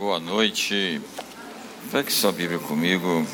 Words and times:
Boa 0.00 0.18
noite. 0.18 0.98
Pegue 1.92 2.10
sua 2.10 2.32
Bíblia 2.32 2.58
comigo 2.58 3.26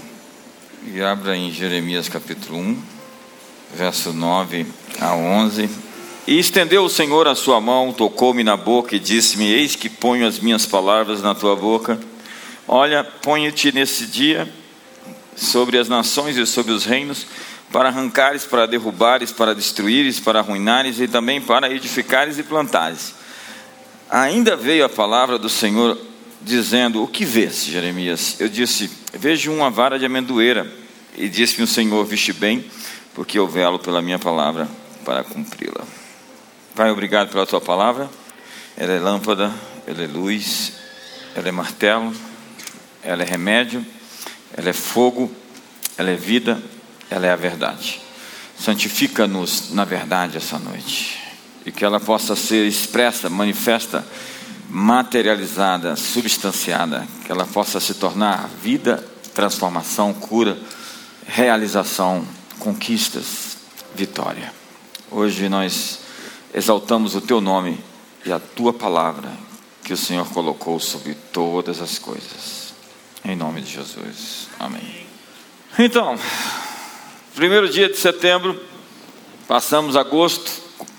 e 0.84 1.00
abra 1.00 1.36
em 1.36 1.52
Jeremias 1.52 2.08
capítulo 2.08 2.58
1, 2.58 2.82
verso 3.72 4.12
9 4.12 4.66
a 5.00 5.14
11. 5.14 5.70
E 6.26 6.36
estendeu 6.36 6.82
o 6.82 6.88
Senhor 6.88 7.28
a 7.28 7.36
sua 7.36 7.60
mão, 7.60 7.92
tocou-me 7.92 8.42
na 8.42 8.56
boca 8.56 8.96
e 8.96 8.98
disse-me: 8.98 9.48
Eis 9.48 9.76
que 9.76 9.88
ponho 9.88 10.26
as 10.26 10.40
minhas 10.40 10.66
palavras 10.66 11.22
na 11.22 11.36
tua 11.36 11.54
boca. 11.54 12.00
Olha, 12.66 13.04
ponho-te 13.04 13.70
nesse 13.70 14.04
dia 14.04 14.52
sobre 15.36 15.78
as 15.78 15.88
nações 15.88 16.36
e 16.36 16.44
sobre 16.44 16.72
os 16.72 16.84
reinos, 16.84 17.28
para 17.70 17.90
arrancares, 17.90 18.44
para 18.44 18.66
derrubares, 18.66 19.30
para 19.30 19.54
destruíres, 19.54 20.18
para 20.18 20.40
arruinares 20.40 20.98
e 20.98 21.06
também 21.06 21.40
para 21.40 21.70
edificares 21.70 22.40
e 22.40 22.42
plantares. 22.42 23.14
Ainda 24.10 24.56
veio 24.56 24.84
a 24.84 24.88
palavra 24.88 25.38
do 25.38 25.48
Senhor 25.48 25.96
dizendo: 26.42 27.02
O 27.02 27.08
que 27.08 27.24
vês, 27.24 27.64
Jeremias? 27.64 28.36
Eu 28.40 28.48
disse: 28.48 28.90
Vejo 29.12 29.52
uma 29.52 29.70
vara 29.70 29.98
de 29.98 30.04
amendoeira. 30.04 30.70
E 31.16 31.28
disse-me 31.28 31.64
o 31.64 31.66
Senhor: 31.66 32.04
Viste 32.04 32.32
bem, 32.32 32.64
porque 33.14 33.38
eu 33.38 33.46
velo 33.46 33.78
pela 33.78 34.02
minha 34.02 34.18
palavra 34.18 34.68
para 35.04 35.24
cumpri-la. 35.24 35.84
Pai, 36.74 36.90
obrigado 36.90 37.30
pela 37.30 37.46
tua 37.46 37.60
palavra. 37.60 38.10
Ela 38.76 38.92
é 38.92 38.98
lâmpada, 38.98 39.52
ela 39.86 40.02
é 40.02 40.06
luz, 40.06 40.74
ela 41.34 41.48
é 41.48 41.52
martelo, 41.52 42.14
ela 43.02 43.22
é 43.22 43.26
remédio, 43.26 43.84
ela 44.54 44.68
é 44.68 44.72
fogo, 44.74 45.32
ela 45.96 46.10
é 46.10 46.14
vida, 46.14 46.62
ela 47.10 47.26
é 47.26 47.30
a 47.30 47.36
verdade. 47.36 48.00
Santifica-nos 48.58 49.72
na 49.72 49.84
verdade 49.84 50.36
essa 50.36 50.58
noite 50.58 51.26
e 51.66 51.72
que 51.72 51.84
ela 51.84 51.98
possa 51.98 52.36
ser 52.36 52.66
expressa, 52.66 53.28
manifesta 53.28 54.06
materializada, 54.68 55.96
substanciada, 55.96 57.06
que 57.24 57.30
ela 57.30 57.46
possa 57.46 57.80
se 57.80 57.94
tornar 57.94 58.48
vida, 58.62 59.04
transformação, 59.34 60.12
cura, 60.12 60.58
realização, 61.26 62.26
conquistas, 62.58 63.56
vitória. 63.94 64.52
Hoje 65.10 65.48
nós 65.48 66.00
exaltamos 66.52 67.14
o 67.14 67.20
teu 67.20 67.40
nome 67.40 67.78
e 68.24 68.32
a 68.32 68.38
tua 68.38 68.72
palavra 68.72 69.30
que 69.84 69.92
o 69.92 69.96
Senhor 69.96 70.26
colocou 70.30 70.80
sobre 70.80 71.14
todas 71.32 71.80
as 71.80 71.98
coisas. 71.98 72.74
Em 73.24 73.36
nome 73.36 73.60
de 73.60 73.72
Jesus. 73.72 74.48
Amém. 74.58 75.06
Então, 75.78 76.18
primeiro 77.34 77.68
dia 77.68 77.88
de 77.88 77.96
setembro, 77.96 78.60
passamos 79.46 79.96
agosto. 79.96 80.50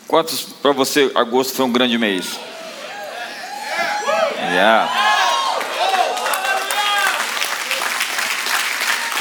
Quantos 0.08 0.44
para 0.61 0.72
você 0.72 1.11
agosto 1.16 1.53
foi 1.53 1.66
um 1.66 1.72
grande 1.72 1.97
mês? 1.97 2.39
Yeah. 4.50 5.08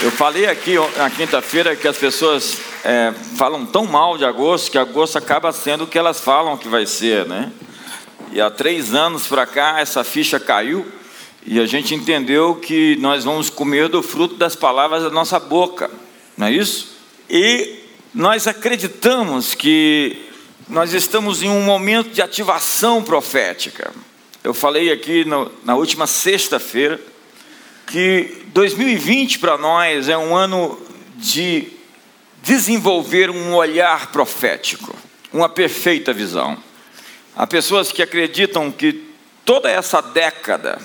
Eu 0.02 0.10
falei 0.12 0.46
aqui 0.46 0.74
na 0.96 1.10
quinta-feira 1.10 1.74
que 1.74 1.88
as 1.88 1.96
pessoas 1.96 2.58
é, 2.84 3.12
falam 3.36 3.66
tão 3.66 3.84
mal 3.86 4.16
de 4.16 4.24
agosto 4.24 4.70
que 4.70 4.78
agosto 4.78 5.16
acaba 5.16 5.50
sendo 5.52 5.84
o 5.84 5.86
que 5.86 5.98
elas 5.98 6.20
falam 6.20 6.56
que 6.56 6.68
vai 6.68 6.86
ser, 6.86 7.26
né? 7.26 7.50
E 8.30 8.40
há 8.40 8.50
três 8.50 8.94
anos 8.94 9.26
para 9.26 9.46
cá 9.46 9.80
essa 9.80 10.04
ficha 10.04 10.38
caiu 10.38 10.86
e 11.44 11.58
a 11.58 11.66
gente 11.66 11.94
entendeu 11.94 12.54
que 12.54 12.96
nós 13.00 13.24
vamos 13.24 13.50
comer 13.50 13.88
do 13.88 14.02
fruto 14.02 14.36
das 14.36 14.54
palavras 14.54 15.02
da 15.02 15.10
nossa 15.10 15.40
boca, 15.40 15.90
não 16.36 16.46
é 16.46 16.52
isso? 16.52 16.96
E 17.28 17.80
nós 18.14 18.46
acreditamos 18.46 19.54
que 19.54 20.24
nós 20.68 20.92
estamos 20.92 21.42
em 21.42 21.48
um 21.48 21.62
momento 21.62 22.10
de 22.10 22.22
ativação 22.22 23.02
profética. 23.02 23.92
Eu 24.46 24.54
falei 24.54 24.92
aqui 24.92 25.24
no, 25.24 25.50
na 25.64 25.74
última 25.74 26.06
sexta-feira 26.06 27.00
que 27.84 28.44
2020 28.54 29.40
para 29.40 29.58
nós 29.58 30.08
é 30.08 30.16
um 30.16 30.36
ano 30.36 30.80
de 31.16 31.66
desenvolver 32.44 33.28
um 33.28 33.56
olhar 33.56 34.12
profético, 34.12 34.94
uma 35.32 35.48
perfeita 35.48 36.12
visão. 36.12 36.56
Há 37.34 37.44
pessoas 37.44 37.90
que 37.90 38.00
acreditam 38.00 38.70
que 38.70 39.10
toda 39.44 39.68
essa 39.68 40.00
década 40.00 40.80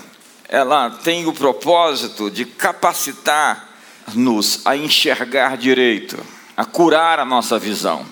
ela 0.49 0.89
tem 0.89 1.27
o 1.27 1.33
propósito 1.33 2.31
de 2.31 2.45
capacitar-nos 2.45 4.65
a 4.65 4.75
enxergar 4.75 5.55
direito, 5.55 6.17
a 6.57 6.65
curar 6.65 7.19
a 7.19 7.25
nossa 7.25 7.59
visão. 7.59 8.03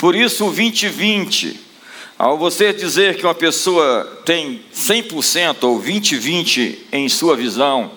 Por 0.00 0.16
isso, 0.16 0.46
o 0.46 0.52
2020 0.52 1.69
ao 2.20 2.36
você 2.36 2.70
dizer 2.70 3.16
que 3.16 3.24
uma 3.24 3.34
pessoa 3.34 4.04
tem 4.26 4.62
100% 4.74 5.56
ou 5.62 5.80
20-20 5.80 6.76
em 6.92 7.08
sua 7.08 7.34
visão, 7.34 7.92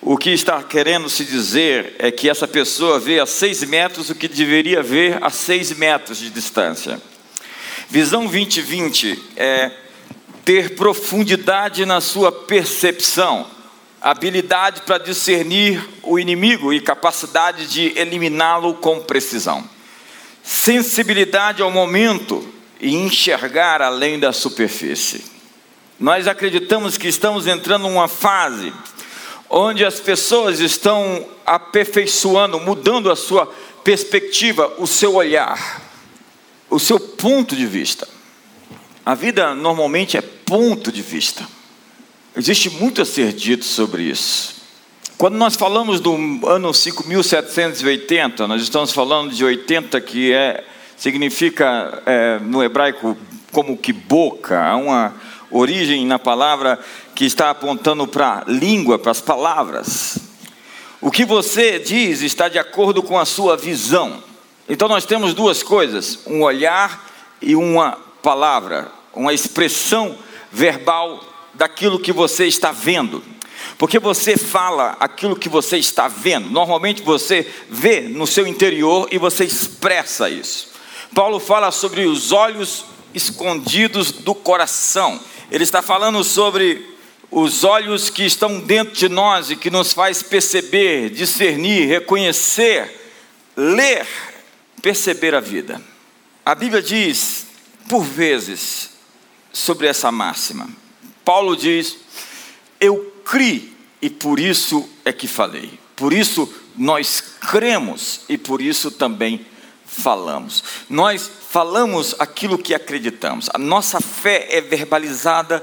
o 0.00 0.16
que 0.16 0.30
está 0.30 0.62
querendo 0.62 1.10
se 1.10 1.26
dizer 1.26 1.94
é 1.98 2.10
que 2.10 2.26
essa 2.26 2.48
pessoa 2.48 2.98
vê 2.98 3.20
a 3.20 3.26
6 3.26 3.64
metros 3.64 4.08
o 4.08 4.14
que 4.14 4.28
deveria 4.28 4.82
ver 4.82 5.22
a 5.22 5.28
6 5.28 5.76
metros 5.76 6.16
de 6.16 6.30
distância. 6.30 6.98
Visão 7.90 8.26
20-20 8.26 9.18
é 9.36 9.70
ter 10.42 10.74
profundidade 10.74 11.84
na 11.84 12.00
sua 12.00 12.32
percepção, 12.32 13.46
habilidade 14.00 14.80
para 14.86 15.04
discernir 15.04 15.86
o 16.02 16.18
inimigo 16.18 16.72
e 16.72 16.80
capacidade 16.80 17.66
de 17.66 17.92
eliminá-lo 17.94 18.72
com 18.72 19.00
precisão, 19.00 19.68
sensibilidade 20.42 21.60
ao 21.60 21.70
momento 21.70 22.55
e 22.80 22.94
enxergar 22.94 23.82
além 23.82 24.18
da 24.18 24.32
superfície. 24.32 25.24
Nós 25.98 26.26
acreditamos 26.26 26.98
que 26.98 27.08
estamos 27.08 27.46
entrando 27.46 27.82
numa 27.82 28.08
fase 28.08 28.72
onde 29.48 29.84
as 29.84 30.00
pessoas 30.00 30.60
estão 30.60 31.26
aperfeiçoando, 31.44 32.60
mudando 32.60 33.10
a 33.10 33.16
sua 33.16 33.46
perspectiva, 33.84 34.72
o 34.78 34.86
seu 34.86 35.14
olhar, 35.14 35.82
o 36.68 36.78
seu 36.78 36.98
ponto 36.98 37.54
de 37.54 37.66
vista. 37.66 38.06
A 39.04 39.14
vida 39.14 39.54
normalmente 39.54 40.16
é 40.16 40.20
ponto 40.20 40.90
de 40.90 41.00
vista. 41.00 41.46
Existe 42.36 42.68
muito 42.68 43.00
a 43.00 43.04
ser 43.04 43.32
dito 43.32 43.64
sobre 43.64 44.02
isso. 44.02 44.56
Quando 45.16 45.36
nós 45.36 45.56
falamos 45.56 46.00
do 46.00 46.14
ano 46.46 46.74
5780, 46.74 48.46
nós 48.46 48.60
estamos 48.60 48.92
falando 48.92 49.32
de 49.32 49.42
80 49.42 49.98
que 50.02 50.32
é 50.32 50.62
significa 50.96 52.02
é, 52.06 52.38
no 52.40 52.62
hebraico 52.62 53.16
como 53.52 53.76
que 53.76 53.92
boca, 53.92 54.62
há 54.62 54.76
uma 54.76 55.14
origem 55.50 56.04
na 56.06 56.18
palavra 56.18 56.78
que 57.14 57.24
está 57.24 57.50
apontando 57.50 58.06
para 58.06 58.42
a 58.46 58.50
língua, 58.50 58.98
para 58.98 59.10
as 59.10 59.20
palavras. 59.20 60.18
O 61.00 61.10
que 61.10 61.24
você 61.24 61.78
diz 61.78 62.22
está 62.22 62.48
de 62.48 62.58
acordo 62.58 63.02
com 63.02 63.18
a 63.18 63.24
sua 63.24 63.56
visão. 63.56 64.22
Então 64.68 64.88
nós 64.88 65.04
temos 65.04 65.34
duas 65.34 65.62
coisas: 65.62 66.20
um 66.26 66.42
olhar 66.42 67.06
e 67.40 67.54
uma 67.54 67.98
palavra, 68.22 68.90
uma 69.14 69.32
expressão 69.32 70.16
verbal 70.50 71.22
daquilo 71.54 72.00
que 72.00 72.12
você 72.12 72.46
está 72.46 72.72
vendo. 72.72 73.22
Porque 73.78 73.98
você 73.98 74.36
fala 74.36 74.96
aquilo 75.00 75.36
que 75.36 75.48
você 75.48 75.76
está 75.76 76.08
vendo. 76.08 76.50
Normalmente 76.50 77.02
você 77.02 77.46
vê 77.68 78.00
no 78.00 78.26
seu 78.26 78.46
interior 78.46 79.08
e 79.10 79.18
você 79.18 79.44
expressa 79.44 80.30
isso. 80.30 80.75
Paulo 81.14 81.40
fala 81.40 81.70
sobre 81.70 82.06
os 82.06 82.32
olhos 82.32 82.84
escondidos 83.14 84.12
do 84.12 84.34
coração. 84.34 85.20
Ele 85.50 85.64
está 85.64 85.80
falando 85.80 86.22
sobre 86.22 86.94
os 87.30 87.64
olhos 87.64 88.10
que 88.10 88.24
estão 88.24 88.60
dentro 88.60 88.94
de 88.94 89.08
nós 89.08 89.50
e 89.50 89.56
que 89.56 89.70
nos 89.70 89.92
faz 89.92 90.22
perceber, 90.22 91.10
discernir, 91.10 91.88
reconhecer, 91.88 93.10
ler, 93.56 94.06
perceber 94.82 95.34
a 95.34 95.40
vida. 95.40 95.80
A 96.44 96.54
Bíblia 96.54 96.82
diz, 96.82 97.46
por 97.88 98.02
vezes, 98.02 98.90
sobre 99.52 99.86
essa 99.86 100.12
máxima. 100.12 100.68
Paulo 101.24 101.56
diz: 101.56 101.96
Eu 102.78 103.12
criei 103.24 103.72
e 104.00 104.10
por 104.10 104.38
isso 104.38 104.88
é 105.04 105.12
que 105.12 105.26
falei. 105.26 105.78
Por 105.96 106.12
isso 106.12 106.52
nós 106.76 107.20
cremos 107.40 108.20
e 108.28 108.36
por 108.36 108.60
isso 108.60 108.90
também 108.90 109.44
falamos. 110.00 110.62
Nós 110.88 111.30
falamos 111.50 112.14
aquilo 112.18 112.58
que 112.58 112.74
acreditamos. 112.74 113.48
A 113.52 113.58
nossa 113.58 114.00
fé 114.00 114.46
é 114.50 114.60
verbalizada 114.60 115.62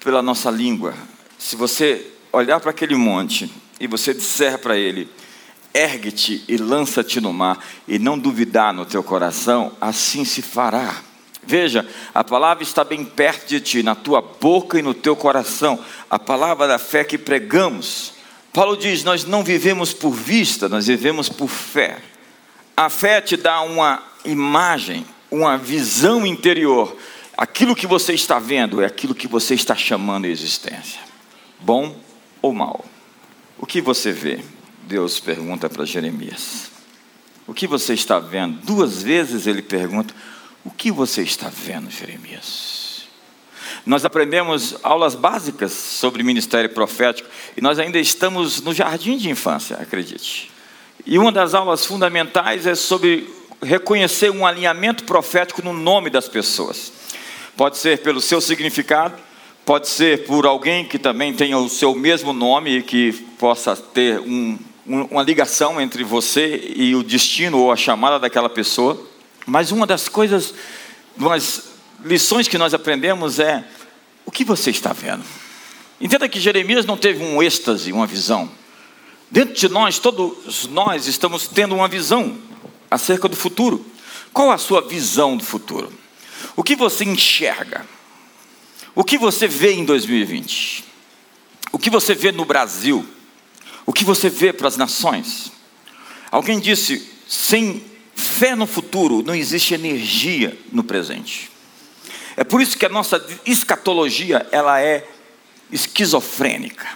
pela 0.00 0.22
nossa 0.22 0.50
língua. 0.50 0.94
Se 1.38 1.56
você 1.56 2.06
olhar 2.32 2.60
para 2.60 2.70
aquele 2.70 2.94
monte 2.94 3.50
e 3.80 3.86
você 3.86 4.12
disser 4.12 4.58
para 4.58 4.76
ele: 4.76 5.08
ergue-te 5.72 6.44
e 6.46 6.56
lança-te 6.56 7.20
no 7.20 7.32
mar, 7.32 7.58
e 7.88 7.98
não 7.98 8.18
duvidar 8.18 8.72
no 8.72 8.84
teu 8.84 9.02
coração, 9.02 9.72
assim 9.80 10.24
se 10.24 10.42
fará. 10.42 11.02
Veja, 11.46 11.86
a 12.14 12.24
palavra 12.24 12.62
está 12.62 12.84
bem 12.84 13.04
perto 13.04 13.48
de 13.48 13.60
ti, 13.60 13.82
na 13.82 13.94
tua 13.94 14.22
boca 14.22 14.78
e 14.78 14.82
no 14.82 14.94
teu 14.94 15.14
coração, 15.14 15.78
a 16.08 16.18
palavra 16.18 16.66
da 16.66 16.78
fé 16.78 17.04
que 17.04 17.18
pregamos. 17.18 18.14
Paulo 18.52 18.76
diz: 18.76 19.04
Nós 19.04 19.24
não 19.24 19.42
vivemos 19.42 19.92
por 19.92 20.12
vista, 20.12 20.68
nós 20.68 20.86
vivemos 20.86 21.28
por 21.28 21.48
fé. 21.48 21.98
A 22.76 22.88
fé 22.88 23.20
te 23.20 23.36
dá 23.36 23.60
uma 23.62 24.02
imagem, 24.24 25.06
uma 25.30 25.56
visão 25.56 26.26
interior. 26.26 26.96
Aquilo 27.36 27.74
que 27.74 27.86
você 27.86 28.14
está 28.14 28.38
vendo 28.38 28.82
é 28.82 28.86
aquilo 28.86 29.14
que 29.14 29.28
você 29.28 29.54
está 29.54 29.76
chamando 29.76 30.24
a 30.24 30.28
existência. 30.28 31.00
bom 31.60 31.96
ou 32.42 32.52
mal? 32.52 32.84
O 33.58 33.66
que 33.66 33.80
você 33.80 34.12
vê? 34.12 34.40
Deus 34.82 35.20
pergunta 35.20 35.68
para 35.70 35.84
Jeremias. 35.84 36.70
O 37.46 37.54
que 37.54 37.66
você 37.66 37.94
está 37.94 38.18
vendo? 38.18 38.60
Duas 38.64 39.02
vezes 39.02 39.46
ele 39.46 39.62
pergunta: 39.62 40.14
O 40.64 40.70
que 40.70 40.90
você 40.90 41.22
está 41.22 41.48
vendo, 41.48 41.90
Jeremias? 41.90 43.06
Nós 43.86 44.04
aprendemos 44.04 44.76
aulas 44.82 45.14
básicas 45.14 45.72
sobre 45.72 46.22
ministério 46.22 46.70
profético 46.70 47.28
e 47.56 47.60
nós 47.60 47.78
ainda 47.78 47.98
estamos 47.98 48.60
no 48.60 48.72
jardim 48.72 49.16
de 49.16 49.30
infância, 49.30 49.76
acredite. 49.76 50.53
E 51.06 51.18
uma 51.18 51.30
das 51.30 51.52
aulas 51.52 51.84
fundamentais 51.84 52.66
é 52.66 52.74
sobre 52.74 53.28
reconhecer 53.62 54.30
um 54.30 54.46
alinhamento 54.46 55.04
profético 55.04 55.62
no 55.62 55.72
nome 55.72 56.08
das 56.08 56.28
pessoas. 56.28 56.92
Pode 57.56 57.76
ser 57.76 57.98
pelo 57.98 58.20
seu 58.20 58.40
significado, 58.40 59.14
pode 59.66 59.88
ser 59.88 60.24
por 60.24 60.46
alguém 60.46 60.84
que 60.84 60.98
também 60.98 61.32
tenha 61.34 61.58
o 61.58 61.68
seu 61.68 61.94
mesmo 61.94 62.32
nome 62.32 62.78
e 62.78 62.82
que 62.82 63.12
possa 63.38 63.76
ter 63.76 64.18
um, 64.20 64.58
uma 64.86 65.22
ligação 65.22 65.80
entre 65.80 66.02
você 66.02 66.72
e 66.74 66.94
o 66.94 67.02
destino 67.02 67.58
ou 67.58 67.70
a 67.70 67.76
chamada 67.76 68.18
daquela 68.18 68.48
pessoa. 68.48 68.98
Mas 69.46 69.72
uma 69.72 69.86
das 69.86 70.08
coisas, 70.08 70.54
umas 71.16 71.64
lições 72.02 72.48
que 72.48 72.56
nós 72.56 72.72
aprendemos 72.72 73.38
é 73.38 73.62
o 74.24 74.30
que 74.30 74.42
você 74.44 74.70
está 74.70 74.92
vendo. 74.92 75.22
Entenda 76.00 76.28
que 76.28 76.40
Jeremias 76.40 76.86
não 76.86 76.96
teve 76.96 77.22
um 77.22 77.42
êxtase, 77.42 77.92
uma 77.92 78.06
visão. 78.06 78.50
Dentro 79.30 79.54
de 79.54 79.68
nós, 79.68 79.98
todos 79.98 80.66
nós 80.68 81.06
estamos 81.06 81.48
tendo 81.48 81.74
uma 81.74 81.88
visão 81.88 82.38
acerca 82.90 83.28
do 83.28 83.36
futuro. 83.36 83.84
Qual 84.32 84.50
a 84.50 84.58
sua 84.58 84.80
visão 84.80 85.36
do 85.36 85.44
futuro? 85.44 85.92
O 86.56 86.62
que 86.62 86.76
você 86.76 87.04
enxerga? 87.04 87.86
O 88.94 89.02
que 89.02 89.18
você 89.18 89.46
vê 89.48 89.72
em 89.72 89.84
2020? 89.84 90.84
O 91.72 91.78
que 91.78 91.90
você 91.90 92.14
vê 92.14 92.30
no 92.30 92.44
Brasil? 92.44 93.04
O 93.84 93.92
que 93.92 94.04
você 94.04 94.30
vê 94.30 94.52
para 94.52 94.68
as 94.68 94.76
nações? 94.76 95.50
Alguém 96.30 96.60
disse: 96.60 97.10
sem 97.28 97.84
fé 98.14 98.54
no 98.54 98.66
futuro 98.66 99.22
não 99.22 99.34
existe 99.34 99.74
energia 99.74 100.56
no 100.72 100.84
presente. 100.84 101.50
É 102.36 102.44
por 102.44 102.60
isso 102.60 102.76
que 102.76 102.86
a 102.86 102.88
nossa 102.88 103.24
escatologia 103.44 104.46
ela 104.50 104.80
é 104.80 105.08
esquizofrênica, 105.70 106.86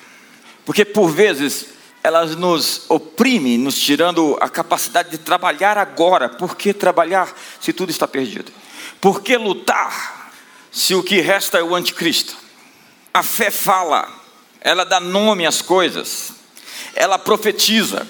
porque 0.65 0.85
por 0.85 1.11
vezes 1.11 1.67
elas 2.03 2.37
nos 2.37 2.83
oprimem, 2.89 3.59
nos 3.59 3.79
tirando 3.79 4.37
a 4.41 4.49
capacidade 4.49 5.11
de 5.11 5.19
trabalhar 5.19 5.77
agora. 5.77 6.29
Por 6.29 6.57
que 6.57 6.73
trabalhar 6.73 7.33
se 7.61 7.73
tudo 7.73 7.91
está 7.91 8.07
perdido? 8.07 8.53
Por 9.01 9.23
que 9.23 9.37
lutar 9.37 10.31
se 10.71 10.95
o 10.95 11.03
que 11.03 11.21
resta 11.21 11.59
é 11.59 11.63
o 11.63 11.75
anticristo? 11.75 12.37
A 13.13 13.23
fé 13.23 13.51
fala, 13.51 14.09
ela 14.61 14.85
dá 14.85 15.01
nome 15.01 15.47
às 15.47 15.61
coisas, 15.61 16.33
ela 16.95 17.19
profetiza. 17.19 18.07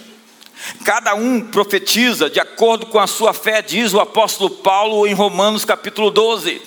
Cada 0.85 1.14
um 1.14 1.40
profetiza 1.40 2.29
de 2.29 2.40
acordo 2.40 2.87
com 2.87 2.99
a 2.99 3.06
sua 3.06 3.32
fé, 3.32 3.62
diz 3.62 3.94
o 3.94 4.00
apóstolo 4.00 4.50
Paulo 4.50 5.06
em 5.06 5.14
Romanos 5.14 5.64
capítulo 5.64 6.11
12. 6.11 6.61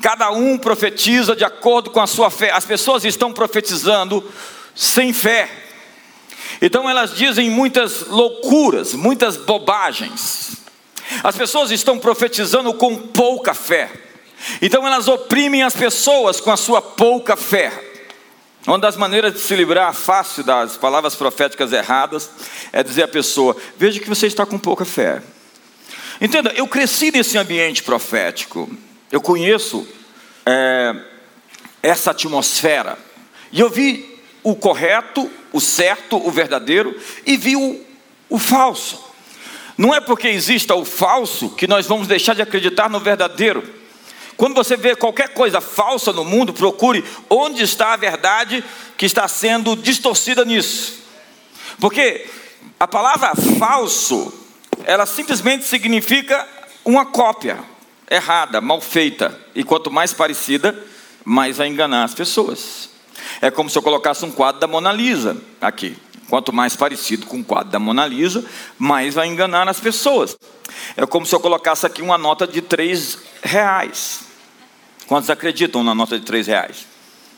Cada 0.00 0.30
um 0.30 0.58
profetiza 0.58 1.34
de 1.34 1.44
acordo 1.44 1.90
com 1.90 2.00
a 2.00 2.06
sua 2.06 2.30
fé. 2.30 2.50
As 2.50 2.64
pessoas 2.64 3.04
estão 3.04 3.32
profetizando 3.32 4.22
sem 4.74 5.12
fé. 5.12 5.71
Então 6.60 6.88
elas 6.88 7.14
dizem 7.14 7.50
muitas 7.50 8.06
loucuras, 8.06 8.94
muitas 8.94 9.36
bobagens. 9.36 10.56
As 11.22 11.36
pessoas 11.36 11.70
estão 11.70 11.98
profetizando 11.98 12.72
com 12.74 12.96
pouca 12.96 13.54
fé. 13.54 13.90
Então 14.60 14.86
elas 14.86 15.08
oprimem 15.08 15.62
as 15.62 15.74
pessoas 15.74 16.40
com 16.40 16.50
a 16.50 16.56
sua 16.56 16.80
pouca 16.80 17.36
fé. 17.36 17.90
Uma 18.66 18.78
das 18.78 18.96
maneiras 18.96 19.32
de 19.34 19.40
se 19.40 19.54
livrar 19.56 19.92
fácil 19.92 20.44
das 20.44 20.76
palavras 20.76 21.16
proféticas 21.16 21.72
erradas 21.72 22.30
é 22.72 22.82
dizer 22.82 23.02
à 23.02 23.08
pessoa: 23.08 23.56
veja 23.76 23.98
que 23.98 24.08
você 24.08 24.26
está 24.26 24.46
com 24.46 24.58
pouca 24.58 24.84
fé. 24.84 25.22
Entenda, 26.20 26.52
eu 26.54 26.68
cresci 26.68 27.10
nesse 27.10 27.36
ambiente 27.36 27.82
profético, 27.82 28.70
eu 29.10 29.20
conheço 29.20 29.86
é, 30.46 30.94
essa 31.82 32.12
atmosfera, 32.12 32.96
e 33.50 33.58
eu 33.58 33.68
vi 33.68 34.11
o 34.42 34.54
correto, 34.54 35.30
o 35.52 35.60
certo, 35.60 36.16
o 36.16 36.30
verdadeiro, 36.30 36.98
e 37.24 37.36
vi 37.36 37.56
o, 37.56 37.80
o 38.28 38.38
falso. 38.38 39.02
Não 39.76 39.94
é 39.94 40.00
porque 40.00 40.28
exista 40.28 40.74
o 40.74 40.84
falso 40.84 41.50
que 41.50 41.66
nós 41.66 41.86
vamos 41.86 42.06
deixar 42.06 42.34
de 42.34 42.42
acreditar 42.42 42.90
no 42.90 43.00
verdadeiro. 43.00 43.62
Quando 44.36 44.54
você 44.54 44.76
vê 44.76 44.96
qualquer 44.96 45.30
coisa 45.30 45.60
falsa 45.60 46.12
no 46.12 46.24
mundo, 46.24 46.52
procure 46.52 47.04
onde 47.30 47.62
está 47.62 47.92
a 47.92 47.96
verdade 47.96 48.64
que 48.96 49.06
está 49.06 49.28
sendo 49.28 49.76
distorcida 49.76 50.44
nisso. 50.44 51.00
Porque 51.80 52.28
a 52.78 52.86
palavra 52.86 53.32
falso, 53.58 54.32
ela 54.84 55.06
simplesmente 55.06 55.64
significa 55.64 56.46
uma 56.84 57.06
cópia 57.06 57.58
errada, 58.10 58.60
mal 58.60 58.80
feita. 58.80 59.38
E 59.54 59.64
quanto 59.64 59.90
mais 59.90 60.12
parecida, 60.12 60.76
mais 61.24 61.58
vai 61.58 61.68
enganar 61.68 62.04
as 62.04 62.14
pessoas. 62.14 62.91
É 63.40 63.50
como 63.50 63.68
se 63.68 63.76
eu 63.76 63.82
colocasse 63.82 64.24
um 64.24 64.30
quadro 64.30 64.60
da 64.60 64.66
Mona 64.66 64.92
Lisa 64.92 65.36
aqui. 65.60 65.96
Quanto 66.28 66.52
mais 66.52 66.74
parecido 66.74 67.26
com 67.26 67.40
o 67.40 67.44
quadro 67.44 67.70
da 67.70 67.78
Mona 67.78 68.06
Lisa, 68.06 68.44
mais 68.78 69.14
vai 69.14 69.28
enganar 69.28 69.68
as 69.68 69.78
pessoas. 69.78 70.36
É 70.96 71.04
como 71.04 71.26
se 71.26 71.34
eu 71.34 71.40
colocasse 71.40 71.84
aqui 71.84 72.00
uma 72.00 72.16
nota 72.16 72.46
de 72.46 72.62
três 72.62 73.18
reais. 73.42 74.20
Quantos 75.06 75.28
acreditam 75.28 75.84
na 75.84 75.94
nota 75.94 76.18
de 76.18 76.24
três 76.24 76.46
reais? 76.46 76.86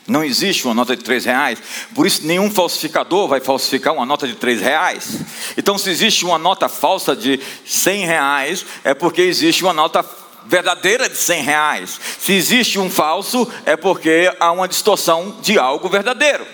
Não 0.07 0.23
existe 0.23 0.65
uma 0.65 0.73
nota 0.73 0.95
de 0.95 1.03
três 1.03 1.25
reais, 1.25 1.59
por 1.95 2.05
isso 2.05 2.25
nenhum 2.27 2.51
falsificador 2.51 3.27
vai 3.27 3.41
falsificar 3.41 3.91
uma 3.91 4.05
nota 4.05 4.27
de 4.27 4.35
três 4.35 4.61
reais. 4.61 5.19
Então, 5.57 5.79
se 5.79 5.89
existe 5.89 6.23
uma 6.23 6.37
nota 6.37 6.69
falsa 6.69 7.15
de 7.15 7.39
cem 7.65 8.05
reais, 8.05 8.63
é 8.83 8.93
porque 8.93 9.23
existe 9.23 9.63
uma 9.63 9.73
nota 9.73 10.05
verdadeira 10.45 11.09
de 11.09 11.17
cem 11.17 11.41
reais. 11.41 11.99
Se 12.19 12.33
existe 12.33 12.79
um 12.79 12.89
falso, 12.89 13.51
é 13.65 13.75
porque 13.75 14.31
há 14.39 14.51
uma 14.51 14.67
distorção 14.67 15.37
de 15.41 15.57
algo 15.57 15.89
verdadeiro. 15.89 16.45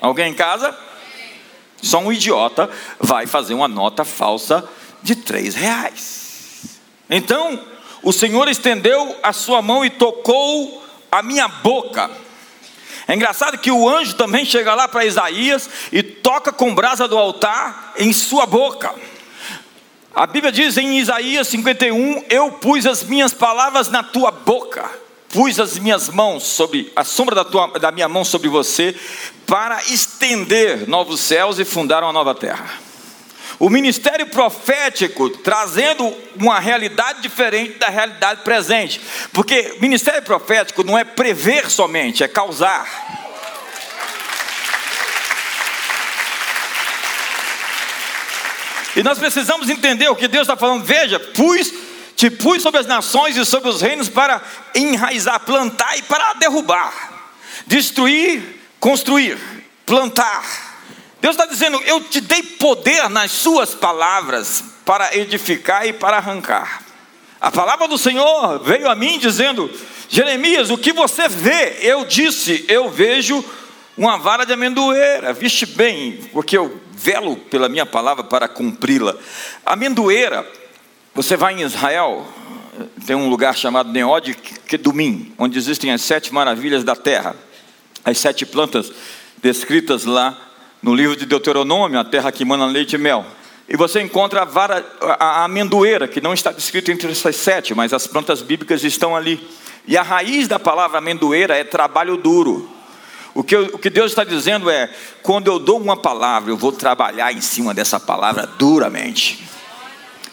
Alguém 0.00 0.30
em 0.30 0.34
casa? 0.34 0.76
Só 1.82 1.98
um 1.98 2.12
idiota 2.12 2.70
vai 2.98 3.26
fazer 3.26 3.54
uma 3.54 3.68
nota 3.68 4.04
falsa 4.04 4.68
de 5.02 5.16
três 5.16 5.54
reais. 5.54 6.80
Então, 7.08 7.60
o 8.02 8.12
Senhor 8.12 8.48
estendeu 8.48 9.16
a 9.22 9.32
sua 9.32 9.62
mão 9.62 9.84
e 9.84 9.90
tocou 9.90 10.84
a 11.10 11.22
minha 11.22 11.48
boca. 11.48 12.10
É 13.08 13.14
engraçado 13.14 13.58
que 13.58 13.70
o 13.70 13.88
anjo 13.88 14.14
também 14.14 14.44
chega 14.44 14.74
lá 14.74 14.88
para 14.88 15.04
Isaías 15.04 15.70
e 15.92 16.02
toca 16.02 16.52
com 16.52 16.74
brasa 16.74 17.06
do 17.06 17.16
altar 17.16 17.92
em 17.96 18.12
sua 18.12 18.46
boca. 18.46 18.92
A 20.16 20.26
Bíblia 20.26 20.50
diz 20.50 20.78
em 20.78 20.98
Isaías 20.98 21.46
51: 21.48 22.24
Eu 22.30 22.52
pus 22.52 22.86
as 22.86 23.04
minhas 23.04 23.34
palavras 23.34 23.90
na 23.90 24.02
tua 24.02 24.30
boca 24.30 24.90
pus 25.28 25.60
as 25.60 25.78
minhas 25.78 26.08
mãos 26.08 26.44
sobre 26.44 26.90
a 26.96 27.04
sombra 27.04 27.34
da, 27.34 27.44
tua, 27.44 27.66
da 27.78 27.92
minha 27.92 28.08
mão 28.08 28.24
sobre 28.24 28.48
você 28.48 28.96
para 29.46 29.82
estender 29.82 30.88
novos 30.88 31.20
céus 31.20 31.58
e 31.58 31.64
fundar 31.64 32.02
uma 32.02 32.12
nova 32.12 32.34
terra. 32.34 32.66
O 33.58 33.68
ministério 33.68 34.26
profético 34.28 35.28
trazendo 35.28 36.10
uma 36.36 36.58
realidade 36.58 37.20
diferente 37.20 37.78
da 37.78 37.88
realidade 37.90 38.40
presente, 38.42 38.98
porque 39.30 39.76
ministério 39.78 40.22
profético 40.22 40.82
não 40.82 40.96
é 40.96 41.04
prever 41.04 41.70
somente, 41.70 42.24
é 42.24 42.28
causar. 42.28 43.25
E 48.96 49.02
nós 49.02 49.18
precisamos 49.18 49.68
entender 49.68 50.08
o 50.08 50.16
que 50.16 50.26
Deus 50.26 50.48
está 50.48 50.56
falando. 50.56 50.82
Veja, 50.82 51.20
pus 51.20 51.72
te 52.16 52.30
pus 52.30 52.62
sobre 52.62 52.80
as 52.80 52.86
nações 52.86 53.36
e 53.36 53.44
sobre 53.44 53.68
os 53.68 53.82
reinos 53.82 54.08
para 54.08 54.40
enraizar, 54.74 55.38
plantar 55.40 55.98
e 55.98 56.02
para 56.02 56.32
derrubar, 56.34 57.30
destruir, 57.66 58.58
construir, 58.80 59.38
plantar. 59.84 60.74
Deus 61.20 61.34
está 61.36 61.44
dizendo: 61.44 61.78
Eu 61.84 62.00
te 62.00 62.22
dei 62.22 62.42
poder 62.42 63.10
nas 63.10 63.32
suas 63.32 63.74
palavras 63.74 64.64
para 64.86 65.14
edificar 65.14 65.86
e 65.86 65.92
para 65.92 66.16
arrancar. 66.16 66.82
A 67.38 67.50
palavra 67.50 67.86
do 67.86 67.98
Senhor 67.98 68.60
veio 68.60 68.88
a 68.88 68.94
mim 68.94 69.18
dizendo: 69.18 69.70
Jeremias, 70.08 70.70
o 70.70 70.78
que 70.78 70.94
você 70.94 71.28
vê? 71.28 71.80
Eu 71.82 72.06
disse: 72.06 72.64
Eu 72.66 72.88
vejo 72.88 73.44
uma 73.96 74.16
vara 74.18 74.44
de 74.44 74.52
amendoeira. 74.52 75.32
Viste 75.32 75.66
bem, 75.66 76.20
porque 76.32 76.56
eu 76.56 76.80
velo 76.92 77.36
pela 77.36 77.68
minha 77.68 77.86
palavra 77.86 78.24
para 78.24 78.48
cumpri-la. 78.48 79.16
Amendoeira 79.64 80.46
você 81.16 81.34
vai 81.34 81.54
em 81.54 81.62
Israel, 81.62 82.28
tem 83.06 83.16
um 83.16 83.30
lugar 83.30 83.56
chamado 83.56 83.90
Neod 83.90 84.34
Kedumim, 84.68 85.32
onde 85.38 85.56
existem 85.56 85.90
as 85.90 86.02
sete 86.02 86.32
maravilhas 86.32 86.84
da 86.84 86.94
terra, 86.94 87.34
as 88.04 88.18
sete 88.18 88.44
plantas 88.44 88.92
descritas 89.42 90.04
lá 90.04 90.36
no 90.82 90.94
livro 90.94 91.16
de 91.16 91.24
Deuteronômio, 91.24 91.98
a 91.98 92.04
terra 92.04 92.30
que 92.30 92.44
mana 92.44 92.66
leite 92.66 92.96
e 92.96 92.98
mel. 92.98 93.24
E 93.66 93.78
você 93.78 94.02
encontra 94.02 94.42
a, 94.42 94.44
vara, 94.44 94.84
a 95.00 95.44
amendoeira, 95.44 96.06
que 96.06 96.20
não 96.20 96.34
está 96.34 96.52
descrita 96.52 96.92
entre 96.92 97.10
essas 97.10 97.34
sete, 97.34 97.74
mas 97.74 97.94
as 97.94 98.06
plantas 98.06 98.42
bíblicas 98.42 98.84
estão 98.84 99.16
ali. 99.16 99.40
E 99.88 99.96
a 99.96 100.02
raiz 100.02 100.46
da 100.46 100.58
palavra 100.58 100.98
amendoeira 100.98 101.56
é 101.56 101.64
trabalho 101.64 102.18
duro. 102.18 102.75
O 103.36 103.44
que, 103.44 103.54
eu, 103.54 103.64
o 103.66 103.78
que 103.78 103.90
Deus 103.90 104.12
está 104.12 104.24
dizendo 104.24 104.70
é: 104.70 104.88
quando 105.22 105.48
eu 105.48 105.58
dou 105.58 105.78
uma 105.78 105.94
palavra, 105.94 106.50
eu 106.50 106.56
vou 106.56 106.72
trabalhar 106.72 107.34
em 107.34 107.42
cima 107.42 107.74
dessa 107.74 108.00
palavra 108.00 108.46
duramente. 108.46 109.46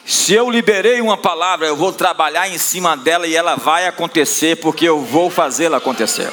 Se 0.05 0.33
eu 0.33 0.49
liberei 0.49 1.01
uma 1.01 1.17
palavra, 1.17 1.67
eu 1.67 1.75
vou 1.75 1.91
trabalhar 1.91 2.47
em 2.47 2.57
cima 2.57 2.95
dela 2.95 3.27
e 3.27 3.35
ela 3.35 3.55
vai 3.55 3.87
acontecer, 3.87 4.55
porque 4.55 4.87
eu 4.87 5.01
vou 5.01 5.29
fazê-la 5.29 5.77
acontecer. 5.77 6.31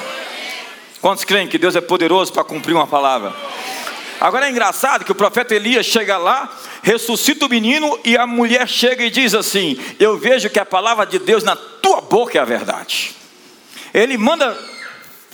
Quantos 1.01 1.25
creem 1.25 1.45
que 1.45 1.57
Deus 1.57 1.75
é 1.75 1.81
poderoso 1.81 2.31
para 2.31 2.45
cumprir 2.45 2.73
uma 2.73 2.87
palavra? 2.87 3.35
Agora 4.21 4.47
é 4.47 4.49
engraçado 4.49 5.03
que 5.03 5.11
o 5.11 5.15
profeta 5.15 5.53
Elias 5.53 5.85
chega 5.85 6.17
lá, 6.17 6.57
ressuscita 6.81 7.47
o 7.47 7.49
menino 7.49 7.99
e 8.05 8.15
a 8.15 8.25
mulher 8.25 8.65
chega 8.65 9.03
e 9.03 9.09
diz 9.09 9.33
assim: 9.33 9.77
Eu 9.99 10.17
vejo 10.17 10.49
que 10.49 10.59
a 10.59 10.65
palavra 10.65 11.05
de 11.05 11.19
Deus 11.19 11.43
na 11.43 11.57
tua 11.57 11.99
boca 11.99 12.37
é 12.37 12.41
a 12.41 12.45
verdade. 12.45 13.13
Ele 13.93 14.17
manda 14.17 14.57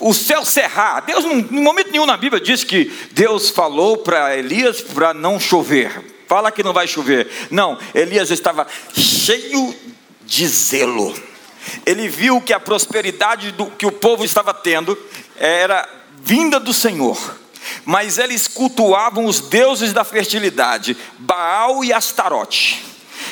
o 0.00 0.14
céu 0.14 0.44
cerrar. 0.44 1.00
Deus, 1.00 1.24
em 1.24 1.42
momento 1.50 1.90
nenhum 1.90 2.06
na 2.06 2.16
Bíblia, 2.16 2.40
diz 2.40 2.64
que 2.64 2.92
Deus 3.12 3.50
falou 3.50 3.98
para 3.98 4.36
Elias 4.36 4.80
para 4.80 5.12
não 5.12 5.38
chover. 5.38 6.16
Fala 6.26 6.52
que 6.52 6.62
não 6.62 6.72
vai 6.72 6.86
chover. 6.86 7.28
Não, 7.50 7.78
Elias 7.94 8.30
estava 8.30 8.66
cheio 8.94 9.74
de 10.24 10.46
zelo. 10.46 11.14
Ele 11.84 12.08
viu 12.08 12.40
que 12.40 12.52
a 12.52 12.60
prosperidade 12.60 13.52
do, 13.52 13.66
que 13.66 13.86
o 13.86 13.92
povo 13.92 14.24
estava 14.24 14.52
tendo 14.54 14.96
era 15.36 15.88
vinda 16.22 16.58
do 16.58 16.72
Senhor 16.72 17.38
mas 17.84 18.18
eles 18.18 18.46
cultuavam 18.46 19.26
os 19.26 19.40
deuses 19.40 19.92
da 19.92 20.04
fertilidade, 20.04 20.96
Baal 21.18 21.84
e 21.84 21.92
Astarote. 21.92 22.84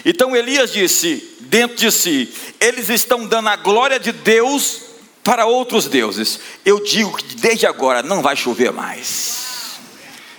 Então 0.04 0.36
Elias 0.36 0.72
disse 0.72 1.36
dentro 1.40 1.76
de 1.76 1.90
si: 1.90 2.32
eles 2.60 2.88
estão 2.88 3.26
dando 3.26 3.48
a 3.48 3.56
glória 3.56 3.98
de 3.98 4.12
Deus 4.12 4.85
para 5.26 5.44
outros 5.44 5.86
deuses. 5.86 6.40
Eu 6.64 6.82
digo 6.82 7.14
que 7.18 7.34
desde 7.34 7.66
agora 7.66 8.02
não 8.02 8.22
vai 8.22 8.34
chover 8.34 8.72
mais. 8.72 9.78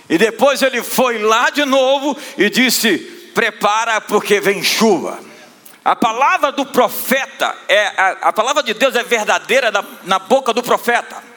E 0.08 0.18
depois 0.18 0.62
ele 0.62 0.82
foi 0.82 1.18
lá 1.18 1.50
de 1.50 1.64
novo 1.64 2.16
e 2.36 2.50
disse: 2.50 2.98
prepara 3.34 4.00
porque 4.00 4.40
vem 4.40 4.62
chuva. 4.62 5.20
A 5.84 5.94
palavra 5.94 6.50
do 6.50 6.66
profeta 6.66 7.54
é 7.68 7.86
a, 7.86 8.16
a 8.22 8.32
palavra 8.32 8.62
de 8.62 8.74
Deus 8.74 8.96
é 8.96 9.04
verdadeira 9.04 9.70
na, 9.70 9.84
na 10.04 10.18
boca 10.18 10.52
do 10.52 10.62
profeta 10.62 11.28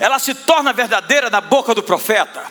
ela 0.00 0.18
se 0.18 0.34
torna 0.34 0.72
verdadeira 0.72 1.30
na 1.30 1.40
boca 1.40 1.74
do 1.74 1.82
profeta. 1.82 2.44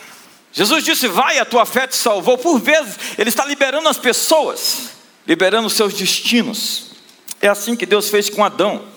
Jesus 0.52 0.84
disse: 0.84 1.08
Vai, 1.08 1.38
a 1.38 1.44
tua 1.44 1.66
fé 1.66 1.86
te 1.86 1.96
salvou. 1.96 2.38
Por 2.38 2.60
vezes, 2.60 2.96
Ele 3.18 3.28
está 3.28 3.44
liberando 3.44 3.88
as 3.88 3.98
pessoas, 3.98 4.90
liberando 5.26 5.66
os 5.66 5.74
seus 5.74 5.94
destinos. 5.94 6.92
É 7.40 7.48
assim 7.48 7.76
que 7.76 7.84
Deus 7.86 8.08
fez 8.08 8.30
com 8.30 8.44
Adão. 8.44 8.93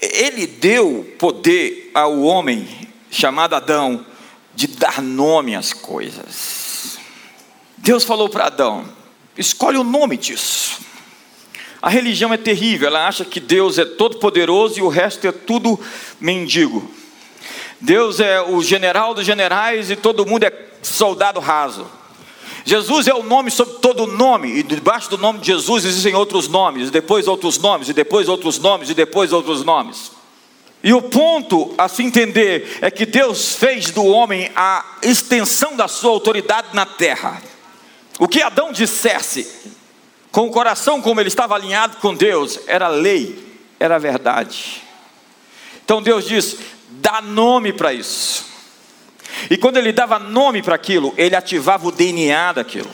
Ele 0.00 0.46
deu 0.46 1.14
poder 1.18 1.90
ao 1.94 2.20
homem 2.20 2.66
chamado 3.10 3.54
Adão 3.54 4.06
de 4.54 4.66
dar 4.66 5.02
nome 5.02 5.54
às 5.54 5.72
coisas. 5.72 6.98
Deus 7.76 8.04
falou 8.04 8.28
para 8.28 8.46
Adão: 8.46 8.84
escolhe 9.36 9.76
o 9.76 9.84
nome 9.84 10.16
disso. 10.16 10.80
A 11.82 11.88
religião 11.88 12.32
é 12.32 12.36
terrível, 12.36 12.88
ela 12.88 13.08
acha 13.08 13.24
que 13.24 13.40
Deus 13.40 13.78
é 13.78 13.84
todo 13.84 14.18
poderoso 14.18 14.78
e 14.78 14.82
o 14.82 14.88
resto 14.88 15.26
é 15.26 15.32
tudo 15.32 15.80
mendigo. 16.20 16.90
Deus 17.80 18.20
é 18.20 18.40
o 18.42 18.62
general 18.62 19.14
dos 19.14 19.24
generais 19.24 19.90
e 19.90 19.96
todo 19.96 20.26
mundo 20.26 20.44
é 20.44 20.52
soldado 20.82 21.40
raso. 21.40 21.99
Jesus 22.64 23.08
é 23.08 23.14
o 23.14 23.22
nome 23.22 23.50
sobre 23.50 23.74
todo 23.74 24.06
nome, 24.06 24.58
e 24.58 24.62
debaixo 24.62 25.10
do 25.10 25.18
nome 25.18 25.38
de 25.40 25.46
Jesus 25.46 25.84
existem 25.84 26.14
outros 26.14 26.48
nomes, 26.48 26.88
e 26.88 26.90
depois 26.90 27.26
outros 27.26 27.58
nomes, 27.58 27.88
e 27.88 27.92
depois 27.92 28.28
outros 28.28 28.58
nomes, 28.58 28.90
e 28.90 28.94
depois 28.94 29.32
outros 29.32 29.64
nomes. 29.64 30.12
E 30.82 30.94
o 30.94 31.02
ponto 31.02 31.74
a 31.76 31.88
se 31.88 32.02
entender 32.02 32.78
é 32.80 32.90
que 32.90 33.04
Deus 33.04 33.54
fez 33.54 33.90
do 33.90 34.04
homem 34.04 34.50
a 34.56 34.96
extensão 35.02 35.76
da 35.76 35.86
sua 35.86 36.10
autoridade 36.10 36.68
na 36.72 36.86
terra. 36.86 37.42
O 38.18 38.26
que 38.26 38.42
Adão 38.42 38.72
dissesse, 38.72 39.74
com 40.30 40.46
o 40.46 40.50
coração 40.50 41.02
como 41.02 41.20
ele 41.20 41.28
estava 41.28 41.54
alinhado 41.54 41.98
com 41.98 42.14
Deus, 42.14 42.60
era 42.66 42.88
lei, 42.88 43.58
era 43.78 43.98
verdade. 43.98 44.82
Então 45.84 46.00
Deus 46.00 46.26
diz: 46.26 46.56
dá 46.90 47.20
nome 47.20 47.72
para 47.72 47.92
isso. 47.92 48.49
E 49.50 49.56
quando 49.56 49.76
ele 49.76 49.92
dava 49.92 50.18
nome 50.18 50.62
para 50.62 50.74
aquilo, 50.74 51.14
ele 51.16 51.36
ativava 51.36 51.88
o 51.88 51.92
DNA 51.92 52.52
daquilo. 52.52 52.90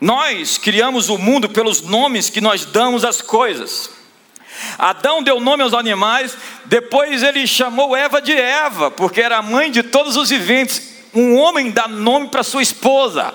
Nós 0.00 0.58
criamos 0.58 1.08
o 1.08 1.16
mundo 1.16 1.48
pelos 1.48 1.82
nomes 1.82 2.28
que 2.28 2.40
nós 2.40 2.64
damos 2.64 3.04
às 3.04 3.20
coisas. 3.20 3.90
Adão 4.78 5.22
deu 5.22 5.40
nome 5.40 5.62
aos 5.62 5.74
animais, 5.74 6.36
depois 6.64 7.22
ele 7.22 7.46
chamou 7.46 7.96
Eva 7.96 8.20
de 8.20 8.32
Eva, 8.32 8.90
porque 8.90 9.20
era 9.20 9.38
a 9.38 9.42
mãe 9.42 9.70
de 9.70 9.82
todos 9.82 10.16
os 10.16 10.30
viventes. 10.30 10.90
Um 11.14 11.36
homem 11.36 11.70
dá 11.70 11.86
nome 11.86 12.28
para 12.28 12.42
sua 12.42 12.62
esposa, 12.62 13.34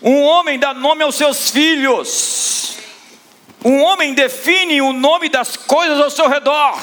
um 0.00 0.22
homem 0.22 0.58
dá 0.58 0.74
nome 0.74 1.02
aos 1.02 1.14
seus 1.14 1.50
filhos, 1.50 2.76
um 3.64 3.80
homem 3.80 4.14
define 4.14 4.82
o 4.82 4.92
nome 4.92 5.28
das 5.28 5.56
coisas 5.56 6.00
ao 6.00 6.10
seu 6.10 6.28
redor. 6.28 6.78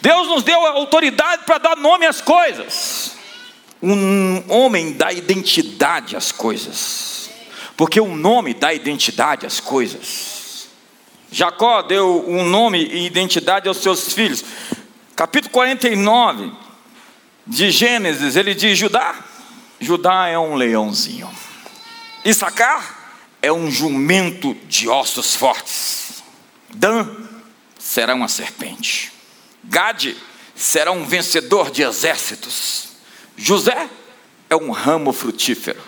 Deus 0.00 0.28
nos 0.28 0.42
deu 0.42 0.66
a 0.66 0.70
autoridade 0.70 1.44
para 1.44 1.58
dar 1.58 1.76
nome 1.76 2.06
às 2.06 2.20
coisas. 2.20 2.91
Um 3.82 4.44
homem 4.48 4.92
dá 4.92 5.12
identidade 5.12 6.16
às 6.16 6.30
coisas, 6.30 7.30
porque 7.76 8.00
o 8.00 8.04
um 8.04 8.16
nome 8.16 8.54
dá 8.54 8.72
identidade 8.72 9.44
às 9.44 9.58
coisas. 9.58 10.68
Jacó 11.32 11.82
deu 11.82 12.24
um 12.28 12.44
nome 12.44 12.78
e 12.78 13.06
identidade 13.06 13.66
aos 13.66 13.78
seus 13.78 14.12
filhos. 14.12 14.44
Capítulo 15.16 15.50
49 15.50 16.52
de 17.46 17.70
Gênesis, 17.70 18.36
ele 18.36 18.54
diz: 18.54 18.78
Judá, 18.78 19.24
Judá 19.80 20.28
é 20.28 20.38
um 20.38 20.54
leãozinho. 20.54 21.28
Issacar 22.24 23.16
é 23.42 23.52
um 23.52 23.70
jumento 23.70 24.54
de 24.68 24.88
ossos 24.88 25.34
fortes. 25.34 26.22
Dan 26.72 27.08
será 27.78 28.14
uma 28.14 28.28
serpente. 28.28 29.12
Gade 29.64 30.16
será 30.54 30.92
um 30.92 31.04
vencedor 31.04 31.70
de 31.70 31.82
exércitos. 31.82 32.91
José 33.42 33.88
é 34.48 34.54
um 34.54 34.70
ramo 34.70 35.12
frutífero. 35.12 35.80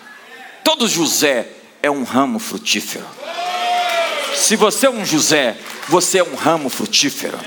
Todo 0.64 0.88
José 0.88 1.46
é 1.80 1.88
um 1.88 2.02
ramo 2.02 2.40
frutífero. 2.40 3.06
Se 4.34 4.56
você 4.56 4.86
é 4.86 4.90
um 4.90 5.04
José, 5.04 5.56
você 5.88 6.18
é 6.18 6.24
um 6.24 6.34
ramo 6.34 6.68
frutífero. 6.68 7.38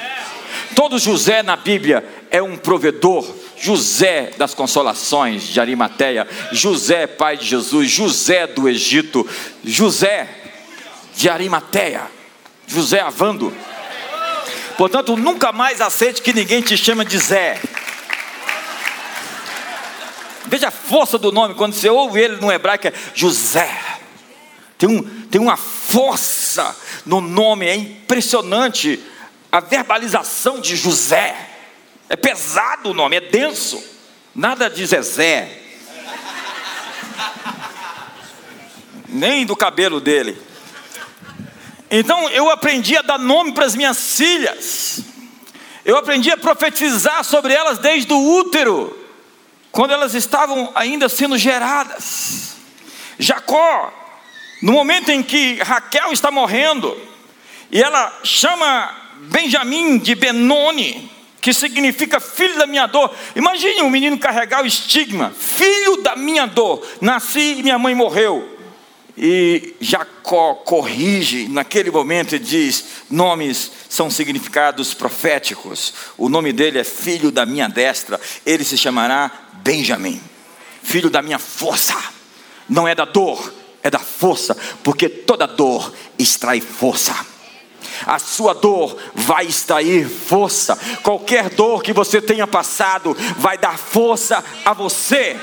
Todo 0.74 0.98
José 0.98 1.44
na 1.44 1.58
Bíblia 1.58 2.08
é 2.32 2.42
um 2.42 2.56
provedor. 2.56 3.28
José 3.60 4.32
das 4.38 4.54
consolações 4.54 5.44
de 5.44 5.60
Arimateia, 5.60 6.26
José 6.54 7.06
pai 7.06 7.36
de 7.36 7.46
Jesus, 7.46 7.90
José 7.90 8.48
do 8.48 8.70
Egito, 8.70 9.28
José 9.62 10.30
de 11.18 11.28
Arimateia, 11.28 12.04
José 12.66 13.02
Avando. 13.02 13.54
Portanto, 14.78 15.18
nunca 15.18 15.52
mais 15.52 15.82
aceite 15.82 16.22
que 16.22 16.32
ninguém 16.32 16.62
te 16.62 16.78
chama 16.78 17.04
de 17.04 17.18
Zé. 17.18 17.60
Veja 20.48 20.70
a 20.70 20.72
força 20.72 21.18
do 21.18 21.32
nome, 21.32 21.56
quando 21.56 21.74
você 21.74 21.90
ouve 21.90 22.20
ele 22.20 22.38
no 22.38 22.52
hebraico 22.52 22.88
é 22.88 22.94
José. 23.14 23.70
Tem, 24.78 24.88
um, 24.88 25.04
tem 25.28 25.42
uma 25.42 25.58
força 25.58 26.76
no 27.06 27.20
nome, 27.20 27.66
é 27.66 27.76
impressionante 27.76 29.04
a 29.52 29.60
verbalização 29.60 30.60
de 30.60 30.76
José. 30.76 31.36
É 32.10 32.16
pesado 32.16 32.92
o 32.92 32.94
nome, 32.94 33.18
é 33.18 33.22
denso. 33.22 33.84
Nada 34.34 34.70
de 34.70 34.86
Zezé. 34.86 35.64
Nem 39.10 39.46
do 39.46 39.56
cabelo 39.56 40.00
dele. 40.00 40.40
Então 41.90 42.30
eu 42.30 42.50
aprendi 42.50 42.96
a 42.98 43.02
dar 43.02 43.18
nome 43.18 43.54
para 43.54 43.66
as 43.66 43.76
minhas 43.76 44.16
filhas. 44.16 45.02
Eu 45.84 45.98
aprendi 45.98 46.30
a 46.30 46.38
profetizar 46.38 47.24
sobre 47.24 47.54
elas 47.54 47.80
desde 47.80 48.12
o 48.12 48.40
útero, 48.40 49.07
quando 49.72 49.92
elas 49.92 50.14
estavam 50.14 50.72
ainda 50.76 51.08
sendo 51.10 51.38
geradas. 51.38 52.56
Jacó, 53.20 53.94
no 54.62 54.72
momento 54.74 55.10
em 55.10 55.22
que 55.22 55.56
Raquel 55.62 56.12
está 56.12 56.32
morrendo, 56.32 56.96
e 57.72 57.82
ela 57.82 58.20
chama 58.24 58.96
Benjamim 59.30 59.98
de 59.98 60.16
Benoni, 60.16 61.12
que 61.42 61.54
significa 61.54 62.20
filho 62.20 62.58
da 62.58 62.68
minha 62.68 62.88
dor. 62.88 63.14
Imagine 63.36 63.82
um 63.82 63.90
menino 63.90 64.18
carregar 64.18 64.64
o 64.64 64.68
estigma, 64.68 65.32
filho 65.38 65.98
da 66.02 66.16
minha 66.16 66.46
dor. 66.46 66.86
Nasci 67.02 67.58
e 67.60 67.64
minha 67.64 67.80
mãe 67.80 67.96
morreu. 67.96 68.58
E 69.18 69.74
Jacó 69.80 70.54
corrige 70.54 71.48
naquele 71.48 71.90
momento 71.90 72.36
e 72.36 72.40
diz: 72.40 72.86
nomes 73.10 73.72
são 73.90 74.12
significados 74.12 74.94
proféticos. 74.94 75.94
O 76.18 76.30
nome 76.30 76.54
dele 76.54 76.80
é 76.80 76.84
filho 76.84 77.32
da 77.32 77.46
minha 77.46 77.68
destra, 77.68 78.20
ele 78.46 78.64
se 78.64 78.78
chamará 78.78 79.47
Benjamim, 79.68 80.22
filho 80.82 81.10
da 81.10 81.22
minha 81.22 81.38
força. 81.38 81.94
Não 82.70 82.88
é 82.88 82.96
da 82.96 83.04
dor, 83.04 83.54
é 83.84 83.90
da 83.90 84.00
força, 84.00 84.56
porque 84.82 85.10
toda 85.10 85.46
dor 85.46 85.94
extrai 86.18 86.62
força. 86.62 87.14
a 88.06 88.18
sua 88.18 88.54
dor 88.54 88.98
vai 89.14 89.46
extrair 89.46 90.08
força. 90.08 90.78
Qualquer 91.04 91.50
dor 91.50 91.84
que 91.84 91.92
você 91.92 92.22
tenha 92.22 92.48
passado 92.48 93.14
vai 93.40 93.58
dar 93.58 93.78
força 93.78 94.42
a 94.64 94.72
você. 94.72 95.38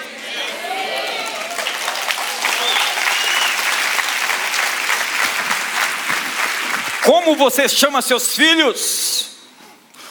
Como 7.03 7.37
você 7.37 7.69
chama 7.69 8.01
seus 8.01 8.35
filhos? 8.35 9.33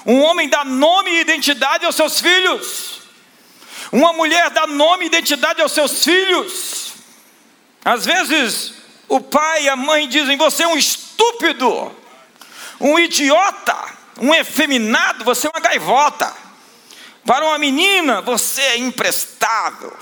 Um 0.05 0.21
homem 0.21 0.47
dá 0.47 0.63
nome 0.63 1.09
e 1.09 1.21
identidade 1.21 1.83
aos 1.83 1.95
seus 1.95 2.21
filhos. 2.21 3.02
Uma 3.93 4.11
mulher 4.11 4.49
dá 4.49 4.65
nome 4.65 5.03
e 5.03 5.07
identidade 5.07 5.61
aos 5.61 5.71
seus 5.71 6.03
filhos. 6.03 6.93
Às 7.85 8.03
vezes, 8.03 8.73
o 9.07 9.21
pai 9.21 9.65
e 9.65 9.69
a 9.69 9.75
mãe 9.75 10.09
dizem: 10.09 10.35
Você 10.35 10.63
é 10.63 10.67
um 10.67 10.75
estúpido, 10.75 11.95
um 12.79 12.97
idiota, 12.97 13.77
um 14.19 14.33
efeminado, 14.33 15.23
você 15.23 15.45
é 15.45 15.51
uma 15.51 15.61
gaivota. 15.61 16.33
Para 17.23 17.45
uma 17.45 17.59
menina, 17.59 18.19
você 18.19 18.63
é 18.63 18.77
imprestável, 18.79 19.95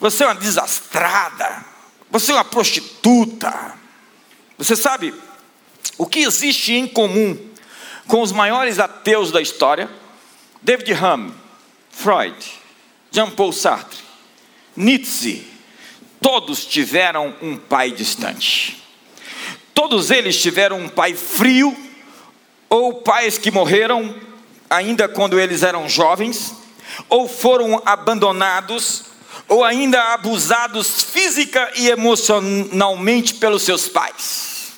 você 0.00 0.24
é 0.24 0.26
uma 0.26 0.34
desastrada, 0.34 1.64
você 2.10 2.32
é 2.32 2.34
uma 2.34 2.44
prostituta. 2.44 3.78
Você 4.58 4.74
sabe, 4.74 5.14
o 5.96 6.04
que 6.04 6.18
existe 6.18 6.72
em 6.72 6.88
comum 6.88 7.38
com 8.08 8.22
os 8.22 8.32
maiores 8.32 8.80
ateus 8.80 9.30
da 9.30 9.40
história? 9.40 9.88
David 10.60 10.92
Hume, 10.92 11.32
Freud, 11.92 12.59
Jean-Paul 13.10 13.52
Sartre, 13.52 13.98
Nietzsche, 14.76 15.46
todos 16.20 16.64
tiveram 16.64 17.34
um 17.42 17.56
pai 17.56 17.90
distante. 17.90 18.82
Todos 19.74 20.10
eles 20.10 20.40
tiveram 20.40 20.78
um 20.78 20.88
pai 20.88 21.14
frio, 21.14 21.76
ou 22.68 22.94
pais 23.02 23.36
que 23.38 23.50
morreram 23.50 24.14
ainda 24.68 25.08
quando 25.08 25.40
eles 25.40 25.62
eram 25.62 25.88
jovens, 25.88 26.54
ou 27.08 27.28
foram 27.28 27.82
abandonados, 27.84 29.04
ou 29.48 29.64
ainda 29.64 30.14
abusados 30.14 31.02
física 31.02 31.72
e 31.74 31.88
emocionalmente 31.88 33.34
pelos 33.34 33.62
seus 33.62 33.88
pais. 33.88 34.72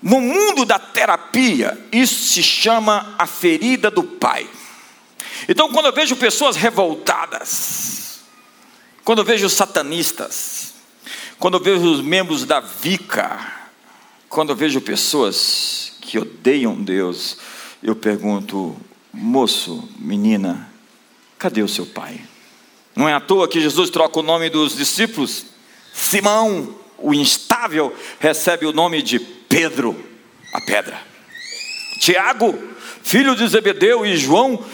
No 0.00 0.20
mundo 0.20 0.64
da 0.64 0.78
terapia, 0.78 1.76
isso 1.90 2.32
se 2.32 2.42
chama 2.42 3.16
a 3.18 3.26
ferida 3.26 3.90
do 3.90 4.04
pai. 4.04 4.48
Então, 5.48 5.70
quando 5.70 5.86
eu 5.86 5.92
vejo 5.92 6.16
pessoas 6.16 6.56
revoltadas, 6.56 8.20
quando 9.04 9.18
eu 9.20 9.24
vejo 9.24 9.48
satanistas, 9.48 10.74
quando 11.38 11.58
eu 11.58 11.60
vejo 11.60 11.92
os 11.92 12.00
membros 12.00 12.44
da 12.44 12.60
Vica, 12.60 13.38
quando 14.28 14.50
eu 14.50 14.56
vejo 14.56 14.80
pessoas 14.80 15.92
que 16.00 16.18
odeiam 16.18 16.74
Deus, 16.74 17.36
eu 17.82 17.94
pergunto, 17.94 18.76
moço, 19.12 19.88
menina, 19.98 20.70
cadê 21.38 21.62
o 21.62 21.68
seu 21.68 21.86
pai? 21.86 22.20
Não 22.94 23.08
é 23.08 23.12
à 23.12 23.20
toa 23.20 23.48
que 23.48 23.60
Jesus 23.60 23.90
troca 23.90 24.18
o 24.18 24.22
nome 24.22 24.48
dos 24.48 24.74
discípulos. 24.74 25.46
Simão, 25.92 26.74
o 26.98 27.12
instável, 27.12 27.94
recebe 28.18 28.66
o 28.66 28.72
nome 28.72 29.02
de 29.02 29.18
Pedro, 29.18 29.94
a 30.52 30.60
pedra. 30.62 30.98
Tiago, 32.00 32.58
filho 33.02 33.36
de 33.36 33.46
Zebedeu, 33.46 34.04
e 34.06 34.16
João, 34.16 34.64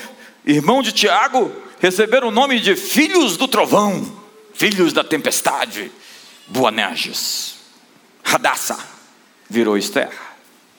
irmão 0.44 0.82
de 0.82 0.92
Tiago, 0.92 1.52
receberam 1.80 2.28
o 2.28 2.32
nome 2.32 2.60
de 2.60 2.76
filhos 2.76 3.36
do 3.36 3.48
trovão, 3.48 4.10
filhos 4.54 4.92
da 4.92 5.02
tempestade, 5.02 5.90
Boanerges. 6.46 7.56
Radassa 8.22 8.78
virou 9.48 9.76
Esther. 9.76 10.10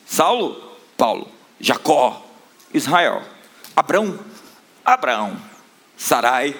Saulo, 0.06 0.78
Paulo. 0.98 1.32
Jacó, 1.60 2.26
Israel. 2.74 3.22
Abrão, 3.76 4.20
Abraão. 4.84 5.40
Sarai, 5.98 6.56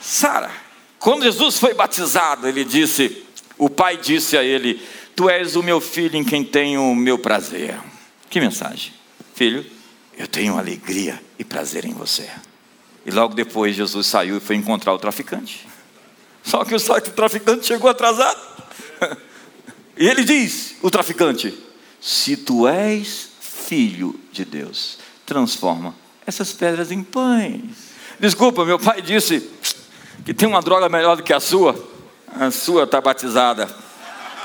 Sara. 0.00 0.50
Quando 0.98 1.24
Jesus 1.24 1.58
foi 1.58 1.74
batizado, 1.74 2.48
ele 2.48 2.64
disse: 2.64 3.26
o 3.58 3.70
pai 3.70 3.96
disse 3.96 4.36
a 4.36 4.42
ele: 4.42 4.80
Tu 5.14 5.28
és 5.28 5.56
o 5.56 5.62
meu 5.62 5.80
filho 5.80 6.16
em 6.16 6.24
quem 6.24 6.44
tenho 6.44 6.82
o 6.82 6.94
meu 6.94 7.18
prazer. 7.18 7.78
Que 8.28 8.40
mensagem? 8.40 8.92
Filho, 9.34 9.64
eu 10.16 10.26
tenho 10.26 10.58
alegria 10.58 11.22
e 11.38 11.44
prazer 11.44 11.84
em 11.84 11.92
você. 11.92 12.28
E 13.06 13.10
logo 13.10 13.34
depois 13.34 13.74
Jesus 13.74 14.06
saiu 14.06 14.36
e 14.36 14.40
foi 14.40 14.56
encontrar 14.56 14.92
o 14.92 14.98
traficante. 14.98 15.66
Só 16.42 16.62
que 16.64 16.74
o 16.74 16.80
traficante 17.12 17.66
chegou 17.66 17.88
atrasado. 17.88 18.38
E 19.98 20.06
ele 20.06 20.24
diz: 20.24 20.76
o 20.82 20.90
traficante, 20.90 21.58
se 21.98 22.36
tu 22.36 22.68
és 22.68 23.30
filho 23.40 24.20
de 24.30 24.44
Deus, 24.44 24.98
transforma 25.24 25.94
essas 26.26 26.52
pedras 26.52 26.92
em 26.92 27.02
pães. 27.02 27.94
Desculpa, 28.20 28.62
meu 28.66 28.78
pai 28.78 29.00
disse 29.00 29.50
que 30.22 30.34
tem 30.34 30.46
uma 30.46 30.60
droga 30.60 30.86
melhor 30.90 31.16
do 31.16 31.22
que 31.22 31.32
a 31.32 31.40
sua. 31.40 31.74
A 32.38 32.50
sua 32.50 32.82
está 32.82 33.00
batizada 33.00 33.74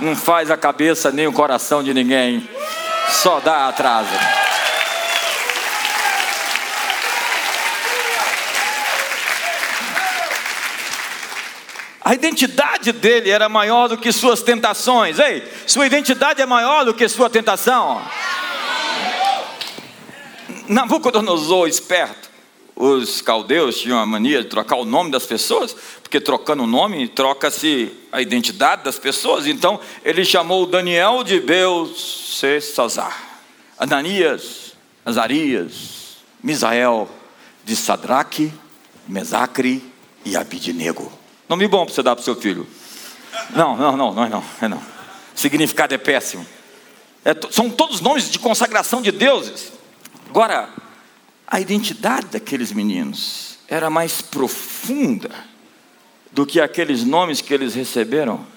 não 0.01 0.15
faz 0.15 0.49
a 0.49 0.57
cabeça 0.57 1.11
nem 1.11 1.27
o 1.27 1.33
coração 1.33 1.83
de 1.83 1.93
ninguém, 1.93 2.47
só 3.21 3.39
dá 3.39 3.67
atraso. 3.67 4.09
A 12.03 12.15
identidade 12.15 12.91
dele 12.91 13.29
era 13.29 13.47
maior 13.47 13.87
do 13.87 13.97
que 13.97 14.11
suas 14.11 14.41
tentações. 14.41 15.19
Ei, 15.19 15.47
sua 15.67 15.85
identidade 15.85 16.41
é 16.41 16.45
maior 16.45 16.83
do 16.83 16.95
que 16.95 17.07
sua 17.07 17.29
tentação. 17.29 18.01
Nabucodonosor, 20.67 21.67
esperto, 21.67 22.31
os 22.75 23.21
caldeus 23.21 23.79
tinham 23.79 23.99
a 23.99 24.05
mania 24.05 24.41
de 24.41 24.49
trocar 24.49 24.77
o 24.77 24.85
nome 24.85 25.11
das 25.11 25.27
pessoas, 25.27 25.75
porque 26.01 26.19
trocando 26.19 26.63
o 26.63 26.67
nome, 26.67 27.07
troca-se 27.07 27.91
a 28.11 28.19
identidade 28.19 28.83
das 28.83 28.97
pessoas. 28.97 29.45
Então, 29.45 29.79
ele 30.03 30.25
chamou 30.25 30.65
Daniel 30.65 31.23
de 31.23 31.39
Belsesazar, 31.39 33.15
Ananias, 33.77 34.73
Azarias, 35.05 36.17
Misael 36.41 37.07
de 37.63 37.75
Sadraque, 37.75 38.51
Mesacre 39.07 39.83
e 40.25 40.35
Abidnego. 40.35 41.20
Nome 41.51 41.67
bom 41.67 41.83
para 41.83 41.93
você 41.93 42.01
dar 42.01 42.15
para 42.15 42.21
o 42.21 42.23
seu 42.23 42.33
filho. 42.33 42.65
Não, 43.49 43.75
não, 43.75 43.97
não, 43.97 44.13
não 44.13 44.23
é 44.23 44.29
não, 44.29 44.43
é 44.61 44.69
não. 44.69 44.81
Significado 45.35 45.93
é 45.93 45.97
péssimo. 45.97 46.45
É, 47.25 47.35
são 47.51 47.69
todos 47.69 47.99
nomes 47.99 48.31
de 48.31 48.39
consagração 48.39 49.01
de 49.01 49.11
deuses. 49.11 49.73
Agora, 50.29 50.69
a 51.45 51.59
identidade 51.59 52.27
daqueles 52.27 52.71
meninos 52.71 53.57
era 53.67 53.89
mais 53.89 54.21
profunda 54.21 55.29
do 56.31 56.45
que 56.45 56.61
aqueles 56.61 57.03
nomes 57.03 57.41
que 57.41 57.53
eles 57.53 57.75
receberam, 57.75 58.47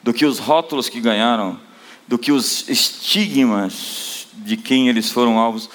do 0.00 0.14
que 0.14 0.24
os 0.24 0.38
rótulos 0.38 0.88
que 0.88 1.00
ganharam, 1.00 1.58
do 2.06 2.16
que 2.16 2.30
os 2.30 2.68
estigmas 2.68 4.28
de 4.32 4.56
quem 4.56 4.88
eles 4.88 5.10
foram 5.10 5.40
alvos, 5.40 5.68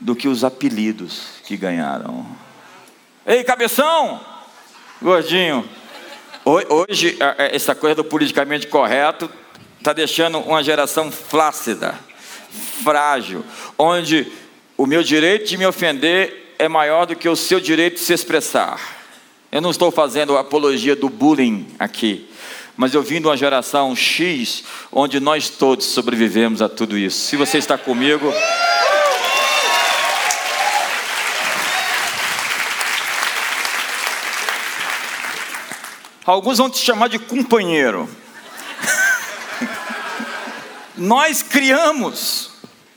do 0.00 0.14
que 0.14 0.28
os 0.28 0.44
apelidos 0.44 1.24
que 1.44 1.56
ganharam. 1.56 2.24
Ei, 3.26 3.42
cabeção! 3.42 4.20
Gordinho. 5.02 5.68
Hoje, 6.44 7.16
essa 7.38 7.72
coisa 7.72 7.94
do 7.94 8.04
politicamente 8.04 8.66
correto 8.66 9.30
está 9.78 9.92
deixando 9.92 10.38
uma 10.38 10.62
geração 10.62 11.10
flácida, 11.10 11.96
frágil, 12.82 13.44
onde 13.78 14.26
o 14.76 14.84
meu 14.84 15.04
direito 15.04 15.48
de 15.48 15.56
me 15.56 15.64
ofender 15.64 16.54
é 16.58 16.68
maior 16.68 17.06
do 17.06 17.14
que 17.14 17.28
o 17.28 17.36
seu 17.36 17.60
direito 17.60 17.94
de 17.94 18.00
se 18.00 18.12
expressar. 18.12 18.80
Eu 19.52 19.60
não 19.60 19.70
estou 19.70 19.92
fazendo 19.92 20.36
apologia 20.36 20.96
do 20.96 21.08
bullying 21.08 21.68
aqui, 21.78 22.28
mas 22.76 22.92
eu 22.92 23.02
vim 23.02 23.20
de 23.20 23.28
uma 23.28 23.36
geração 23.36 23.94
X, 23.94 24.64
onde 24.90 25.20
nós 25.20 25.48
todos 25.48 25.86
sobrevivemos 25.86 26.60
a 26.60 26.68
tudo 26.68 26.98
isso. 26.98 27.20
Se 27.28 27.36
você 27.36 27.58
está 27.58 27.78
comigo. 27.78 28.32
Alguns 36.24 36.58
vão 36.58 36.70
te 36.70 36.78
chamar 36.78 37.08
de 37.08 37.18
companheiro. 37.18 38.08
nós 40.96 41.42
criamos 41.42 42.52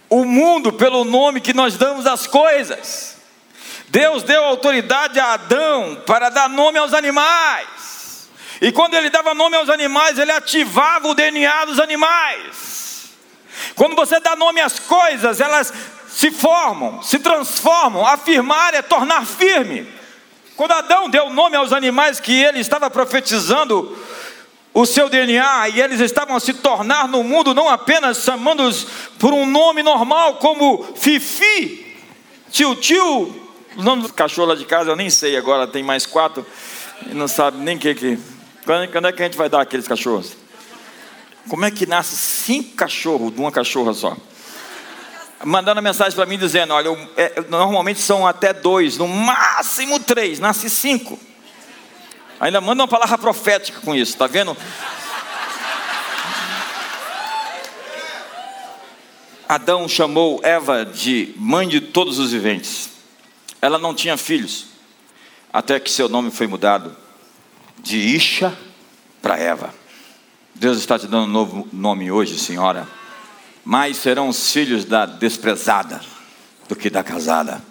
o 0.09 0.23
mundo 0.23 0.71
pelo 0.71 1.03
nome 1.03 1.41
que 1.41 1.53
nós 1.53 1.75
damos 1.75 2.05
às 2.05 2.27
coisas. 2.27 3.17
Deus 3.87 4.23
deu 4.23 4.43
autoridade 4.43 5.19
a 5.19 5.33
Adão 5.33 6.03
para 6.05 6.29
dar 6.29 6.49
nome 6.49 6.77
aos 6.77 6.93
animais. 6.93 8.29
E 8.61 8.71
quando 8.71 8.93
ele 8.93 9.09
dava 9.09 9.33
nome 9.33 9.55
aos 9.55 9.69
animais, 9.69 10.19
ele 10.19 10.31
ativava 10.31 11.07
o 11.07 11.15
DNA 11.15 11.65
dos 11.65 11.79
animais. 11.79 13.09
Quando 13.75 13.95
você 13.95 14.19
dá 14.19 14.35
nome 14.35 14.61
às 14.61 14.79
coisas, 14.79 15.41
elas 15.41 15.73
se 16.07 16.31
formam, 16.31 17.01
se 17.01 17.19
transformam. 17.19 18.05
Afirmar 18.05 18.73
é 18.73 18.81
tornar 18.81 19.25
firme. 19.25 19.94
Quando 20.55 20.71
Adão 20.71 21.09
deu 21.09 21.29
nome 21.29 21.55
aos 21.57 21.73
animais 21.73 22.19
que 22.19 22.31
ele 22.31 22.59
estava 22.59 22.89
profetizando, 22.89 23.97
o 24.73 24.85
seu 24.85 25.09
DNA 25.09 25.69
e 25.69 25.81
eles 25.81 25.99
estavam 25.99 26.35
a 26.35 26.39
se 26.39 26.53
tornar 26.53 27.07
no 27.07 27.23
mundo 27.23 27.53
não 27.53 27.69
apenas 27.69 28.23
chamando-os 28.23 28.85
por 29.17 29.33
um 29.33 29.45
nome 29.45 29.81
normal 29.81 30.35
como 30.35 30.83
Fifi, 30.95 31.97
Tio 32.51 32.75
Tio, 32.75 33.33
o 33.77 33.81
nome 33.81 34.03
do 34.03 34.13
cachorro 34.13 34.49
lá 34.49 34.55
de 34.55 34.65
casa 34.65 34.91
eu 34.91 34.95
nem 34.95 35.09
sei 35.09 35.37
agora, 35.37 35.67
tem 35.67 35.83
mais 35.83 36.05
quatro, 36.05 36.45
e 37.05 37.13
não 37.13 37.27
sabe 37.27 37.57
nem 37.57 37.75
o 37.75 37.79
que 37.79 37.93
que. 37.93 38.19
Quando, 38.65 38.91
quando 38.91 39.07
é 39.07 39.11
que 39.11 39.21
a 39.21 39.25
gente 39.25 39.37
vai 39.37 39.49
dar 39.49 39.61
aqueles 39.61 39.87
cachorros? 39.87 40.33
Como 41.49 41.63
é 41.65 41.71
que 41.71 41.85
nasce 41.85 42.15
cinco 42.15 42.75
cachorros 42.75 43.33
de 43.33 43.39
uma 43.39 43.51
cachorra 43.51 43.93
só? 43.93 44.17
Mandando 45.43 45.81
mensagem 45.81 46.15
para 46.15 46.25
mim 46.25 46.37
dizendo: 46.37 46.73
Olha, 46.73 46.87
eu, 46.87 47.11
é, 47.17 47.41
normalmente 47.49 47.99
são 47.99 48.25
até 48.25 48.53
dois, 48.53 48.97
no 48.97 49.07
máximo 49.07 49.99
três, 49.99 50.39
nasce 50.39 50.69
cinco. 50.69 51.19
Ainda 52.39 52.59
manda 52.61 52.83
uma 52.83 52.87
palavra 52.87 53.17
profética 53.17 53.79
com 53.81 53.95
isso, 53.95 54.13
está 54.13 54.27
vendo? 54.27 54.55
Adão 59.47 59.87
chamou 59.87 60.39
Eva 60.43 60.83
de 60.85 61.33
mãe 61.37 61.67
de 61.67 61.79
todos 61.79 62.17
os 62.17 62.31
viventes. 62.31 62.89
Ela 63.61 63.77
não 63.77 63.93
tinha 63.93 64.17
filhos, 64.17 64.67
até 65.53 65.79
que 65.79 65.89
seu 65.89 66.09
nome 66.09 66.31
foi 66.31 66.47
mudado 66.47 66.95
de 67.79 67.97
Isha 67.97 68.57
para 69.21 69.37
Eva. 69.37 69.73
Deus 70.53 70.77
está 70.77 70.97
te 70.97 71.07
dando 71.07 71.25
um 71.25 71.31
novo 71.31 71.67
nome 71.71 72.11
hoje, 72.11 72.39
senhora. 72.39 72.87
Mais 73.65 73.97
serão 73.97 74.29
os 74.29 74.51
filhos 74.51 74.85
da 74.85 75.05
desprezada 75.05 75.99
do 76.69 76.75
que 76.75 76.89
da 76.89 77.03
casada. 77.03 77.61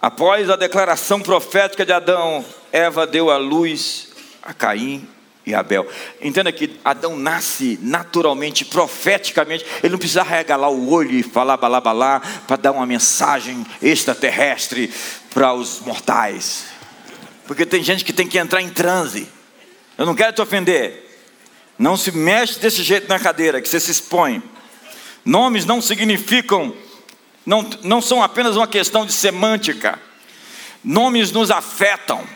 Após 0.00 0.48
a 0.48 0.56
declaração 0.56 1.20
profética 1.20 1.84
de 1.84 1.92
Adão, 1.92 2.44
Eva 2.72 3.06
deu 3.06 3.30
à 3.30 3.36
luz 3.36 4.08
a 4.42 4.54
Caim 4.54 5.06
e 5.44 5.54
Abel. 5.54 5.88
Entenda 6.20 6.52
que 6.52 6.78
Adão 6.84 7.16
nasce 7.16 7.78
naturalmente, 7.82 8.64
profeticamente. 8.64 9.64
Ele 9.82 9.92
não 9.92 9.98
precisa 9.98 10.22
regalar 10.22 10.70
o 10.70 10.90
olho 10.92 11.10
e 11.10 11.22
falar 11.22 11.56
balá 11.56 11.80
balá 11.80 12.20
para 12.46 12.56
dar 12.56 12.72
uma 12.72 12.86
mensagem 12.86 13.66
extraterrestre 13.82 14.92
para 15.34 15.52
os 15.52 15.80
mortais. 15.80 16.66
Porque 17.46 17.64
tem 17.64 17.82
gente 17.82 18.04
que 18.04 18.12
tem 18.12 18.28
que 18.28 18.38
entrar 18.38 18.60
em 18.60 18.68
transe. 18.68 19.26
Eu 19.96 20.06
não 20.06 20.14
quero 20.14 20.32
te 20.32 20.42
ofender. 20.42 21.06
Não 21.78 21.96
se 21.96 22.12
mexe 22.12 22.60
desse 22.60 22.82
jeito 22.82 23.08
na 23.08 23.18
cadeira, 23.18 23.60
que 23.60 23.68
você 23.68 23.80
se 23.80 23.90
expõe. 23.90 24.42
Nomes 25.28 25.66
não 25.66 25.82
significam 25.82 26.74
não, 27.44 27.68
não 27.82 28.00
são 28.00 28.22
apenas 28.22 28.56
uma 28.56 28.66
questão 28.66 29.04
de 29.04 29.12
semântica. 29.12 29.98
Nomes 30.82 31.30
nos 31.30 31.50
afetam. 31.50 32.26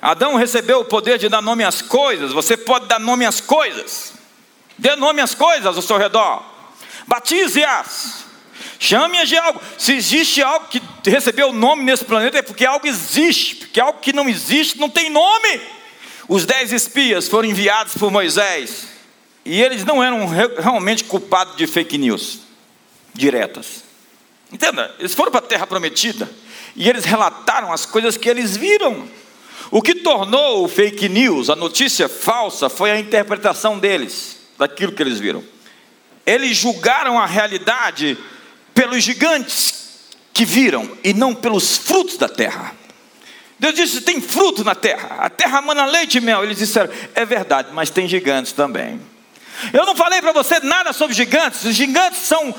Adão 0.00 0.34
recebeu 0.34 0.80
o 0.80 0.84
poder 0.86 1.18
de 1.18 1.28
dar 1.28 1.42
nome 1.42 1.62
às 1.62 1.82
coisas. 1.82 2.32
Você 2.32 2.56
pode 2.56 2.86
dar 2.86 2.98
nome 2.98 3.26
às 3.26 3.38
coisas. 3.38 4.14
Dê 4.78 4.96
nome 4.96 5.20
às 5.20 5.34
coisas 5.34 5.76
ao 5.76 5.82
seu 5.82 5.98
redor. 5.98 6.42
Batize-as. 7.06 8.24
Chame-as 8.78 9.28
de 9.28 9.36
algo. 9.36 9.60
Se 9.76 9.92
existe 9.92 10.42
algo 10.42 10.68
que 10.68 10.80
recebeu 11.04 11.52
nome 11.52 11.84
nesse 11.84 12.04
planeta, 12.04 12.38
é 12.38 12.42
porque 12.42 12.64
algo 12.64 12.86
existe. 12.86 13.56
Porque 13.56 13.80
algo 13.80 14.00
que 14.00 14.14
não 14.14 14.26
existe 14.26 14.78
não 14.78 14.88
tem 14.88 15.10
nome. 15.10 15.60
Os 16.28 16.46
dez 16.46 16.72
espias 16.72 17.28
foram 17.28 17.46
enviados 17.46 17.94
por 17.94 18.10
Moisés. 18.10 18.95
E 19.46 19.62
eles 19.62 19.84
não 19.84 20.02
eram 20.02 20.26
realmente 20.26 21.04
culpados 21.04 21.56
de 21.56 21.68
fake 21.68 21.96
news 21.96 22.40
diretas. 23.14 23.84
Entenda, 24.52 24.92
eles 24.98 25.14
foram 25.14 25.30
para 25.30 25.38
a 25.38 25.48
terra 25.48 25.66
prometida 25.66 26.28
e 26.74 26.88
eles 26.88 27.04
relataram 27.04 27.72
as 27.72 27.86
coisas 27.86 28.16
que 28.16 28.28
eles 28.28 28.56
viram. 28.56 29.08
O 29.70 29.80
que 29.80 29.94
tornou 29.94 30.64
o 30.64 30.68
fake 30.68 31.08
news, 31.08 31.48
a 31.48 31.54
notícia 31.54 32.08
falsa, 32.08 32.68
foi 32.68 32.90
a 32.90 32.98
interpretação 32.98 33.78
deles, 33.78 34.36
daquilo 34.58 34.92
que 34.92 35.02
eles 35.02 35.20
viram. 35.20 35.44
Eles 36.26 36.56
julgaram 36.56 37.16
a 37.16 37.24
realidade 37.24 38.18
pelos 38.74 39.04
gigantes 39.04 40.08
que 40.32 40.44
viram 40.44 40.90
e 41.04 41.14
não 41.14 41.32
pelos 41.34 41.78
frutos 41.78 42.16
da 42.16 42.28
terra. 42.28 42.74
Deus 43.60 43.74
disse: 43.74 44.00
tem 44.00 44.20
fruto 44.20 44.64
na 44.64 44.74
terra, 44.74 45.16
a 45.20 45.30
terra 45.30 45.62
mana 45.62 45.86
leite 45.86 46.18
e 46.18 46.20
mel. 46.20 46.42
Eles 46.42 46.58
disseram: 46.58 46.92
é 47.14 47.24
verdade, 47.24 47.68
mas 47.72 47.90
tem 47.90 48.08
gigantes 48.08 48.52
também. 48.52 49.00
Eu 49.72 49.86
não 49.86 49.96
falei 49.96 50.20
para 50.20 50.32
você 50.32 50.60
nada 50.60 50.92
sobre 50.92 51.14
gigantes, 51.14 51.64
os 51.64 51.74
gigantes 51.74 52.20
são 52.20 52.54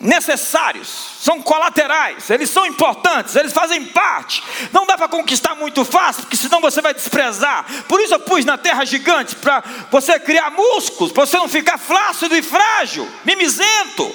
necessários, 0.00 0.88
são 1.20 1.42
colaterais, 1.42 2.30
eles 2.30 2.48
são 2.48 2.64
importantes, 2.64 3.36
eles 3.36 3.52
fazem 3.52 3.84
parte. 3.84 4.42
Não 4.72 4.86
dá 4.86 4.96
para 4.96 5.08
conquistar 5.08 5.54
muito 5.54 5.84
fácil, 5.84 6.22
porque 6.22 6.36
senão 6.36 6.60
você 6.60 6.80
vai 6.80 6.94
desprezar. 6.94 7.66
Por 7.86 8.00
isso 8.00 8.14
eu 8.14 8.20
pus 8.20 8.44
na 8.44 8.56
terra 8.56 8.84
gigante, 8.86 9.36
para 9.36 9.62
você 9.90 10.18
criar 10.18 10.50
músculos, 10.50 11.12
para 11.12 11.26
você 11.26 11.36
não 11.36 11.48
ficar 11.48 11.76
flácido 11.76 12.34
e 12.34 12.42
frágil, 12.42 13.06
mimizento. 13.24 14.10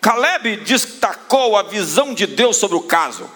Caleb 0.00 0.58
destacou 0.58 1.56
a 1.56 1.62
visão 1.62 2.14
de 2.14 2.26
Deus 2.26 2.56
sobre 2.56 2.76
o 2.76 2.82
caso. 2.82 3.28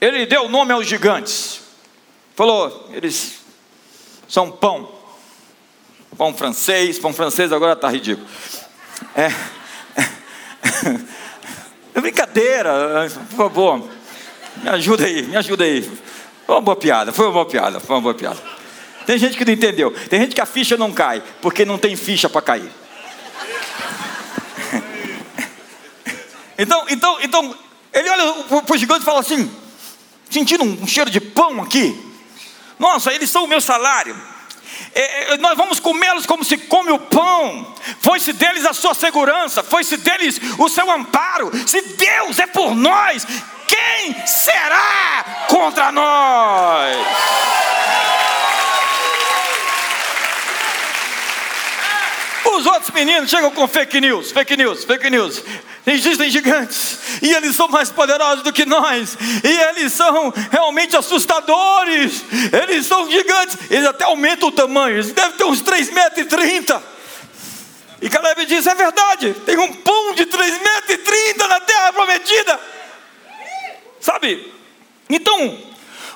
Ele 0.00 0.26
deu 0.26 0.48
nome 0.48 0.72
aos 0.72 0.86
gigantes. 0.86 1.60
Falou, 2.34 2.90
eles 2.92 3.40
são 4.28 4.50
pão. 4.50 4.95
Pão 6.16 6.34
francês, 6.34 6.98
pão 6.98 7.12
francês 7.12 7.52
agora 7.52 7.74
está 7.74 7.88
ridículo. 7.88 8.26
É 9.14 9.30
é 11.94 12.00
brincadeira, 12.00 13.10
por 13.30 13.36
favor. 13.36 13.88
Me 14.62 14.68
ajuda 14.68 15.04
aí, 15.04 15.22
me 15.22 15.36
ajuda 15.36 15.64
aí. 15.64 15.82
Foi 16.46 16.54
uma 16.54 16.60
boa 16.60 16.76
piada, 16.76 17.12
foi 17.12 17.26
uma 17.26 17.32
boa 17.32 17.46
piada, 17.46 17.80
foi 17.80 17.96
uma 17.96 18.02
boa 18.02 18.14
piada. 18.14 18.38
Tem 19.06 19.18
gente 19.18 19.36
que 19.36 19.44
não 19.44 19.52
entendeu. 19.52 19.90
Tem 20.08 20.20
gente 20.20 20.34
que 20.34 20.40
a 20.40 20.46
ficha 20.46 20.76
não 20.76 20.92
cai, 20.92 21.22
porque 21.40 21.64
não 21.64 21.78
tem 21.78 21.96
ficha 21.96 22.28
para 22.28 22.42
cair. 22.42 22.70
Então, 26.58 26.86
então, 26.88 27.18
então, 27.20 27.54
ele 27.92 28.08
olha 28.08 28.32
para 28.62 28.74
o 28.74 28.78
gigante 28.78 29.02
e 29.02 29.04
fala 29.04 29.20
assim: 29.20 29.54
sentindo 30.30 30.64
um 30.64 30.86
cheiro 30.86 31.10
de 31.10 31.20
pão 31.20 31.60
aqui. 31.62 32.02
Nossa, 32.78 33.12
eles 33.12 33.28
são 33.28 33.44
o 33.44 33.46
meu 33.46 33.60
salário. 33.60 34.16
É, 34.98 35.34
é, 35.34 35.36
nós 35.36 35.54
vamos 35.58 35.78
comê-los 35.78 36.24
como 36.24 36.42
se 36.42 36.56
come 36.56 36.90
o 36.90 36.98
pão. 36.98 37.74
Foi-se 38.00 38.32
deles 38.32 38.64
a 38.64 38.72
sua 38.72 38.94
segurança, 38.94 39.62
foi-se 39.62 39.98
deles 39.98 40.40
o 40.58 40.70
seu 40.70 40.90
amparo. 40.90 41.52
Se 41.68 41.82
Deus 41.82 42.38
é 42.38 42.46
por 42.46 42.74
nós, 42.74 43.26
quem 43.68 44.26
será 44.26 45.44
contra 45.48 45.92
nós? 45.92 46.96
Os 52.46 52.64
outros 52.64 52.90
meninos 52.92 53.28
chegam 53.28 53.50
com 53.50 53.68
fake 53.68 54.00
news, 54.00 54.32
fake 54.32 54.56
news, 54.56 54.84
fake 54.84 55.10
news. 55.10 55.44
Existem 55.86 56.28
gigantes 56.28 56.98
e 57.22 57.32
eles 57.32 57.54
são 57.54 57.68
mais 57.68 57.90
poderosos 57.90 58.42
do 58.42 58.52
que 58.52 58.66
nós, 58.66 59.16
e 59.44 59.48
eles 59.48 59.92
são 59.92 60.34
realmente 60.50 60.96
assustadores. 60.96 62.24
Eles 62.52 62.86
são 62.86 63.08
gigantes, 63.10 63.56
eles 63.70 63.86
até 63.86 64.04
aumentam 64.04 64.48
o 64.48 64.52
tamanho, 64.52 64.96
eles 64.96 65.12
devem 65.12 65.36
ter 65.36 65.44
uns 65.44 65.62
3,30 65.62 65.92
metros. 65.92 66.18
E, 66.18 66.24
30. 66.24 66.82
Caleb 68.10 68.46
diz: 68.46 68.66
é 68.66 68.74
verdade, 68.74 69.34
tem 69.46 69.56
um 69.58 69.72
pão 69.72 70.14
de 70.14 70.26
3,30 70.26 70.62
metros 70.62 70.98
30 71.04 71.48
na 71.48 71.60
terra 71.60 71.92
prometida. 71.92 72.60
Sabe? 74.00 74.52
Então, 75.08 75.58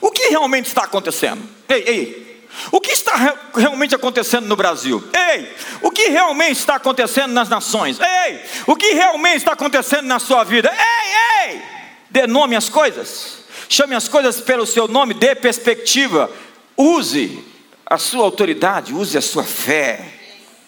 o 0.00 0.10
que 0.10 0.28
realmente 0.28 0.66
está 0.66 0.82
acontecendo? 0.82 1.42
Ei, 1.68 1.84
ei, 1.86 2.29
o 2.72 2.80
que 2.80 2.92
está 2.92 3.36
realmente 3.54 3.94
acontecendo 3.94 4.46
no 4.46 4.56
Brasil? 4.56 5.02
Ei, 5.14 5.52
o 5.82 5.90
que 5.90 6.08
realmente 6.08 6.58
está 6.58 6.76
acontecendo 6.76 7.32
nas 7.32 7.48
nações? 7.48 7.98
Ei, 8.00 8.40
o 8.66 8.76
que 8.76 8.92
realmente 8.92 9.38
está 9.38 9.52
acontecendo 9.52 10.06
na 10.06 10.18
sua 10.18 10.44
vida? 10.44 10.70
Ei, 10.72 11.52
ei, 11.52 11.62
dê 12.10 12.26
nome 12.26 12.56
às 12.56 12.68
coisas, 12.68 13.44
chame 13.68 13.94
as 13.94 14.08
coisas 14.08 14.40
pelo 14.40 14.66
seu 14.66 14.88
nome, 14.88 15.14
dê 15.14 15.34
perspectiva, 15.34 16.30
use 16.76 17.44
a 17.86 17.98
sua 17.98 18.24
autoridade, 18.24 18.92
use 18.92 19.16
a 19.16 19.22
sua 19.22 19.44
fé. 19.44 20.04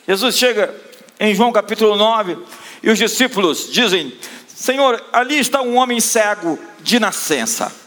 Jesus 0.06 0.36
chega 0.36 0.74
em 1.18 1.34
João 1.34 1.52
capítulo 1.52 1.96
9 1.96 2.38
e 2.82 2.90
os 2.90 2.98
discípulos 2.98 3.70
dizem: 3.70 4.16
Senhor, 4.48 5.04
ali 5.12 5.38
está 5.38 5.62
um 5.62 5.76
homem 5.76 6.00
cego 6.00 6.58
de 6.80 6.98
nascença 6.98 7.81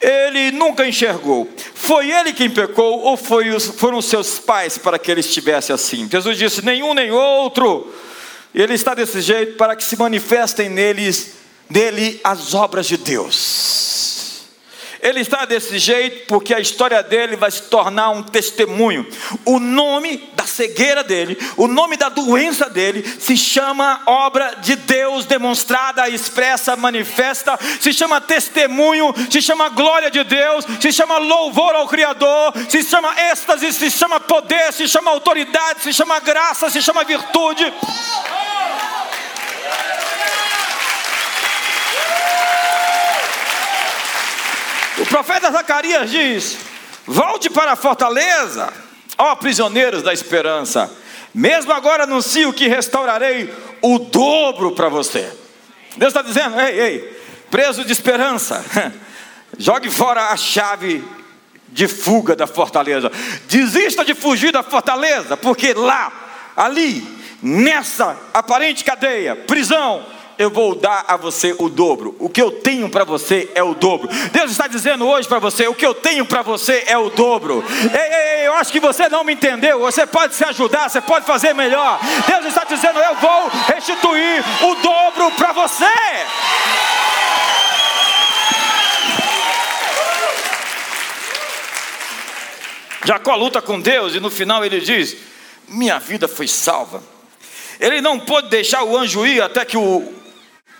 ele 0.00 0.50
nunca 0.52 0.86
enxergou. 0.86 1.48
Foi 1.74 2.10
ele 2.10 2.32
quem 2.32 2.50
pecou 2.50 3.00
ou 3.00 3.14
os, 3.14 3.66
foram 3.66 3.98
os 3.98 4.06
seus 4.06 4.38
pais 4.38 4.78
para 4.78 4.98
que 4.98 5.10
ele 5.10 5.20
estivesse 5.20 5.72
assim? 5.72 6.08
Jesus 6.10 6.36
disse: 6.38 6.64
nenhum 6.64 6.94
nem 6.94 7.10
outro. 7.10 7.92
Ele 8.54 8.74
está 8.74 8.94
desse 8.94 9.20
jeito 9.20 9.56
para 9.56 9.76
que 9.76 9.84
se 9.84 9.96
manifestem 9.98 10.68
neles, 10.68 11.34
nele 11.68 12.20
as 12.24 12.54
obras 12.54 12.86
de 12.86 12.96
Deus. 12.96 13.95
Ele 15.00 15.20
está 15.20 15.44
desse 15.44 15.78
jeito 15.78 16.26
porque 16.26 16.54
a 16.54 16.60
história 16.60 17.02
dele 17.02 17.36
vai 17.36 17.50
se 17.50 17.62
tornar 17.62 18.10
um 18.10 18.22
testemunho. 18.22 19.06
O 19.44 19.58
nome 19.58 20.30
da 20.34 20.46
cegueira 20.46 21.02
dele, 21.02 21.38
o 21.56 21.66
nome 21.66 21.96
da 21.96 22.08
doença 22.08 22.68
dele, 22.68 23.02
se 23.18 23.36
chama 23.36 24.02
obra 24.06 24.56
de 24.62 24.76
Deus 24.76 25.24
demonstrada, 25.24 26.08
expressa, 26.08 26.76
manifesta, 26.76 27.58
se 27.80 27.92
chama 27.92 28.20
testemunho, 28.20 29.14
se 29.30 29.42
chama 29.42 29.68
glória 29.68 30.10
de 30.10 30.24
Deus, 30.24 30.64
se 30.80 30.92
chama 30.92 31.18
louvor 31.18 31.74
ao 31.74 31.88
Criador, 31.88 32.52
se 32.68 32.82
chama 32.82 33.14
êxtase, 33.30 33.72
se 33.72 33.90
chama 33.90 34.20
poder, 34.20 34.72
se 34.72 34.88
chama 34.88 35.10
autoridade, 35.10 35.82
se 35.82 35.92
chama 35.92 36.20
graça, 36.20 36.70
se 36.70 36.82
chama 36.82 37.04
virtude. 37.04 37.72
O 44.98 45.06
profeta 45.06 45.50
Zacarias 45.50 46.10
diz: 46.10 46.58
Volte 47.06 47.50
para 47.50 47.72
a 47.72 47.76
fortaleza, 47.76 48.72
ó 49.18 49.34
prisioneiros 49.36 50.02
da 50.02 50.12
esperança. 50.12 50.90
Mesmo 51.34 51.72
agora 51.72 52.04
anuncio 52.04 52.52
que 52.52 52.66
restaurarei 52.66 53.52
o 53.82 53.98
dobro 53.98 54.72
para 54.72 54.88
você. 54.88 55.30
Deus 55.96 56.10
está 56.10 56.22
dizendo: 56.22 56.58
Ei, 56.60 56.80
ei, 56.80 57.22
preso 57.50 57.84
de 57.84 57.92
esperança, 57.92 58.64
jogue 59.58 59.90
fora 59.90 60.28
a 60.28 60.36
chave 60.36 61.04
de 61.68 61.86
fuga 61.86 62.34
da 62.34 62.46
fortaleza. 62.46 63.12
Desista 63.48 64.04
de 64.04 64.14
fugir 64.14 64.50
da 64.50 64.62
fortaleza, 64.62 65.36
porque 65.36 65.74
lá, 65.74 66.10
ali, 66.56 67.06
nessa 67.42 68.16
aparente 68.32 68.82
cadeia, 68.82 69.36
prisão, 69.36 70.06
eu 70.38 70.50
vou 70.50 70.74
dar 70.74 71.04
a 71.08 71.16
você 71.16 71.54
o 71.58 71.68
dobro. 71.68 72.14
O 72.18 72.28
que 72.28 72.40
eu 72.40 72.50
tenho 72.50 72.88
para 72.90 73.04
você 73.04 73.50
é 73.54 73.62
o 73.62 73.74
dobro. 73.74 74.08
Deus 74.32 74.50
está 74.50 74.66
dizendo 74.66 75.06
hoje 75.06 75.26
para 75.26 75.38
você: 75.38 75.66
o 75.66 75.74
que 75.74 75.86
eu 75.86 75.94
tenho 75.94 76.24
para 76.26 76.42
você 76.42 76.84
é 76.86 76.98
o 76.98 77.10
dobro. 77.10 77.64
Ei, 77.92 78.40
ei, 78.40 78.46
eu 78.46 78.54
acho 78.54 78.70
que 78.70 78.80
você 78.80 79.08
não 79.08 79.24
me 79.24 79.32
entendeu. 79.32 79.80
Você 79.80 80.06
pode 80.06 80.34
se 80.34 80.44
ajudar, 80.44 80.88
você 80.88 81.00
pode 81.00 81.26
fazer 81.26 81.54
melhor. 81.54 81.98
Deus 82.26 82.44
está 82.46 82.64
dizendo: 82.64 82.98
eu 82.98 83.14
vou 83.16 83.50
restituir 83.74 84.44
o 84.62 84.74
dobro 84.76 85.30
para 85.32 85.52
você. 85.52 85.86
Jacó 93.04 93.36
luta 93.36 93.62
com 93.62 93.80
Deus 93.80 94.14
e 94.14 94.20
no 94.20 94.30
final 94.30 94.64
ele 94.64 94.80
diz: 94.80 95.16
Minha 95.68 95.98
vida 95.98 96.28
foi 96.28 96.48
salva. 96.48 97.02
Ele 97.78 98.00
não 98.00 98.18
pôde 98.18 98.48
deixar 98.48 98.82
o 98.82 98.96
anjo 98.96 99.26
ir 99.26 99.40
até 99.40 99.64
que 99.64 99.76
o, 99.76 100.12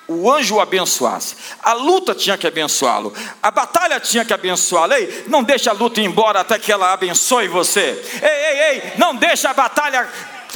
o 0.09 0.31
anjo 0.31 0.57
o 0.57 0.61
abençoasse. 0.61 1.37
A 1.63 1.73
luta 1.73 2.15
tinha 2.15 2.39
que 2.39 2.47
abençoá-lo. 2.47 3.13
A 3.43 3.51
batalha 3.51 3.99
tinha 4.01 4.25
que 4.25 4.33
abençoá-lo. 4.33 4.95
Ei, 4.95 5.25
não 5.29 5.43
deixa 5.43 5.71
a 5.71 5.75
luta 5.75 6.01
ir 6.01 6.05
embora 6.05 6.41
até 6.41 6.59
que 6.59 6.71
ela 6.71 6.93
abençoe 6.93 7.49
você. 7.49 8.03
Ei, 8.23 8.29
ei, 8.29 8.61
ei, 8.61 8.93
não 8.97 9.15
deixa 9.15 9.51
a 9.51 9.55
batalha 9.55 10.09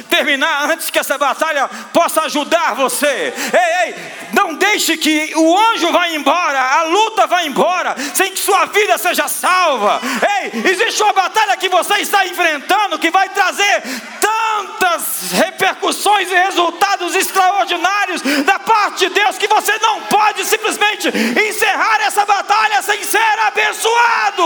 terminar 0.02 0.70
antes 0.70 0.90
que 0.90 0.98
essa 0.98 1.18
batalha 1.18 1.68
possa 1.92 2.22
ajudar 2.22 2.74
você. 2.74 3.32
Ei, 3.52 3.88
ei, 3.88 3.94
não 4.32 4.54
deixe 4.54 4.96
que 4.96 5.32
o 5.36 5.58
anjo 5.58 5.90
vá 5.92 6.08
embora, 6.08 6.60
a 6.60 6.82
luta 6.84 7.26
vá 7.26 7.44
embora, 7.44 7.94
sem 8.14 8.32
que 8.32 8.38
sua 8.38 8.66
vida 8.66 8.96
seja 8.98 9.28
salva. 9.28 10.00
Ei, 10.42 10.70
existe 10.70 11.02
uma 11.02 11.12
batalha 11.12 11.56
que 11.56 11.68
você 11.68 11.94
está 12.00 12.26
enfrentando 12.26 12.98
que 12.98 13.10
vai 13.10 13.28
trazer 13.28 13.82
tantas 14.20 15.32
repercussões 15.32 16.30
e 16.30 16.34
resultados 16.34 17.14
extraordinários 17.14 18.22
da 18.44 18.58
parte 18.58 19.08
de 19.08 19.14
Deus 19.14 19.38
que 19.38 19.48
você 19.48 19.76
não 19.78 20.00
pode 20.02 20.44
simplesmente 20.44 21.08
encerrar 21.08 22.00
essa 22.02 22.24
batalha 22.24 22.82
sem 22.82 23.02
ser 23.02 23.38
abençoado. 23.46 24.44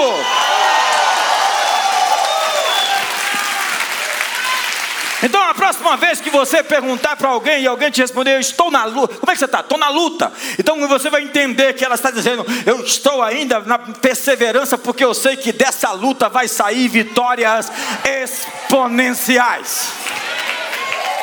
Então, 5.24 5.40
a 5.42 5.54
próxima 5.54 5.96
vez 5.96 6.20
que 6.20 6.28
você 6.28 6.62
perguntar 6.62 7.16
para 7.16 7.30
alguém 7.30 7.62
e 7.62 7.66
alguém 7.66 7.90
te 7.90 7.98
responder, 7.98 8.34
eu 8.34 8.40
estou 8.40 8.70
na 8.70 8.84
luta, 8.84 9.14
como 9.14 9.32
é 9.32 9.34
que 9.34 9.38
você 9.38 9.46
está? 9.46 9.60
Estou 9.60 9.78
na 9.78 9.88
luta. 9.88 10.30
Então 10.58 10.87
você 10.87 11.08
vai 11.08 11.22
entender 11.22 11.72
que 11.72 11.82
ela 11.82 11.94
está 11.94 12.10
dizendo, 12.10 12.44
eu 12.66 12.84
estou 12.84 13.22
ainda 13.22 13.58
na 13.60 13.78
perseverança, 13.78 14.76
porque 14.76 15.02
eu 15.02 15.14
sei 15.14 15.34
que 15.34 15.50
dessa 15.50 15.92
luta 15.92 16.28
vai 16.28 16.46
sair 16.46 16.88
vitórias 16.88 17.72
exponenciais. 18.04 19.92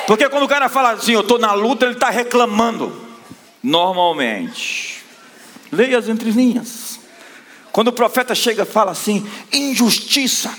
Porque 0.07 0.27
quando 0.29 0.43
o 0.43 0.49
cara 0.49 0.67
fala 0.67 0.93
assim, 0.93 1.13
eu 1.13 1.21
estou 1.21 1.37
na 1.37 1.53
luta, 1.53 1.85
ele 1.85 1.93
está 1.93 2.09
reclamando. 2.09 2.91
Normalmente, 3.61 5.03
leia 5.71 5.99
as 5.99 6.07
entrelinhas. 6.07 6.99
Quando 7.71 7.89
o 7.89 7.93
profeta 7.93 8.33
chega 8.33 8.63
e 8.63 8.65
fala 8.65 8.93
assim, 8.93 9.29
injustiça 9.53 10.51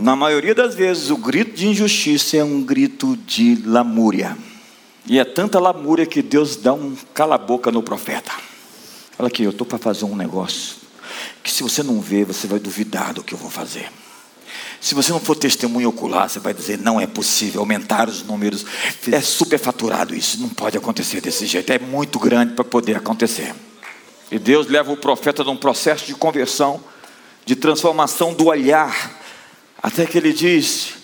na 0.00 0.14
maioria 0.14 0.54
das 0.54 0.76
vezes, 0.76 1.10
o 1.10 1.16
grito 1.16 1.56
de 1.56 1.66
injustiça 1.66 2.36
é 2.36 2.44
um 2.44 2.62
grito 2.62 3.16
de 3.16 3.60
lamúria. 3.66 4.38
E 5.04 5.18
é 5.18 5.24
tanta 5.24 5.58
lamúria 5.58 6.06
que 6.06 6.22
Deus 6.22 6.54
dá 6.54 6.72
um 6.72 6.96
cala-boca 7.12 7.72
no 7.72 7.82
profeta. 7.82 8.30
Fala 9.16 9.28
aqui, 9.28 9.42
eu 9.42 9.50
estou 9.50 9.66
para 9.66 9.76
fazer 9.76 10.04
um 10.04 10.14
negócio 10.14 10.76
que 11.42 11.50
se 11.50 11.64
você 11.64 11.82
não 11.82 12.00
ver, 12.00 12.24
você 12.24 12.46
vai 12.46 12.60
duvidar 12.60 13.12
do 13.12 13.24
que 13.24 13.34
eu 13.34 13.38
vou 13.38 13.50
fazer. 13.50 13.90
Se 14.80 14.94
você 14.94 15.10
não 15.10 15.18
for 15.18 15.34
testemunho 15.34 15.88
ocular, 15.88 16.30
você 16.30 16.38
vai 16.38 16.54
dizer: 16.54 16.78
não 16.78 17.00
é 17.00 17.06
possível 17.06 17.60
aumentar 17.60 18.08
os 18.08 18.22
números. 18.22 18.64
É 19.10 19.20
superfaturado 19.20 20.14
isso, 20.14 20.40
não 20.40 20.48
pode 20.48 20.78
acontecer 20.78 21.20
desse 21.20 21.44
jeito. 21.44 21.72
É 21.72 21.78
muito 21.78 22.20
grande 22.20 22.54
para 22.54 22.64
poder 22.64 22.96
acontecer. 22.96 23.52
E 24.30 24.38
Deus 24.38 24.68
leva 24.68 24.92
o 24.92 24.96
profeta 24.96 25.42
num 25.42 25.56
processo 25.56 26.06
de 26.06 26.14
conversão, 26.14 26.80
de 27.44 27.56
transformação 27.56 28.32
do 28.32 28.46
olhar 28.46 29.26
até 29.82 30.04
que 30.04 30.18
ele 30.18 30.32
diz: 30.32 30.94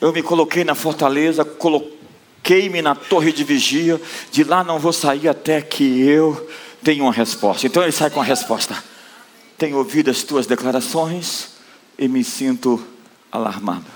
Eu 0.00 0.12
me 0.12 0.22
coloquei 0.22 0.64
na 0.64 0.74
fortaleza, 0.74 1.44
coloquei-me 1.44 2.80
na 2.80 2.94
torre 2.94 3.32
de 3.32 3.44
vigia, 3.44 4.00
de 4.30 4.44
lá 4.44 4.62
não 4.64 4.78
vou 4.78 4.92
sair 4.92 5.28
até 5.28 5.60
que 5.60 6.00
eu 6.00 6.48
tenha 6.82 7.02
uma 7.02 7.12
resposta. 7.12 7.66
Então 7.66 7.82
ele 7.82 7.92
sai 7.92 8.10
com 8.10 8.20
a 8.20 8.24
resposta: 8.24 8.82
Tenho 9.58 9.76
ouvido 9.76 10.10
as 10.10 10.22
tuas 10.22 10.46
declarações 10.46 11.50
e 11.98 12.08
me 12.08 12.24
sinto 12.24 12.82
alarmado. 13.30 13.86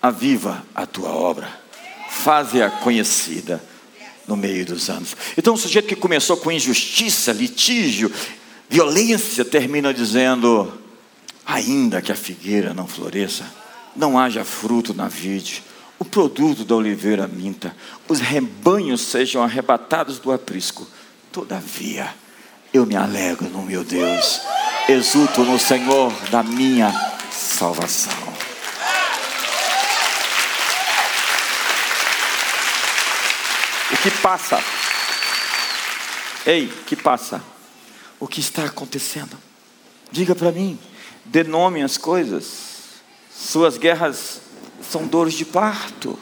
Aviva 0.00 0.64
a 0.74 0.86
tua 0.86 1.10
obra, 1.10 1.48
faze-a 2.10 2.70
conhecida 2.70 3.62
no 4.26 4.36
meio 4.36 4.64
dos 4.64 4.88
anos. 4.88 5.16
Então, 5.36 5.54
o 5.54 5.58
sujeito 5.58 5.88
que 5.88 5.96
começou 5.96 6.36
com 6.36 6.50
injustiça, 6.50 7.32
litígio, 7.32 8.10
violência, 8.68 9.44
termina 9.44 9.92
dizendo: 9.92 10.72
ainda 11.44 12.00
que 12.00 12.12
a 12.12 12.16
figueira 12.16 12.72
não 12.72 12.86
floresça, 12.86 13.44
não 13.96 14.18
haja 14.18 14.44
fruto 14.44 14.92
na 14.92 15.08
vide, 15.08 15.62
o 15.98 16.04
produto 16.04 16.64
da 16.64 16.74
oliveira 16.74 17.26
minta, 17.26 17.74
os 18.08 18.20
rebanhos 18.20 19.00
sejam 19.00 19.42
arrebatados 19.42 20.18
do 20.18 20.32
aprisco. 20.32 20.86
Todavia, 21.30 22.14
eu 22.72 22.84
me 22.84 22.96
alegro 22.96 23.48
no 23.48 23.62
meu 23.62 23.84
Deus, 23.84 24.40
exulto 24.88 25.44
no 25.44 25.58
Senhor 25.58 26.12
da 26.30 26.42
minha 26.42 26.92
salvação. 27.30 28.12
O 33.92 33.96
que 33.96 34.10
passa? 34.10 34.60
Ei, 36.44 36.66
que 36.86 36.96
passa? 36.96 37.42
O 38.18 38.26
que 38.26 38.40
está 38.40 38.64
acontecendo? 38.64 39.36
Diga 40.10 40.34
para 40.34 40.52
mim, 40.52 40.78
dê 41.24 41.42
nome 41.42 41.82
às 41.82 41.96
coisas. 41.96 42.73
Suas 43.36 43.76
guerras 43.76 44.40
são 44.80 45.06
dores 45.06 45.34
de 45.34 45.44
parto, 45.44 46.18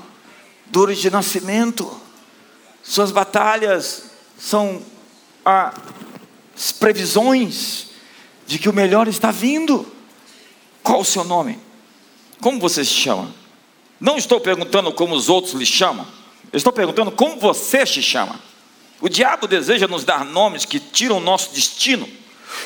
dores 0.66 0.98
de 0.98 1.10
nascimento. 1.10 2.00
Suas 2.82 3.12
batalhas 3.12 4.04
são 4.38 4.82
as 5.44 6.72
previsões 6.72 7.88
de 8.46 8.58
que 8.58 8.68
o 8.68 8.72
melhor 8.72 9.08
está 9.08 9.30
vindo. 9.30 9.86
Qual 10.82 11.00
o 11.00 11.04
seu 11.04 11.22
nome? 11.22 11.58
Como 12.40 12.58
você 12.58 12.84
se 12.84 12.92
chama? 12.92 13.32
Não 14.00 14.16
estou 14.16 14.40
perguntando 14.40 14.92
como 14.92 15.14
os 15.14 15.28
outros 15.28 15.54
lhe 15.54 15.66
chamam. 15.66 16.06
Estou 16.52 16.72
perguntando 16.72 17.10
como 17.12 17.38
você 17.38 17.86
se 17.86 18.02
chama. 18.02 18.40
O 19.00 19.08
diabo 19.08 19.46
deseja 19.46 19.86
nos 19.86 20.04
dar 20.04 20.24
nomes 20.24 20.64
que 20.64 20.80
tiram 20.80 21.18
o 21.18 21.20
nosso 21.20 21.54
destino. 21.54 22.08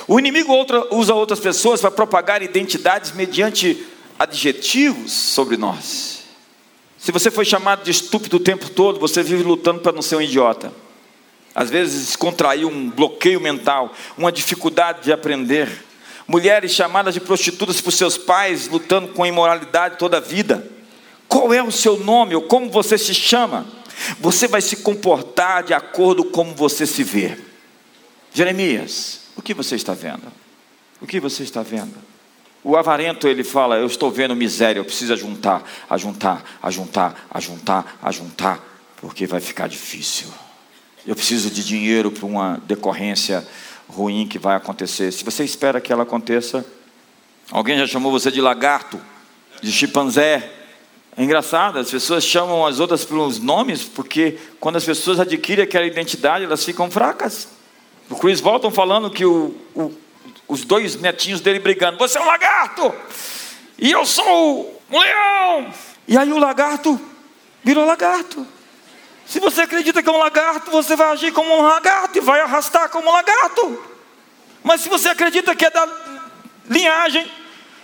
O 0.09 0.18
inimigo 0.18 0.52
usa 0.90 1.14
outras 1.14 1.40
pessoas 1.40 1.80
para 1.80 1.90
propagar 1.90 2.42
identidades 2.42 3.12
mediante 3.12 3.87
adjetivos 4.18 5.12
sobre 5.12 5.57
nós. 5.57 6.24
Se 6.98 7.12
você 7.12 7.31
foi 7.31 7.44
chamado 7.44 7.85
de 7.85 7.90
estúpido 7.90 8.37
o 8.37 8.40
tempo 8.40 8.68
todo, 8.70 8.98
você 8.98 9.22
vive 9.22 9.42
lutando 9.42 9.81
para 9.81 9.92
não 9.92 10.02
ser 10.02 10.16
um 10.16 10.20
idiota. 10.20 10.72
Às 11.55 11.70
vezes 11.70 12.16
contraiu 12.16 12.68
um 12.68 12.90
bloqueio 12.90 13.40
mental, 13.40 13.92
uma 14.18 14.33
dificuldade 14.33 15.05
de 15.05 15.12
aprender. 15.12 15.70
Mulheres 16.29 16.72
chamadas 16.72 17.14
de 17.14 17.20
prostitutas 17.20 17.81
por 17.81 17.92
seus 17.92 18.18
pais, 18.18 18.68
lutando 18.68 19.09
com 19.09 19.24
imoralidade 19.24 19.98
toda 19.98 20.16
a 20.16 20.20
vida. 20.20 20.68
Qual 21.29 21.55
é 21.55 21.62
o 21.62 21.70
seu 21.70 21.98
nome 21.98 22.35
ou 22.35 22.42
como 22.42 22.70
você 22.70 22.98
se 22.98 23.14
chama? 23.14 23.66
Você 24.20 24.46
vai 24.46 24.61
se 24.61 24.76
comportar 24.76 25.62
de 25.62 25.72
acordo 25.72 26.24
com 26.24 26.31
como 26.31 26.55
você 26.55 26.87
se 26.87 27.02
vê. 27.02 27.38
Jeremias, 28.35 29.20
o 29.37 29.40
que 29.40 29.55
você 29.55 29.76
está 29.76 29.94
vendo? 29.94 30.31
O 31.00 31.07
que 31.07 31.20
você 31.20 31.42
está 31.42 31.62
vendo? 31.62 31.94
O 32.66 32.76
avarento 32.76 33.29
ele 33.29 33.44
fala: 33.44 33.76
Eu 33.76 33.87
estou 33.87 34.11
vendo 34.11 34.35
miséria, 34.35 34.81
eu 34.81 34.85
preciso 34.85 35.12
ajuntar, 35.12 35.62
ajuntar, 35.88 36.42
ajuntar, 36.61 37.29
ajuntar, 37.31 37.98
ajuntar, 38.02 38.61
porque 38.96 39.24
vai 39.24 39.38
ficar 39.38 39.68
difícil. 39.68 40.26
Eu 41.07 41.14
preciso 41.14 41.48
de 41.48 41.62
dinheiro 41.62 42.11
para 42.11 42.26
uma 42.26 42.61
decorrência 42.66 43.46
ruim 43.88 44.26
que 44.26 44.37
vai 44.37 44.57
acontecer. 44.57 45.12
Se 45.12 45.22
você 45.22 45.44
espera 45.44 45.81
que 45.81 45.92
ela 45.92 46.02
aconteça, 46.02 46.66
alguém 47.52 47.79
já 47.79 47.87
chamou 47.87 48.11
você 48.11 48.33
de 48.33 48.40
lagarto, 48.40 49.00
de 49.62 49.70
chimpanzé. 49.70 50.50
É 51.16 51.22
engraçado, 51.22 51.79
as 51.79 51.88
pessoas 51.88 52.24
chamam 52.24 52.66
as 52.66 52.81
outras 52.81 53.05
pelos 53.05 53.38
nomes, 53.38 53.85
porque 53.85 54.38
quando 54.59 54.74
as 54.74 54.85
pessoas 54.85 55.20
adquirem 55.20 55.62
aquela 55.62 55.87
identidade, 55.87 56.44
elas 56.44 56.64
ficam 56.64 56.90
fracas. 56.90 57.46
O 58.11 58.16
Chris 58.16 58.40
Walton 58.40 58.72
falando 58.72 59.09
que 59.09 59.24
o, 59.24 59.55
o, 59.72 59.92
os 60.48 60.64
dois 60.64 60.96
netinhos 60.96 61.40
dele 61.40 61.59
brigando: 61.59 61.98
Você 61.98 62.18
é 62.18 62.20
um 62.20 62.26
lagarto! 62.26 62.94
E 63.78 63.90
eu 63.90 64.04
sou 64.06 64.82
um 64.90 64.98
leão! 64.98 65.72
E 66.09 66.16
aí 66.16 66.32
o 66.32 66.38
lagarto 66.38 67.00
virou 67.62 67.85
lagarto. 67.85 68.46
Se 69.26 69.40
você 69.40 69.62
acredita 69.62 70.02
que 70.02 70.09
é 70.09 70.12
um 70.12 70.18
lagarto, 70.18 70.70
você 70.70 70.94
vai 70.94 71.09
agir 71.09 71.32
como 71.32 71.52
um 71.52 71.62
lagarto 71.62 72.16
e 72.16 72.20
vai 72.20 72.40
arrastar 72.40 72.88
como 72.90 73.09
um 73.09 73.12
lagarto. 73.12 73.85
Mas 74.62 74.80
se 74.80 74.88
você 74.88 75.09
acredita 75.09 75.54
que 75.54 75.66
é 75.66 75.70
da 75.70 75.88
linhagem, 76.70 77.28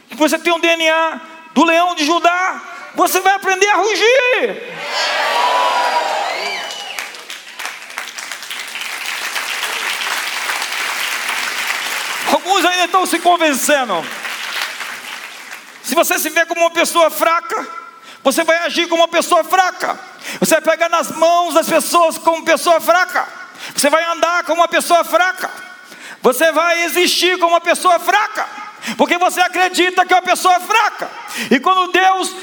que 0.09 0.17
você 0.17 0.39
tem 0.39 0.53
um 0.53 0.61
DNA 0.61 1.21
do 1.53 1.65
leão 1.65 1.95
de 1.97 2.05
Judá, 2.05 2.63
você 2.95 3.21
vai 3.21 3.35
aprender 3.35 3.69
a 3.69 3.77
rugir. 3.77 4.63
Alguns 12.33 12.65
ainda 12.65 12.85
estão 12.85 13.07
se 13.07 13.19
convencendo. 13.19 14.05
Se 15.83 15.95
você 15.95 16.19
se 16.19 16.31
vê 16.31 16.47
como 16.47 16.63
uma 16.63 16.71
pessoa 16.71 17.11
fraca, 17.11 17.69
você 18.23 18.43
vai 18.45 18.57
agir 18.59 18.89
como 18.89 19.03
uma 19.03 19.09
pessoa 19.09 19.45
fraca. 19.45 19.99
Você 20.41 20.55
vai 20.55 20.63
pegar 20.63 20.89
nas 20.89 21.11
mãos 21.11 21.55
das 21.55 21.69
pessoas 21.69 22.17
como 22.19 22.45
pessoa 22.45 22.81
fraca. 22.81 23.27
Você 23.75 23.91
vai 23.91 24.05
andar 24.05 24.45
como 24.45 24.61
uma 24.63 24.69
pessoa 24.69 25.05
fraca. 25.05 25.51
Você 26.23 26.53
vai 26.53 26.85
existir 26.85 27.39
como 27.39 27.53
uma 27.53 27.61
pessoa 27.61 27.99
fraca. 27.99 28.49
Porque 28.97 29.19
você 29.19 29.41
acredita 29.41 30.07
que 30.07 30.13
é 30.13 30.17
uma 30.17 30.23
pessoa 30.23 30.59
fraca. 30.61 31.11
E 31.51 31.61
quando 31.61 31.93
Deus 31.93 32.35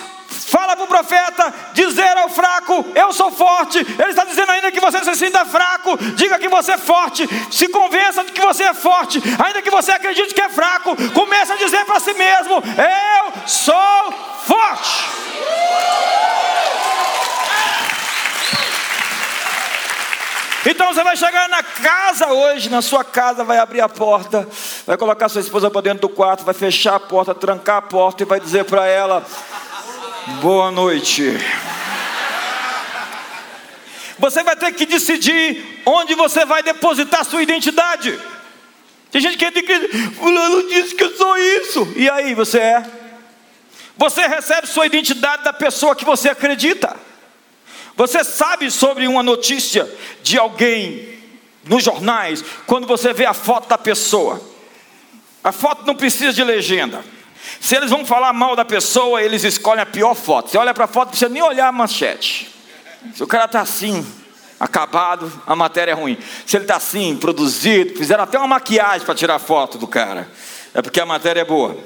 fala 0.45 0.75
para 0.75 0.85
o 0.85 0.87
profeta 0.87 1.53
dizer 1.73 2.17
ao 2.17 2.29
fraco: 2.29 2.85
Eu 2.95 3.11
sou 3.13 3.31
forte. 3.31 3.79
Ele 3.79 4.09
está 4.09 4.23
dizendo 4.23 4.51
ainda 4.51 4.71
que 4.71 4.79
você 4.79 5.03
se 5.03 5.15
sinta 5.15 5.45
fraco, 5.45 5.97
diga 6.15 6.39
que 6.39 6.49
você 6.49 6.73
é 6.73 6.77
forte, 6.77 7.27
se 7.51 7.67
convença 7.69 8.23
de 8.23 8.31
que 8.31 8.41
você 8.41 8.63
é 8.63 8.73
forte, 8.73 9.21
ainda 9.43 9.61
que 9.61 9.69
você 9.69 9.91
acredite 9.91 10.33
que 10.33 10.41
é 10.41 10.49
fraco, 10.49 10.95
comece 11.13 11.51
a 11.51 11.57
dizer 11.57 11.85
para 11.85 11.99
si 11.99 12.13
mesmo: 12.13 12.55
Eu 12.55 13.47
sou 13.47 14.13
forte. 14.45 15.19
Então 20.65 20.93
você 20.93 21.03
vai 21.03 21.15
chegar 21.15 21.47
na 21.47 21.63
casa 21.63 22.27
hoje, 22.33 22.69
na 22.69 22.81
sua 22.81 23.03
casa, 23.03 23.45
vai 23.45 23.57
abrir 23.57 23.79
a 23.79 23.87
porta, 23.87 24.47
vai 24.85 24.97
colocar 24.97 25.29
sua 25.29 25.41
esposa 25.41 25.71
para 25.71 25.81
dentro 25.81 26.01
do 26.01 26.09
quarto, 26.09 26.43
vai 26.43 26.53
fechar 26.53 26.95
a 26.95 26.99
porta, 26.99 27.33
trancar 27.33 27.77
a 27.77 27.81
porta 27.81 28.23
e 28.23 28.25
vai 28.25 28.39
dizer 28.41 28.65
para 28.65 28.85
ela: 28.85 29.25
Boa 30.37 30.71
noite. 30.71 31.33
Você 34.17 34.43
vai 34.43 34.55
ter 34.55 34.71
que 34.73 34.85
decidir 34.85 35.81
onde 35.85 36.13
você 36.13 36.45
vai 36.45 36.61
depositar 36.61 37.25
sua 37.25 37.41
identidade. 37.41 38.17
Tem 39.11 39.19
gente 39.19 39.37
que 39.37 39.49
diz, 39.49 40.15
fulano 40.15 40.69
disse 40.69 40.93
que 40.93 41.03
eu 41.03 41.17
sou 41.17 41.37
isso. 41.37 41.93
E 41.95 42.09
aí, 42.09 42.35
você 42.35 42.59
é? 42.59 42.83
Você 43.97 44.27
recebe 44.27 44.67
sua 44.67 44.85
identidade 44.85 45.43
da 45.43 45.51
pessoa 45.51 45.95
que 45.95 46.05
você 46.05 46.29
acredita. 46.29 46.95
Você 47.97 48.23
sabe 48.23 48.71
sobre 48.71 49.07
uma 49.07 49.23
notícia 49.23 49.89
de 50.21 50.37
alguém 50.37 51.19
nos 51.65 51.83
jornais 51.83 52.45
quando 52.65 52.87
você 52.87 53.11
vê 53.11 53.25
a 53.25 53.33
foto 53.33 53.67
da 53.67 53.77
pessoa. 53.77 54.41
A 55.43 55.51
foto 55.51 55.85
não 55.85 55.95
precisa 55.95 56.31
de 56.31 56.43
legenda. 56.43 57.03
Se 57.59 57.75
eles 57.75 57.89
vão 57.89 58.05
falar 58.05 58.33
mal 58.33 58.55
da 58.55 58.65
pessoa, 58.65 59.21
eles 59.21 59.43
escolhem 59.43 59.81
a 59.81 59.85
pior 59.85 60.15
foto. 60.15 60.49
Você 60.49 60.57
olha 60.57 60.73
para 60.73 60.85
a 60.85 60.87
foto, 60.87 61.05
não 61.05 61.11
precisa 61.11 61.29
nem 61.29 61.41
olhar 61.41 61.67
a 61.67 61.71
manchete. 61.71 62.53
Se 63.13 63.23
o 63.23 63.27
cara 63.27 63.45
está 63.45 63.61
assim, 63.61 64.05
acabado, 64.59 65.31
a 65.47 65.55
matéria 65.55 65.91
é 65.91 65.95
ruim. 65.95 66.17
Se 66.45 66.57
ele 66.57 66.65
está 66.65 66.75
assim, 66.75 67.15
produzido, 67.15 67.97
fizeram 67.97 68.23
até 68.23 68.37
uma 68.37 68.47
maquiagem 68.47 69.05
para 69.05 69.15
tirar 69.15 69.39
foto 69.39 69.77
do 69.77 69.87
cara. 69.87 70.29
É 70.73 70.81
porque 70.81 70.99
a 70.99 71.05
matéria 71.05 71.41
é 71.41 71.45
boa. 71.45 71.77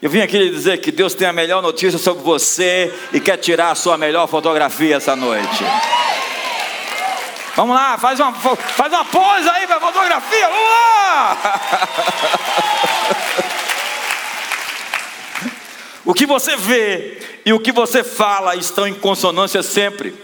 Eu 0.00 0.10
vim 0.10 0.20
aqui 0.20 0.38
lhe 0.38 0.50
dizer 0.50 0.78
que 0.78 0.92
Deus 0.92 1.14
tem 1.14 1.26
a 1.26 1.32
melhor 1.32 1.62
notícia 1.62 1.98
sobre 1.98 2.22
você 2.22 2.94
e 3.12 3.20
quer 3.20 3.36
tirar 3.38 3.70
a 3.70 3.74
sua 3.74 3.96
melhor 3.96 4.26
fotografia 4.26 4.96
essa 4.96 5.16
noite. 5.16 5.64
Vamos 7.54 7.74
lá, 7.74 7.96
faz 7.96 8.20
uma, 8.20 8.32
faz 8.34 8.92
uma 8.92 9.04
pose 9.06 9.48
aí 9.48 9.66
para 9.66 9.80
fotografia, 9.80 10.48
vamos 10.48 10.68
lá! 10.68 11.60
O 16.06 16.14
que 16.14 16.24
você 16.24 16.56
vê 16.56 17.18
e 17.44 17.52
o 17.52 17.58
que 17.58 17.72
você 17.72 18.04
fala 18.04 18.54
estão 18.54 18.86
em 18.86 18.94
consonância 18.94 19.60
sempre. 19.62 20.14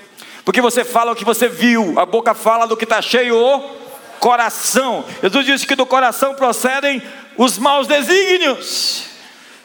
Porque 0.44 0.60
você 0.60 0.84
fala 0.84 1.12
o 1.12 1.16
que 1.16 1.24
você 1.24 1.48
viu, 1.48 1.98
a 1.98 2.06
boca 2.06 2.34
fala 2.34 2.66
do 2.66 2.76
que 2.76 2.84
está 2.84 3.02
cheio 3.02 3.36
o 3.36 3.60
coração. 4.20 5.04
Jesus 5.20 5.44
disse 5.44 5.66
que 5.66 5.74
do 5.74 5.84
coração 5.84 6.34
procedem 6.34 7.02
os 7.36 7.58
maus 7.58 7.88
desígnios. 7.88 9.06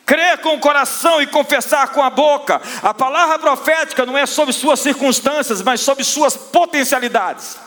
Crer 0.07 0.39
com 0.39 0.55
o 0.55 0.59
coração 0.59 1.21
e 1.21 1.27
confessar 1.27 1.89
com 1.89 2.01
a 2.01 2.09
boca. 2.09 2.61
A 2.81 2.93
palavra 2.93 3.37
profética 3.37 4.03
não 4.03 4.17
é 4.17 4.25
sobre 4.25 4.53
suas 4.53 4.79
circunstâncias, 4.79 5.61
mas 5.61 5.81
sobre 5.81 6.03
suas 6.03 6.35
potencialidades. 6.35 7.57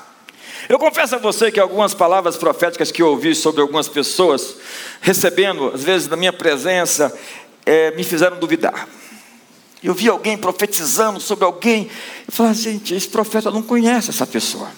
Eu 0.69 0.79
confesso 0.79 1.15
a 1.15 1.19
você 1.19 1.53
que 1.53 1.61
algumas 1.61 1.95
palavras 1.95 2.37
proféticas 2.37 2.91
que 2.91 3.03
eu 3.03 3.09
ouvi 3.09 3.35
sobre 3.35 3.61
algumas 3.61 3.89
pessoas, 3.89 4.57
recebendo, 5.01 5.71
às 5.75 5.85
vezes, 5.85 6.09
na 6.09 6.17
minha 6.17 6.33
presença, 6.33 7.17
é, 7.65 7.91
me 7.93 8.05
fizeram 8.05 8.39
duvidar. 8.39 8.89
Eu 9.83 9.95
vi 9.95 10.09
alguém 10.09 10.37
profetizando 10.37 11.21
sobre 11.21 11.45
alguém, 11.45 11.89
e 12.29 12.33
falei, 12.33 12.53
gente, 12.55 12.95
esse 12.95 13.09
profeta 13.09 13.51
não 13.51 13.63
conhece 13.63 14.11
essa 14.11 14.27
pessoa. 14.27 14.69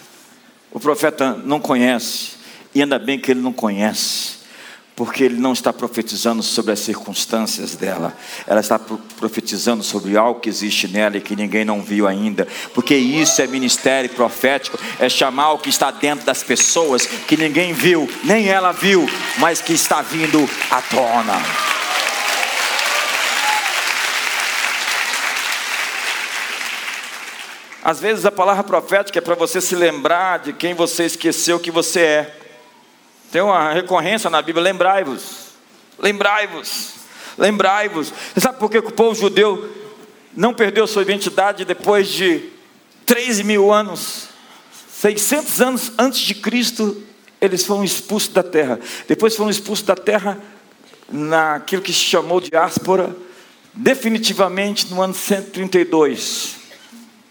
O 0.71 0.79
profeta 0.79 1.33
não 1.43 1.59
conhece, 1.59 2.31
e 2.73 2.81
ainda 2.81 2.97
bem 2.97 3.19
que 3.19 3.31
ele 3.31 3.41
não 3.41 3.51
conhece, 3.51 4.43
porque 4.95 5.23
ele 5.23 5.39
não 5.39 5.53
está 5.53 5.73
profetizando 5.73 6.41
sobre 6.41 6.71
as 6.71 6.79
circunstâncias 6.79 7.75
dela, 7.75 8.15
ela 8.47 8.59
está 8.59 8.79
profetizando 8.79 9.83
sobre 9.83 10.15
algo 10.15 10.39
que 10.39 10.49
existe 10.49 10.87
nela 10.87 11.17
e 11.17 11.21
que 11.21 11.35
ninguém 11.35 11.65
não 11.65 11.81
viu 11.81 12.07
ainda, 12.07 12.47
porque 12.73 12.95
isso 12.95 13.41
é 13.41 13.47
ministério 13.47 14.09
profético, 14.11 14.79
é 14.99 15.09
chamar 15.09 15.53
o 15.53 15.59
que 15.59 15.69
está 15.69 15.91
dentro 15.91 16.25
das 16.25 16.43
pessoas 16.43 17.05
que 17.05 17.35
ninguém 17.35 17.73
viu, 17.73 18.09
nem 18.23 18.47
ela 18.47 18.71
viu, 18.71 19.07
mas 19.37 19.61
que 19.61 19.73
está 19.73 20.01
vindo 20.01 20.47
à 20.69 20.81
tona. 20.81 21.41
Às 27.83 27.99
vezes 27.99 28.25
a 28.25 28.31
palavra 28.31 28.63
profética 28.63 29.19
é 29.19 29.21
para 29.21 29.35
você 29.35 29.59
se 29.59 29.75
lembrar 29.75 30.39
de 30.39 30.53
quem 30.53 30.73
você 30.73 31.03
esqueceu 31.03 31.59
que 31.59 31.69
você 31.69 31.99
é. 31.99 32.37
Tem 33.29 33.41
uma 33.41 33.73
recorrência 33.73 34.29
na 34.29 34.41
Bíblia: 34.41 34.63
lembrai-vos, 34.63 35.49
lembrai-vos, 35.99 36.93
lembrai-vos. 37.37 38.13
Você 38.33 38.39
sabe 38.39 38.57
por 38.57 38.71
que 38.71 38.77
o 38.77 38.91
povo 38.91 39.13
judeu 39.13 39.69
não 40.33 40.53
perdeu 40.53 40.87
sua 40.87 41.01
identidade 41.01 41.65
depois 41.65 42.07
de 42.07 42.49
13 43.05 43.43
mil 43.43 43.73
anos? 43.73 44.29
600 45.01 45.61
anos 45.61 45.91
antes 45.99 46.21
de 46.21 46.35
Cristo, 46.35 47.03
eles 47.41 47.65
foram 47.65 47.83
expulsos 47.83 48.29
da 48.29 48.43
terra. 48.43 48.79
Depois 49.09 49.35
foram 49.35 49.49
expulsos 49.49 49.85
da 49.85 49.95
terra 49.95 50.39
naquilo 51.11 51.81
que 51.81 51.91
se 51.91 51.99
chamou 51.99 52.39
diáspora, 52.39 53.13
definitivamente 53.73 54.89
no 54.89 55.01
ano 55.01 55.13
132. 55.13 56.62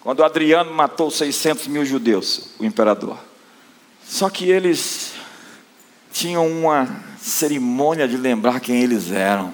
Quando 0.02 0.24
Adriano 0.24 0.74
matou 0.74 1.10
600 1.12 1.68
mil 1.68 1.84
judeus, 1.84 2.48
o 2.58 2.64
imperador. 2.64 3.16
Só 4.04 4.28
que 4.28 4.50
eles 4.50 5.12
tinham 6.12 6.46
uma 6.48 7.04
cerimônia 7.20 8.08
de 8.08 8.16
lembrar 8.16 8.58
quem 8.58 8.82
eles 8.82 9.12
eram. 9.12 9.52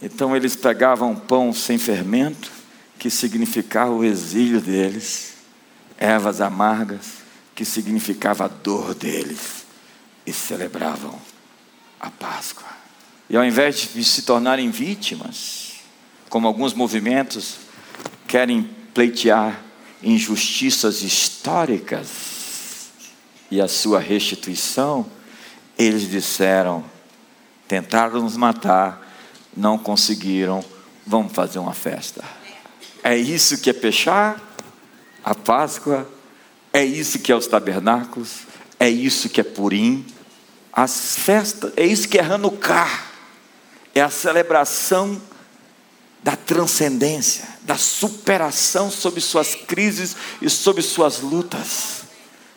Então 0.00 0.36
eles 0.36 0.54
pegavam 0.54 1.16
pão 1.16 1.52
sem 1.52 1.76
fermento, 1.76 2.52
que 2.98 3.10
significava 3.10 3.90
o 3.90 4.04
exílio 4.04 4.60
deles, 4.60 5.34
ervas 5.98 6.40
amargas, 6.40 7.18
que 7.54 7.64
significava 7.64 8.44
a 8.44 8.48
dor 8.48 8.94
deles, 8.94 9.66
e 10.24 10.32
celebravam 10.32 11.20
a 11.98 12.10
Páscoa. 12.10 12.68
E 13.28 13.36
ao 13.36 13.44
invés 13.44 13.90
de 13.92 14.04
se 14.04 14.22
tornarem 14.22 14.70
vítimas, 14.70 15.80
como 16.28 16.46
alguns 16.46 16.74
movimentos 16.74 17.56
querem 18.28 18.62
pleitear 18.94 19.69
injustiças 20.02 21.02
históricas 21.02 22.88
e 23.50 23.60
a 23.60 23.68
sua 23.68 23.98
restituição, 23.98 25.06
eles 25.78 26.08
disseram: 26.08 26.84
tentaram 27.66 28.22
nos 28.22 28.36
matar, 28.36 29.06
não 29.56 29.78
conseguiram, 29.78 30.64
vamos 31.06 31.32
fazer 31.32 31.58
uma 31.58 31.74
festa. 31.74 32.22
É 33.02 33.16
isso 33.16 33.58
que 33.58 33.70
é 33.70 33.72
fechar 33.72 34.40
a 35.24 35.34
Páscoa, 35.34 36.08
é 36.72 36.84
isso 36.84 37.18
que 37.18 37.32
é 37.32 37.36
os 37.36 37.46
tabernáculos, 37.46 38.40
é 38.78 38.88
isso 38.88 39.28
que 39.28 39.40
é 39.40 39.44
Purim, 39.44 40.04
as 40.72 41.16
festas, 41.16 41.72
é 41.76 41.84
isso 41.84 42.08
que 42.08 42.18
é 42.18 42.22
Hanukkah, 42.22 43.04
é 43.94 44.00
a 44.00 44.10
celebração 44.10 45.20
da 46.22 46.36
transcendência, 46.36 47.48
da 47.62 47.76
superação 47.76 48.90
sobre 48.90 49.20
suas 49.20 49.54
crises 49.54 50.16
e 50.42 50.50
sobre 50.50 50.82
suas 50.82 51.20
lutas, 51.20 52.02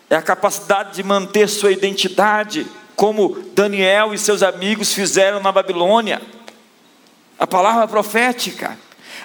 é 0.09 0.15
a 0.15 0.21
capacidade 0.21 0.95
de 0.95 1.03
manter 1.03 1.47
sua 1.47 1.71
identidade, 1.71 2.67
como 2.95 3.41
Daniel 3.55 4.13
e 4.13 4.17
seus 4.17 4.43
amigos 4.43 4.93
fizeram 4.93 5.39
na 5.39 5.51
Babilônia. 5.51 6.21
A 7.39 7.47
palavra 7.47 7.87
profética, 7.87 8.77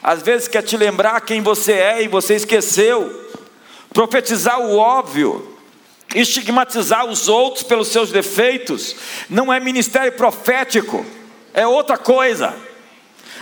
às 0.02 0.22
vezes 0.22 0.48
quer 0.48 0.62
te 0.62 0.76
lembrar 0.76 1.20
quem 1.20 1.42
você 1.42 1.72
é 1.72 2.02
e 2.02 2.08
você 2.08 2.34
esqueceu, 2.36 3.28
profetizar 3.92 4.60
o 4.60 4.76
óbvio, 4.76 5.58
estigmatizar 6.14 7.04
os 7.04 7.28
outros 7.28 7.64
pelos 7.64 7.88
seus 7.88 8.10
defeitos, 8.10 8.96
não 9.28 9.52
é 9.52 9.60
ministério 9.60 10.12
profético, 10.12 11.04
é 11.52 11.66
outra 11.66 11.98
coisa. 11.98 12.67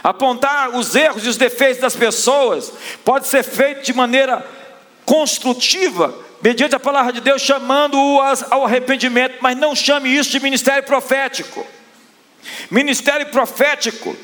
Apontar 0.07 0.71
os 0.77 0.95
erros 0.95 1.27
e 1.27 1.29
os 1.29 1.37
defeitos 1.37 1.81
das 1.81 1.97
pessoas 1.97 2.73
pode 3.05 3.27
ser 3.27 3.43
feito 3.43 3.83
de 3.83 3.93
maneira 3.93 4.47
construtiva, 5.05 6.15
mediante 6.41 6.77
a 6.77 6.79
palavra 6.79 7.13
de 7.13 7.21
Deus, 7.21 7.43
chamando-as 7.43 8.53
ao 8.53 8.65
arrependimento, 8.65 9.39
mas 9.41 9.57
não 9.57 9.75
chame 9.75 10.17
isso 10.17 10.31
de 10.31 10.39
ministério 10.39 10.85
profético. 10.85 11.67
Ministério 12.71 13.27
profético 13.31 14.17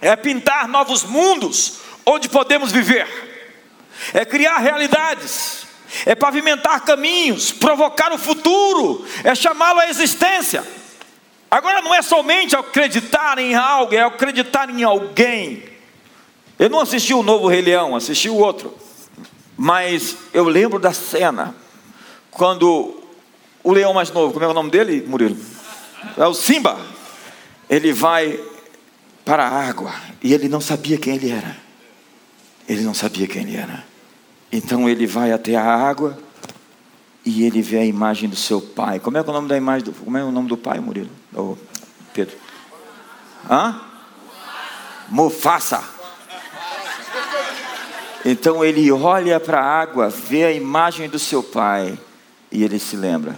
é 0.00 0.16
pintar 0.16 0.66
novos 0.66 1.04
mundos 1.04 1.74
onde 2.06 2.26
podemos 2.30 2.72
viver, 2.72 3.06
é 4.14 4.24
criar 4.24 4.56
realidades, 4.56 5.66
é 6.06 6.14
pavimentar 6.14 6.86
caminhos, 6.86 7.52
provocar 7.52 8.14
o 8.14 8.18
futuro, 8.18 9.06
é 9.22 9.34
chamá-lo 9.34 9.80
à 9.80 9.90
existência. 9.90 10.64
Agora 11.50 11.80
não 11.80 11.94
é 11.94 12.02
somente 12.02 12.54
acreditar 12.54 13.38
em 13.38 13.54
algo, 13.54 13.94
é 13.94 14.02
acreditar 14.02 14.68
em 14.68 14.82
alguém. 14.82 15.62
Eu 16.58 16.68
não 16.68 16.80
assisti 16.80 17.14
o 17.14 17.22
novo 17.22 17.48
Rei 17.48 17.62
Leão, 17.62 17.96
assisti 17.96 18.28
o 18.28 18.36
outro. 18.36 18.74
Mas 19.56 20.16
eu 20.32 20.44
lembro 20.44 20.78
da 20.78 20.92
cena 20.92 21.54
quando 22.30 23.02
o 23.64 23.72
leão 23.72 23.92
mais 23.92 24.10
novo, 24.10 24.32
como 24.32 24.44
é 24.44 24.48
o 24.48 24.54
nome 24.54 24.70
dele, 24.70 25.04
Murilo? 25.06 25.36
É 26.16 26.26
o 26.26 26.34
Simba. 26.34 26.78
Ele 27.68 27.92
vai 27.92 28.38
para 29.24 29.46
a 29.46 29.68
água 29.68 29.92
e 30.22 30.32
ele 30.32 30.48
não 30.48 30.60
sabia 30.60 30.98
quem 30.98 31.16
ele 31.16 31.30
era. 31.30 31.56
Ele 32.68 32.82
não 32.82 32.94
sabia 32.94 33.26
quem 33.26 33.42
ele 33.42 33.56
era. 33.56 33.84
Então 34.50 34.88
ele 34.88 35.06
vai 35.06 35.32
até 35.32 35.56
a 35.56 35.64
água 35.64 36.18
e 37.28 37.44
ele 37.44 37.60
vê 37.60 37.80
a 37.80 37.84
imagem 37.84 38.26
do 38.26 38.36
seu 38.36 38.58
pai. 38.58 38.98
Como 38.98 39.18
é, 39.18 39.20
é 39.20 39.22
o 39.22 39.32
nome 39.32 39.48
da 39.48 39.56
imagem? 39.56 39.84
Do, 39.84 39.92
como 39.92 40.16
é 40.16 40.24
o 40.24 40.32
nome 40.32 40.48
do 40.48 40.56
pai, 40.56 40.80
Murilo? 40.80 41.10
Ou 41.34 41.58
Pedro? 42.14 42.34
Hã? 43.50 43.82
Mufasa. 45.10 45.84
Então 48.24 48.64
ele 48.64 48.90
olha 48.90 49.38
para 49.38 49.60
a 49.60 49.62
água, 49.62 50.08
vê 50.08 50.44
a 50.44 50.52
imagem 50.52 51.06
do 51.06 51.18
seu 51.18 51.42
pai 51.42 51.98
e 52.50 52.64
ele 52.64 52.78
se 52.78 52.96
lembra 52.96 53.36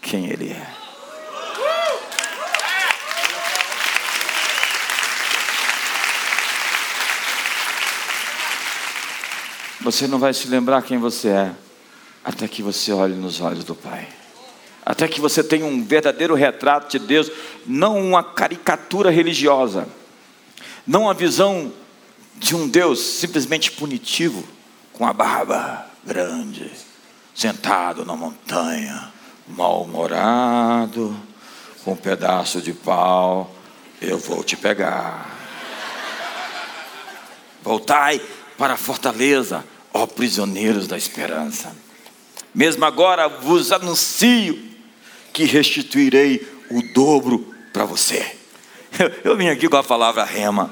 quem 0.00 0.28
ele 0.28 0.50
é. 0.50 0.66
Você 9.80 10.06
não 10.06 10.20
vai 10.20 10.32
se 10.32 10.46
lembrar 10.46 10.80
quem 10.82 10.96
você 10.96 11.28
é 11.28 11.52
até 12.24 12.46
que 12.46 12.62
você 12.62 12.92
olhe 12.92 13.14
nos 13.14 13.40
olhos 13.40 13.64
do 13.64 13.74
Pai. 13.74 14.08
Até 14.84 15.06
que 15.06 15.20
você 15.20 15.44
tenha 15.44 15.64
um 15.64 15.84
verdadeiro 15.84 16.34
retrato 16.34 16.90
de 16.90 17.04
Deus, 17.04 17.30
não 17.66 18.00
uma 18.00 18.22
caricatura 18.22 19.10
religiosa, 19.10 19.86
não 20.86 21.02
uma 21.02 21.14
visão 21.14 21.72
de 22.36 22.56
um 22.56 22.68
Deus 22.68 23.00
simplesmente 23.00 23.70
punitivo, 23.70 24.44
com 24.92 25.06
a 25.06 25.12
barba 25.12 25.86
grande, 26.04 26.70
sentado 27.34 28.04
na 28.04 28.16
montanha, 28.16 29.12
mal-humorado, 29.48 31.16
com 31.84 31.92
um 31.92 31.96
pedaço 31.96 32.60
de 32.60 32.72
pau, 32.72 33.54
eu 34.00 34.18
vou 34.18 34.42
te 34.42 34.56
pegar. 34.56 35.30
Voltai 37.62 38.20
para 38.58 38.74
a 38.74 38.76
fortaleza, 38.76 39.64
ó 39.94 40.06
prisioneiros 40.06 40.88
da 40.88 40.96
esperança. 40.96 41.72
Mesmo 42.54 42.84
agora 42.84 43.28
vos 43.28 43.72
anuncio 43.72 44.58
que 45.32 45.44
restituirei 45.44 46.46
o 46.70 46.82
dobro 46.92 47.54
para 47.72 47.84
você. 47.84 48.36
Eu, 48.98 49.30
eu 49.32 49.36
vim 49.36 49.48
aqui 49.48 49.68
com 49.68 49.76
a 49.76 49.82
palavra 49.82 50.22
rema. 50.24 50.70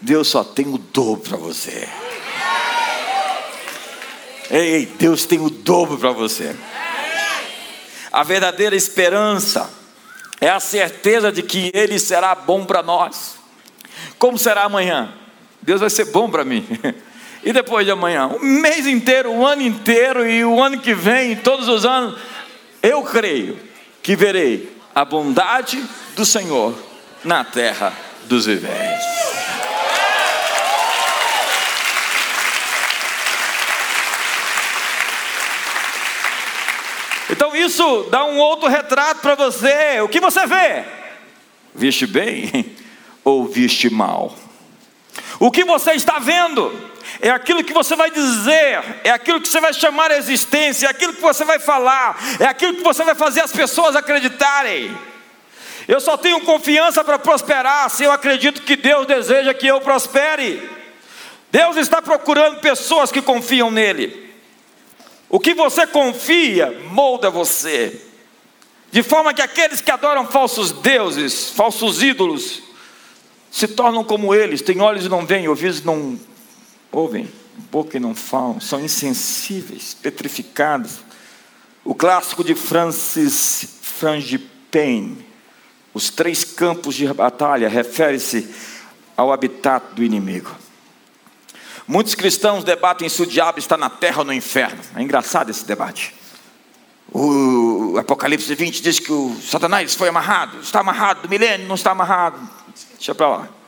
Deus 0.00 0.28
só 0.28 0.44
tem 0.44 0.66
o 0.68 0.78
dobro 0.78 1.28
para 1.28 1.36
você. 1.36 1.88
Ei, 4.50 4.86
Deus 4.86 5.24
tem 5.24 5.40
o 5.40 5.50
dobro 5.50 5.98
para 5.98 6.12
você. 6.12 6.56
A 8.12 8.22
verdadeira 8.24 8.74
esperança 8.74 9.70
é 10.40 10.48
a 10.48 10.58
certeza 10.58 11.30
de 11.30 11.42
que 11.42 11.70
Ele 11.74 11.98
será 11.98 12.34
bom 12.34 12.64
para 12.64 12.82
nós. 12.82 13.36
Como 14.18 14.38
será 14.38 14.64
amanhã? 14.64 15.12
Deus 15.62 15.80
vai 15.80 15.90
ser 15.90 16.06
bom 16.06 16.30
para 16.30 16.44
mim. 16.44 16.66
E 17.42 17.52
depois 17.52 17.86
de 17.86 17.92
amanhã? 17.92 18.26
O 18.26 18.44
mês 18.44 18.86
inteiro, 18.86 19.32
o 19.32 19.46
ano 19.46 19.62
inteiro 19.62 20.28
e 20.28 20.44
o 20.44 20.62
ano 20.62 20.78
que 20.78 20.92
vem, 20.94 21.36
todos 21.36 21.68
os 21.68 21.86
anos, 21.86 22.18
eu 22.82 23.02
creio 23.02 23.58
que 24.02 24.14
verei 24.14 24.70
a 24.94 25.04
bondade 25.04 25.82
do 26.14 26.26
Senhor 26.26 26.74
na 27.24 27.44
terra 27.44 27.92
dos 28.24 28.46
viventes. 28.46 29.20
Então 37.30 37.54
isso 37.54 38.08
dá 38.10 38.24
um 38.24 38.38
outro 38.38 38.68
retrato 38.68 39.20
para 39.20 39.34
você. 39.34 40.00
O 40.00 40.08
que 40.08 40.20
você 40.20 40.46
vê? 40.46 40.84
Viste 41.74 42.06
bem 42.06 42.76
ou 43.24 43.46
viste 43.46 43.88
mal? 43.88 44.34
O 45.38 45.50
que 45.50 45.64
você 45.64 45.92
está 45.92 46.18
vendo? 46.18 46.90
É 47.22 47.30
aquilo 47.30 47.62
que 47.62 47.72
você 47.72 47.94
vai 47.94 48.10
dizer, 48.10 49.00
é 49.04 49.10
aquilo 49.10 49.40
que 49.40 49.48
você 49.48 49.60
vai 49.60 49.72
chamar 49.74 50.10
a 50.10 50.16
existência, 50.16 50.86
é 50.86 50.90
aquilo 50.90 51.12
que 51.12 51.20
você 51.20 51.44
vai 51.44 51.58
falar, 51.58 52.18
é 52.38 52.44
aquilo 52.44 52.74
que 52.74 52.82
você 52.82 53.04
vai 53.04 53.14
fazer 53.14 53.40
as 53.40 53.52
pessoas 53.52 53.94
acreditarem. 53.94 54.96
Eu 55.86 56.00
só 56.00 56.16
tenho 56.16 56.40
confiança 56.42 57.04
para 57.04 57.18
prosperar 57.18 57.90
se 57.90 58.04
eu 58.04 58.12
acredito 58.12 58.62
que 58.62 58.76
Deus 58.76 59.06
deseja 59.06 59.52
que 59.52 59.66
eu 59.66 59.80
prospere. 59.80 60.70
Deus 61.50 61.76
está 61.76 62.00
procurando 62.00 62.60
pessoas 62.60 63.10
que 63.10 63.20
confiam 63.20 63.70
nele. 63.70 64.30
O 65.28 65.38
que 65.38 65.52
você 65.52 65.86
confia 65.86 66.70
molda 66.90 67.28
você, 67.28 68.00
de 68.90 69.02
forma 69.02 69.34
que 69.34 69.42
aqueles 69.42 69.80
que 69.80 69.90
adoram 69.90 70.26
falsos 70.26 70.72
deuses, 70.72 71.50
falsos 71.50 72.02
ídolos, 72.02 72.62
se 73.50 73.68
tornam 73.68 74.04
como 74.04 74.34
eles, 74.34 74.62
têm 74.62 74.80
olhos 74.80 75.04
e 75.04 75.08
não 75.08 75.26
veem, 75.26 75.48
ouvidos 75.48 75.80
e 75.80 75.86
não 75.86 76.18
ouvem, 76.92 77.30
boca 77.70 77.96
e 77.96 78.00
não 78.00 78.14
falam, 78.14 78.60
são 78.60 78.80
insensíveis, 78.80 79.94
petrificados. 79.94 80.98
O 81.84 81.94
clássico 81.94 82.44
de 82.44 82.54
Francis 82.54 83.78
Frangipane, 83.80 85.24
Os 85.94 86.10
Três 86.10 86.44
Campos 86.44 86.94
de 86.94 87.12
Batalha, 87.12 87.68
refere-se 87.68 88.48
ao 89.16 89.32
habitat 89.32 89.94
do 89.94 90.02
inimigo. 90.02 90.50
Muitos 91.86 92.14
cristãos 92.14 92.62
debatem 92.62 93.08
se 93.08 93.20
o 93.20 93.26
diabo 93.26 93.58
está 93.58 93.76
na 93.76 93.90
terra 93.90 94.20
ou 94.20 94.24
no 94.24 94.32
inferno. 94.32 94.80
É 94.94 95.02
engraçado 95.02 95.50
esse 95.50 95.64
debate. 95.64 96.14
O 97.12 97.98
Apocalipse 97.98 98.54
20 98.54 98.80
diz 98.80 99.00
que 99.00 99.10
o 99.10 99.36
Satanás 99.42 99.94
foi 99.96 100.08
amarrado. 100.08 100.60
Está 100.60 100.80
amarrado 100.80 101.22
do 101.22 101.28
milênio, 101.28 101.66
não 101.66 101.74
está 101.74 101.90
amarrado. 101.90 102.38
Deixa 102.94 103.14
para 103.14 103.28
lá. 103.28 103.59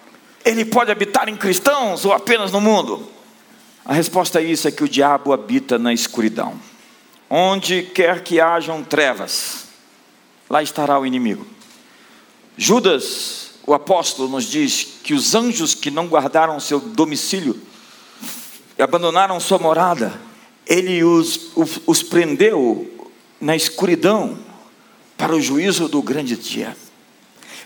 Ele 0.44 0.64
pode 0.64 0.90
habitar 0.90 1.28
em 1.28 1.36
cristãos 1.36 2.04
ou 2.04 2.12
apenas 2.12 2.50
no 2.50 2.60
mundo? 2.60 3.08
A 3.84 3.92
resposta 3.92 4.38
a 4.38 4.42
isso 4.42 4.68
é 4.68 4.70
que 4.70 4.84
o 4.84 4.88
diabo 4.88 5.32
habita 5.32 5.78
na 5.78 5.92
escuridão. 5.92 6.54
Onde 7.28 7.82
quer 7.82 8.22
que 8.22 8.40
hajam 8.40 8.84
trevas, 8.84 9.64
lá 10.48 10.62
estará 10.62 10.98
o 10.98 11.06
inimigo. 11.06 11.46
Judas, 12.56 13.52
o 13.66 13.74
apóstolo, 13.74 14.28
nos 14.28 14.44
diz 14.44 14.98
que 15.02 15.14
os 15.14 15.34
anjos 15.34 15.74
que 15.74 15.90
não 15.90 16.06
guardaram 16.06 16.60
seu 16.60 16.78
domicílio 16.78 17.60
e 18.78 18.82
abandonaram 18.82 19.40
sua 19.40 19.58
morada, 19.58 20.20
ele 20.66 21.02
os, 21.02 21.50
os, 21.86 22.02
prendeu 22.02 23.10
na 23.40 23.56
escuridão 23.56 24.38
para 25.16 25.34
o 25.34 25.40
juízo 25.40 25.88
do 25.88 26.02
grande 26.02 26.36
dia. 26.36 26.76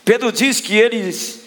Pedro 0.05 0.31
diz 0.31 0.61
que 0.61 0.74
eles 0.74 1.41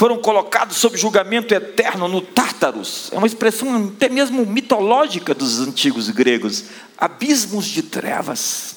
foram 0.00 0.16
colocados 0.16 0.78
sob 0.78 0.96
julgamento 0.96 1.54
eterno 1.54 2.08
no 2.08 2.22
Tártaros. 2.22 3.10
É 3.12 3.18
uma 3.18 3.26
expressão 3.26 3.92
até 3.94 4.08
mesmo 4.08 4.46
mitológica 4.46 5.34
dos 5.34 5.60
antigos 5.60 6.08
gregos. 6.08 6.64
Abismos 6.96 7.66
de 7.66 7.82
trevas, 7.82 8.76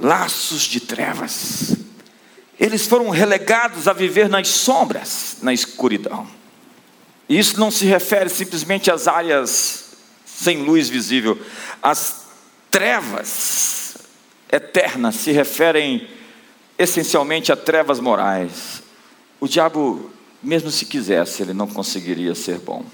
laços 0.00 0.62
de 0.62 0.80
trevas. 0.80 1.76
Eles 2.58 2.86
foram 2.86 3.10
relegados 3.10 3.86
a 3.86 3.92
viver 3.92 4.30
nas 4.30 4.48
sombras, 4.48 5.36
na 5.42 5.52
escuridão. 5.52 6.26
E 7.28 7.38
isso 7.38 7.60
não 7.60 7.70
se 7.70 7.84
refere 7.84 8.30
simplesmente 8.30 8.90
às 8.90 9.06
áreas 9.06 9.90
sem 10.24 10.62
luz 10.62 10.88
visível. 10.88 11.38
As 11.82 12.22
trevas 12.70 13.98
eternas 14.50 15.16
se 15.16 15.32
referem 15.32 16.08
essencialmente 16.78 17.52
a 17.52 17.56
trevas 17.56 18.00
morais. 18.00 18.81
O 19.42 19.48
diabo, 19.48 20.08
mesmo 20.40 20.70
se 20.70 20.86
quisesse, 20.86 21.42
ele 21.42 21.52
não 21.52 21.66
conseguiria 21.66 22.32
ser 22.32 22.60
bom. 22.60 22.84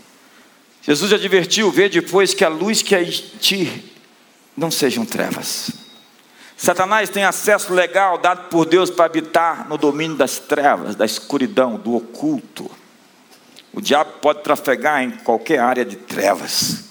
Jesus 0.81 1.13
advertiu: 1.13 1.71
vê 1.71 1.91
depois 1.91 2.33
que 2.33 2.43
a 2.43 2.49
luz 2.49 2.81
que 2.81 2.95
é 2.95 3.03
em 3.03 3.11
ti 3.11 3.93
não 4.57 4.71
sejam 4.71 5.05
trevas. 5.05 5.71
Satanás 6.57 7.11
tem 7.11 7.23
acesso 7.23 7.75
legal 7.75 8.17
dado 8.17 8.49
por 8.49 8.65
Deus 8.65 8.89
para 8.91 9.05
habitar 9.05 9.69
no 9.69 9.77
domínio 9.77 10.17
das 10.17 10.39
trevas, 10.39 10.97
da 10.97 11.05
escuridão, 11.05 11.77
do 11.77 11.95
oculto. 11.95 12.71
O 13.71 13.83
diabo 13.83 14.13
pode 14.23 14.43
trafegar 14.43 15.03
em 15.03 15.11
qualquer 15.11 15.59
área 15.59 15.85
de 15.85 15.97
trevas, 15.97 16.85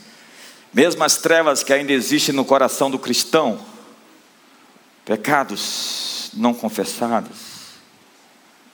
mesmo 0.72 1.04
as 1.04 1.18
trevas 1.18 1.64
que 1.64 1.74
ainda 1.74 1.92
existem 1.94 2.36
no 2.36 2.46
coração 2.46 2.92
do 2.92 3.00
cristão, 3.00 3.60
pecados 5.04 6.30
não 6.36 6.54
confessados. 6.54 7.47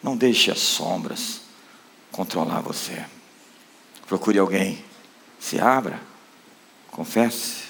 Não 0.04 0.18
deixe 0.18 0.52
as 0.52 0.60
sombras 0.60 1.42
controlar 2.12 2.62
você. 2.62 3.06
Procure 4.06 4.38
alguém, 4.38 4.84
se 5.40 5.60
abra, 5.60 6.00
confesse, 6.92 7.64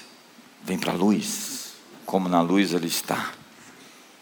vem 0.62 0.76
para 0.76 0.92
a 0.92 0.96
luz, 0.96 1.74
como 2.04 2.28
na 2.28 2.42
luz 2.42 2.74
ele 2.74 2.88
está, 2.88 3.32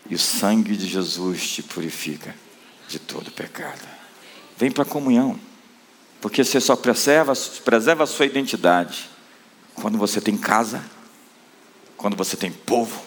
e 0.09 0.15
o 0.15 0.19
sangue 0.19 0.77
de 0.77 0.87
Jesus 0.87 1.51
te 1.51 1.63
purifica 1.63 2.35
de 2.89 2.99
todo 2.99 3.31
pecado. 3.31 3.81
Vem 4.57 4.71
para 4.71 4.83
a 4.83 4.87
comunhão. 4.87 5.39
Porque 6.21 6.45
você 6.45 6.61
só 6.61 6.77
preserva, 6.77 7.33
preserva 7.65 8.05
a 8.05 8.07
sua 8.07 8.27
identidade 8.27 9.11
quando 9.75 9.99
você 9.99 10.21
tem 10.21 10.37
casa, 10.37 10.85
quando 11.97 12.17
você 12.17 12.37
tem 12.37 12.53
povo, 12.53 13.03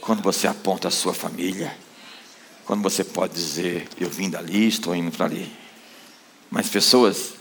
quando 0.00 0.22
você 0.22 0.48
aponta 0.48 0.88
a 0.88 0.90
sua 0.90 1.14
família, 1.14 1.76
quando 2.64 2.82
você 2.82 3.04
pode 3.04 3.34
dizer, 3.34 3.88
eu 3.98 4.08
vim 4.08 4.30
dali, 4.30 4.68
estou 4.68 4.94
indo 4.94 5.10
para 5.10 5.26
ali. 5.26 5.52
Mas 6.50 6.68
pessoas 6.68 7.34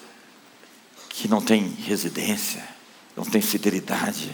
que 1.09 1.27
não 1.27 1.41
têm 1.41 1.67
residência, 1.85 2.63
não 3.15 3.23
têm 3.23 3.41
fidelidade, 3.41 4.31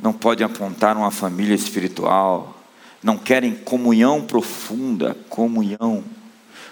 não 0.00 0.12
podem 0.12 0.44
apontar 0.44 0.96
uma 0.96 1.10
família 1.10 1.54
espiritual, 1.54 2.58
não 3.02 3.16
querem 3.16 3.54
comunhão 3.54 4.24
profunda, 4.24 5.16
comunhão, 5.28 6.04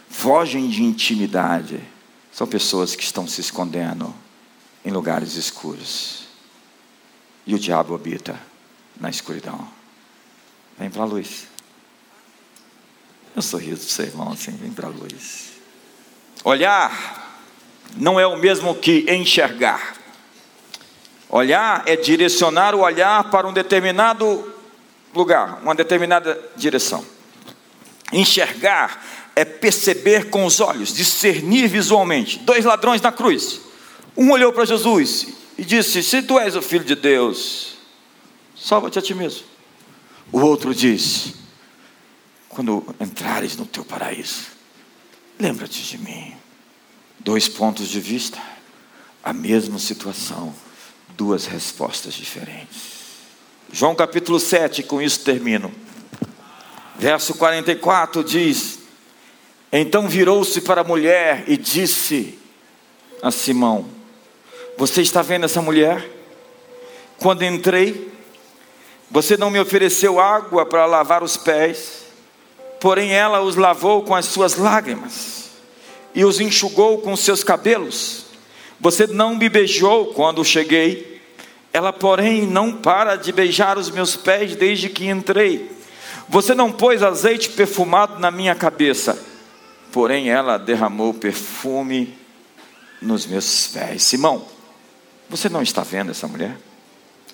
fogem 0.09 0.69
de 0.69 0.83
intimidade 0.83 1.81
são 2.39 2.47
pessoas 2.47 2.95
que 2.95 3.03
estão 3.03 3.27
se 3.27 3.41
escondendo 3.41 4.15
em 4.85 4.93
lugares 4.93 5.35
escuros. 5.35 6.23
E 7.45 7.53
o 7.53 7.59
diabo 7.59 7.97
habita 7.97 8.41
na 9.01 9.11
escuridão. 9.11 9.69
Vem 10.79 10.89
para 10.89 11.03
a 11.03 11.05
luz. 11.05 11.49
Eu 13.39 13.43
sorriso 13.43 13.83
para 13.83 13.89
você, 13.89 14.03
irmão, 14.03 14.33
assim, 14.33 14.51
vem 14.51 14.73
para 14.73 14.89
a 14.89 14.91
luz. 14.91 15.53
Olhar 16.43 17.41
não 17.97 18.19
é 18.19 18.27
o 18.27 18.37
mesmo 18.37 18.75
que 18.75 19.07
enxergar. 19.09 19.95
Olhar 21.29 21.85
é 21.87 21.95
direcionar 21.95 22.75
o 22.75 22.81
olhar 22.81 23.31
para 23.31 23.47
um 23.47 23.53
determinado 23.53 24.53
lugar, 25.15 25.61
uma 25.63 25.73
determinada 25.73 26.37
direção. 26.57 27.07
Enxergar 28.13 29.07
é 29.37 29.45
perceber 29.45 30.31
com 30.31 30.45
os 30.45 30.59
olhos, 30.59 30.93
discernir 30.93 31.69
visualmente. 31.69 32.41
Dois 32.41 32.65
ladrões 32.65 33.01
na 33.01 33.13
cruz. 33.13 33.61
Um 34.17 34.33
olhou 34.33 34.53
para 34.53 34.65
Jesus 34.65 35.29
e 35.57 35.65
disse: 35.65 36.03
Se 36.03 36.23
tu 36.23 36.41
és 36.41 36.57
o 36.57 36.61
filho 36.61 36.85
de 36.85 36.97
Deus, 36.97 37.79
salva-te 38.57 38.99
a 38.99 39.03
ti 39.03 39.15
mesmo. 39.15 39.45
O 40.33 40.41
outro 40.41 40.75
disse: 40.75 41.39
Quando 42.59 42.85
entrares 42.99 43.57
no 43.57 43.65
teu 43.65 43.85
paraíso, 43.85 44.49
lembra-te 45.39 45.81
de 45.81 45.97
mim. 45.97 46.35
Dois 47.21 47.49
pontos 47.49 47.87
de 47.87 48.01
vista, 48.01 48.43
a 49.23 49.33
mesma 49.33 49.79
situação, 49.79 50.53
duas 51.11 51.47
respostas 51.47 52.15
diferentes. 52.15 52.95
João 53.73 53.95
capítulo 53.95 54.41
7, 54.41 54.83
com 54.83 55.01
isso 55.01 55.21
termino. 55.21 55.73
Verso 56.99 57.33
44 57.35 58.25
diz: 58.25 58.81
então 59.71 60.09
virou-se 60.09 60.61
para 60.61 60.81
a 60.81 60.85
mulher 60.85 61.45
e 61.47 61.57
disse 61.57 62.37
a 63.23 63.31
Simão: 63.31 63.87
Você 64.77 65.01
está 65.01 65.23
vendo 65.23 65.45
essa 65.45 65.63
mulher? 65.63 66.11
Quando 67.19 67.45
entrei, 67.45 68.13
você 69.09 69.37
não 69.37 69.49
me 69.49 69.61
ofereceu 69.61 70.19
água 70.19 70.67
para 70.67 70.87
lavar 70.87 71.23
os 71.23 71.37
pés, 71.37 72.08
porém 72.81 73.13
ela 73.13 73.41
os 73.41 73.57
lavou 73.57 74.03
com 74.03 74.15
as 74.15 74.27
suas 74.27 74.57
lágrimas 74.57 75.51
e 76.15 76.25
os 76.25 76.41
enxugou 76.41 76.99
com 76.99 77.17
seus 77.17 77.45
cabelos. 77.45 78.27
Você 78.81 79.07
não 79.07 79.37
me 79.37 79.49
beijou 79.49 80.07
quando 80.15 80.45
cheguei, 80.45 81.21
ela, 81.73 81.93
porém, 81.93 82.47
não 82.47 82.73
para 82.73 83.17
de 83.17 83.31
beijar 83.33 83.77
os 83.77 83.91
meus 83.91 84.17
pés 84.17 84.57
desde 84.57 84.89
que 84.89 85.07
entrei. 85.09 85.71
Você 86.29 86.55
não 86.55 86.73
pôs 86.73 87.03
azeite 87.03 87.51
perfumado 87.51 88.19
na 88.19 88.31
minha 88.31 88.55
cabeça 88.55 89.19
porém 89.93 90.31
ela 90.31 90.59
derramou 90.59 91.15
perfume 91.15 92.17
nos 93.01 93.27
meus 93.27 93.69
pés. 93.69 94.03
Simão, 94.03 94.47
você 95.29 95.49
não 95.49 95.63
está 95.63 95.83
vendo 95.83 96.11
essa 96.11 96.27
mulher? 96.29 96.57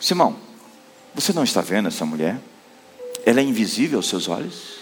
Simão, 0.01 0.37
você 1.15 1.33
não 1.33 1.45
está 1.45 1.61
vendo 1.61 1.89
essa 1.89 2.05
mulher? 2.05 2.39
Ela 3.25 3.41
é 3.41 3.43
invisível 3.43 3.99
aos 3.99 4.09
seus 4.09 4.29
olhos? 4.29 4.74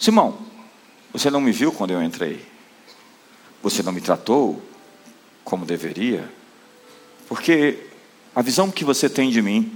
Simão, 0.00 0.38
você 1.12 1.30
não 1.30 1.42
me 1.42 1.52
viu 1.52 1.70
quando 1.70 1.90
eu 1.90 2.02
entrei? 2.02 2.42
Você 3.62 3.82
não 3.82 3.92
me 3.92 4.00
tratou 4.00 4.62
como 5.44 5.66
deveria? 5.66 6.26
Porque 7.28 7.86
a 8.34 8.40
visão 8.40 8.70
que 8.70 8.82
você 8.82 9.10
tem 9.10 9.28
de 9.28 9.42
mim 9.42 9.70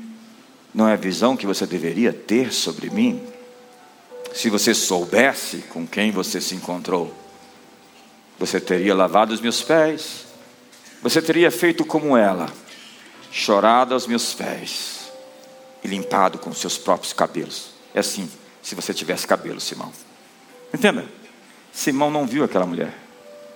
não 0.73 0.89
é 0.89 0.95
a 0.95 0.97
visão 0.97 1.37
que 1.37 1.47
você 1.47 1.67
deveria 1.67 2.11
ter 2.11 2.55
sobre 2.55 2.89
mim. 2.89 3.23
Se 4.33 4.49
você 4.49 4.73
soubesse 4.73 5.59
com 5.69 5.87
quem 5.87 6.11
você 6.11 6.41
se 6.41 6.55
encontrou, 6.55 7.15
você 8.39 8.59
teria 8.59 8.95
lavado 8.95 9.35
os 9.35 9.43
meus 9.43 9.61
pés, 9.61 10.25
você 11.03 11.21
teria 11.21 11.51
feito 11.51 11.85
como 11.85 12.17
ela, 12.17 12.51
chorado 13.31 13.93
aos 13.93 14.07
meus 14.07 14.33
pés 14.33 15.13
e 15.85 15.87
limpado 15.87 16.39
com 16.39 16.51
seus 16.55 16.79
próprios 16.79 17.13
cabelos. 17.13 17.73
É 17.93 18.01
assim, 18.01 18.27
se 18.63 18.75
você 18.75 18.95
tivesse 18.95 19.27
cabelo, 19.27 19.61
Simão. 19.61 19.93
Entenda? 20.75 21.07
Simão 21.73 22.11
não 22.11 22.27
viu 22.27 22.45
aquela 22.45 22.67
mulher. 22.67 22.93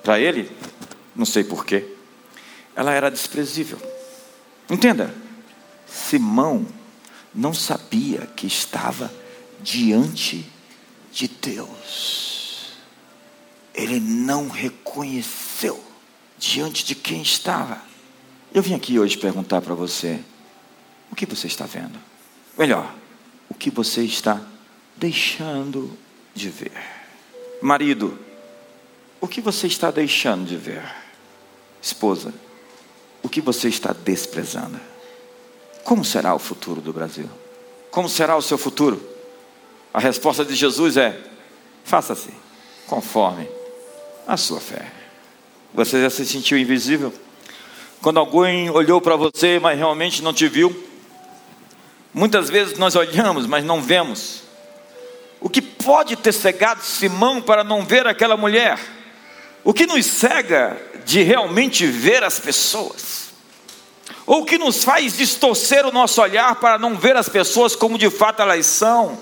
Para 0.03 0.19
ele, 0.19 0.51
não 1.15 1.27
sei 1.27 1.45
porquê, 1.45 1.85
ela 2.75 2.93
era 2.93 3.11
desprezível. 3.11 3.79
Entenda? 4.71 5.15
Simão 5.87 6.67
não 7.35 7.53
sabia 7.53 8.21
que 8.37 8.47
estava 8.47 9.13
diante 9.61 10.47
de 11.13 11.29
Deus 11.29 12.39
ele 13.79 14.01
não 14.01 14.49
reconheceu 14.49 15.81
diante 16.37 16.85
de 16.85 16.97
quem 16.97 17.23
estava. 17.23 17.81
Eu 18.53 18.61
vim 18.61 18.75
aqui 18.75 18.99
hoje 18.99 19.17
perguntar 19.17 19.61
para 19.63 19.75
você: 19.75 20.19
o 21.13 21.15
que 21.15 21.25
você 21.25 21.47
está 21.47 21.65
vendo? 21.65 21.97
Melhor, 22.59 22.93
o 23.49 23.55
que 23.55 23.71
você 23.71 24.03
está 24.03 24.43
deixando 24.97 25.97
de 26.35 26.51
ver? 26.51 26.98
Marido, 27.61 28.19
o 29.21 29.27
que 29.27 29.41
você 29.41 29.67
está 29.67 29.91
deixando 29.91 30.47
de 30.47 30.57
ver? 30.57 30.83
Esposa, 31.81 32.33
o 33.23 33.29
que 33.29 33.41
você 33.41 33.69
está 33.69 33.93
desprezando? 33.93 34.79
Como 35.85 36.05
será 36.05 36.35
o 36.35 36.39
futuro 36.39 36.81
do 36.81 36.93
Brasil? 36.93 37.29
Como 37.91 38.09
será 38.09 38.37
o 38.37 38.43
seu 38.43 38.59
futuro? 38.59 39.01
A 39.93 39.99
resposta 39.99 40.45
de 40.45 40.55
Jesus 40.55 40.97
é: 40.97 41.19
faça-se 41.85 42.31
conforme 42.87 43.49
a 44.27 44.37
sua 44.37 44.61
fé. 44.61 44.93
Você 45.75 46.01
já 46.03 46.11
se 46.11 46.25
sentiu 46.27 46.59
invisível? 46.59 47.13
Quando 48.01 48.21
alguém 48.21 48.71
olhou 48.71 49.01
para 49.01 49.17
você, 49.17 49.59
mas 49.59 49.77
realmente 49.77 50.23
não 50.23 50.33
te 50.33 50.47
viu? 50.47 50.85
Muitas 52.15 52.49
vezes 52.49 52.79
nós 52.79 52.95
olhamos, 52.95 53.47
mas 53.47 53.65
não 53.65 53.83
vemos. 53.83 54.43
O 55.41 55.49
que 55.49 55.68
pode 55.85 56.17
ter 56.17 56.33
cegado 56.33 56.83
Simão 56.83 57.41
para 57.41 57.65
não 57.65 57.85
ver 57.85 58.07
aquela 58.07 58.37
mulher? 58.37 58.79
O 59.65 59.73
que 59.73 59.87
nos 59.87 60.05
cega 60.07 60.81
de 61.05 61.23
realmente 61.23 61.87
ver 61.87 62.23
as 62.23 62.39
pessoas? 62.39 63.29
Ou 64.27 64.43
o 64.43 64.45
que 64.45 64.59
nos 64.59 64.85
faz 64.85 65.17
distorcer 65.17 65.87
o 65.87 65.93
nosso 65.93 66.21
olhar 66.21 66.57
para 66.57 66.79
não 66.79 66.97
ver 66.97 67.17
as 67.17 67.29
pessoas 67.29 67.75
como 67.75 67.97
de 67.97 68.11
fato 68.11 68.43
elas 68.43 68.67
são? 68.67 69.19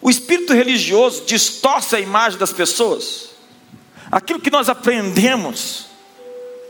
O 0.00 0.10
espírito 0.10 0.52
religioso 0.52 1.24
distorce 1.24 1.96
a 1.96 2.00
imagem 2.00 2.38
das 2.38 2.52
pessoas. 2.52 3.30
Aquilo 4.10 4.40
que 4.40 4.50
nós 4.50 4.68
aprendemos 4.68 5.86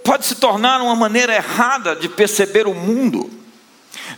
pode 0.04 0.26
se 0.26 0.34
tornar 0.34 0.80
uma 0.80 0.96
maneira 0.96 1.34
errada 1.34 1.94
de 1.94 2.08
perceber 2.08 2.66
o 2.66 2.74
mundo. 2.74 3.30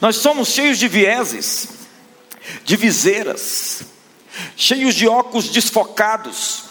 Nós 0.00 0.16
somos 0.16 0.48
cheios 0.48 0.78
de 0.78 0.88
vieses, 0.88 1.68
de 2.64 2.76
viseiras, 2.76 3.82
cheios 4.56 4.94
de 4.94 5.08
óculos 5.08 5.48
desfocados, 5.48 6.64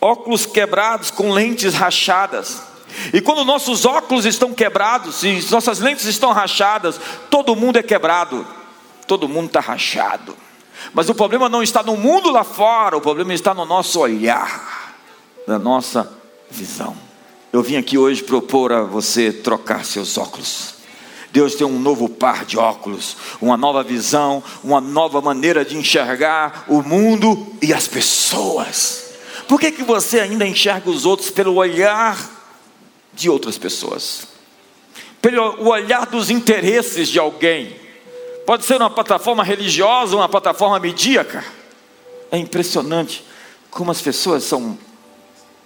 óculos 0.00 0.46
quebrados 0.46 1.10
com 1.10 1.32
lentes 1.32 1.74
rachadas. 1.74 2.62
E 3.12 3.20
quando 3.20 3.44
nossos 3.44 3.84
óculos 3.84 4.26
estão 4.26 4.52
quebrados 4.52 5.22
e 5.22 5.46
nossas 5.50 5.78
lentes 5.78 6.06
estão 6.06 6.32
rachadas, 6.32 7.00
todo 7.30 7.56
mundo 7.56 7.78
é 7.78 7.82
quebrado, 7.82 8.46
todo 9.06 9.28
mundo 9.28 9.46
está 9.46 9.60
rachado. 9.60 10.36
Mas 10.92 11.08
o 11.08 11.14
problema 11.14 11.48
não 11.48 11.62
está 11.62 11.82
no 11.82 11.96
mundo 11.96 12.30
lá 12.30 12.42
fora, 12.42 12.96
o 12.96 13.00
problema 13.00 13.32
está 13.34 13.54
no 13.54 13.64
nosso 13.64 14.00
olhar, 14.00 14.94
na 15.46 15.58
nossa 15.58 16.10
visão. 16.50 16.96
Eu 17.52 17.62
vim 17.62 17.76
aqui 17.76 17.98
hoje 17.98 18.22
propor 18.22 18.72
a 18.72 18.82
você 18.82 19.32
trocar 19.32 19.84
seus 19.84 20.16
óculos. 20.16 20.79
Deus 21.32 21.54
tem 21.54 21.66
um 21.66 21.78
novo 21.78 22.08
par 22.08 22.44
de 22.44 22.58
óculos, 22.58 23.16
uma 23.40 23.56
nova 23.56 23.82
visão, 23.82 24.42
uma 24.64 24.80
nova 24.80 25.20
maneira 25.20 25.64
de 25.64 25.76
enxergar 25.76 26.64
o 26.68 26.82
mundo 26.82 27.46
e 27.62 27.72
as 27.72 27.86
pessoas. 27.86 29.14
Por 29.46 29.60
que, 29.60 29.70
que 29.70 29.82
você 29.82 30.20
ainda 30.20 30.46
enxerga 30.46 30.90
os 30.90 31.06
outros 31.06 31.30
pelo 31.30 31.54
olhar 31.54 32.18
de 33.12 33.30
outras 33.30 33.58
pessoas? 33.58 34.26
Pelo 35.22 35.68
olhar 35.68 36.06
dos 36.06 36.30
interesses 36.30 37.08
de 37.08 37.18
alguém? 37.18 37.76
Pode 38.46 38.64
ser 38.64 38.76
uma 38.76 38.90
plataforma 38.90 39.44
religiosa, 39.44 40.16
uma 40.16 40.28
plataforma 40.28 40.78
medíaca. 40.80 41.44
É 42.30 42.38
impressionante 42.38 43.24
como 43.70 43.90
as 43.90 44.00
pessoas 44.00 44.42
são 44.42 44.76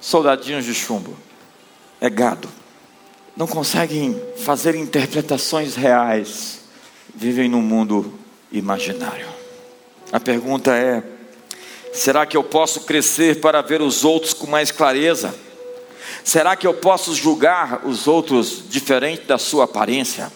soldadinhos 0.00 0.66
de 0.66 0.74
chumbo. 0.74 1.16
É 2.00 2.10
gado. 2.10 2.48
Não 3.36 3.46
conseguem 3.46 4.20
fazer 4.36 4.74
interpretações 4.74 5.74
reais. 5.74 6.60
Vivem 7.14 7.48
num 7.48 7.62
mundo 7.62 8.14
imaginário. 8.52 9.26
A 10.12 10.20
pergunta 10.20 10.74
é: 10.74 11.02
será 11.92 12.24
que 12.24 12.36
eu 12.36 12.44
posso 12.44 12.82
crescer 12.82 13.40
para 13.40 13.60
ver 13.60 13.82
os 13.82 14.04
outros 14.04 14.32
com 14.32 14.46
mais 14.46 14.70
clareza? 14.70 15.34
Será 16.22 16.54
que 16.56 16.66
eu 16.66 16.74
posso 16.74 17.14
julgar 17.14 17.84
os 17.84 18.06
outros 18.06 18.62
diferente 18.68 19.22
da 19.22 19.36
sua 19.36 19.64
aparência? 19.64 20.32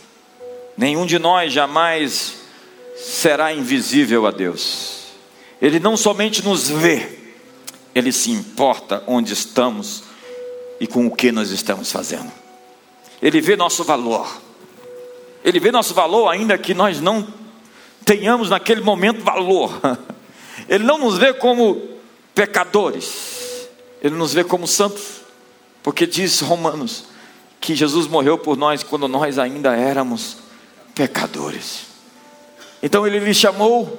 Nenhum 0.77 1.07
de 1.07 1.19
nós 1.19 1.53
jamais 1.53 2.35
será 2.97 3.53
invisível 3.53 4.27
a 4.27 4.31
Deus. 4.31 5.07
Ele 5.61 5.81
não 5.81 5.97
somente 5.97 6.45
nos 6.45 6.69
vê, 6.69 7.19
ele 7.95 8.13
se 8.13 8.31
importa 8.31 9.03
onde 9.07 9.33
estamos 9.33 10.05
e 10.81 10.87
com 10.87 11.07
o 11.07 11.15
que 11.15 11.33
nós 11.33 11.51
estamos 11.51 11.91
fazendo. 11.91 12.31
Ele 13.21 13.41
vê 13.41 13.57
nosso 13.57 13.85
valor. 13.85 14.29
Ele 15.45 15.59
vê 15.61 15.71
nosso 15.71 15.95
valor, 15.95 16.29
ainda 16.29 16.57
que 16.59 16.75
nós 16.75 17.01
não 17.01 17.27
tenhamos 18.05 18.51
naquele 18.51 18.81
momento 18.81 19.23
valor. 19.23 19.81
Ele 20.69 20.85
não 20.85 20.99
nos 20.99 21.17
vê 21.17 21.33
como 21.33 21.99
pecadores, 22.35 23.69
ele 24.01 24.15
nos 24.15 24.33
vê 24.33 24.45
como 24.45 24.67
santos, 24.67 25.23
porque 25.83 26.07
diz 26.07 26.41
Romanos 26.41 27.05
que 27.61 27.75
Jesus 27.75 28.07
morreu 28.07 28.39
por 28.39 28.57
nós 28.57 28.83
quando 28.83 29.09
nós 29.09 29.39
ainda 29.39 29.75
éramos 29.75 30.39
pecadores. 30.95 31.87
Então 32.83 33.07
ele 33.07 33.19
lhe 33.19 33.35
chamou 33.35 33.99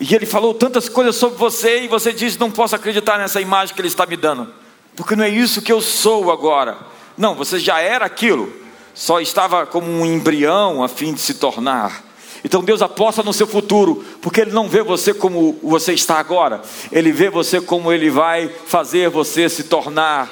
e 0.00 0.14
ele 0.14 0.24
falou 0.24 0.54
tantas 0.54 0.88
coisas 0.88 1.16
sobre 1.16 1.36
você 1.36 1.82
e 1.82 1.88
você 1.88 2.12
diz: 2.12 2.38
Não 2.38 2.50
posso 2.50 2.74
acreditar 2.74 3.18
nessa 3.18 3.40
imagem 3.40 3.74
que 3.74 3.80
ele 3.80 3.88
está 3.88 4.06
me 4.06 4.16
dando, 4.16 4.52
porque 4.94 5.14
não 5.14 5.24
é 5.24 5.28
isso 5.28 5.60
que 5.60 5.72
eu 5.72 5.82
sou 5.82 6.32
agora. 6.32 6.78
Não, 7.16 7.34
você 7.34 7.58
já 7.58 7.80
era 7.80 8.04
aquilo, 8.04 8.52
só 8.94 9.20
estava 9.20 9.64
como 9.64 9.90
um 9.90 10.04
embrião 10.04 10.82
a 10.82 10.88
fim 10.88 11.14
de 11.14 11.20
se 11.20 11.34
tornar. 11.34 12.04
Então 12.44 12.62
Deus 12.62 12.82
aposta 12.82 13.22
no 13.22 13.32
seu 13.32 13.46
futuro, 13.46 14.04
porque 14.20 14.42
Ele 14.42 14.52
não 14.52 14.68
vê 14.68 14.82
você 14.82 15.14
como 15.14 15.58
você 15.62 15.94
está 15.94 16.18
agora, 16.18 16.60
Ele 16.92 17.10
vê 17.10 17.30
você 17.30 17.60
como 17.60 17.92
Ele 17.92 18.10
vai 18.10 18.48
fazer 18.66 19.08
você 19.08 19.48
se 19.48 19.64
tornar. 19.64 20.30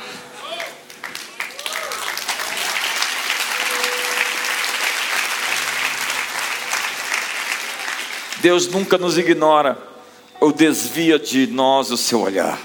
Deus 8.41 8.68
nunca 8.68 8.99
nos 8.99 9.16
ignora 9.16 9.78
ou 10.39 10.53
desvia 10.53 11.18
de 11.18 11.47
nós 11.47 11.91
o 11.91 11.97
seu 11.97 12.20
olhar. 12.20 12.61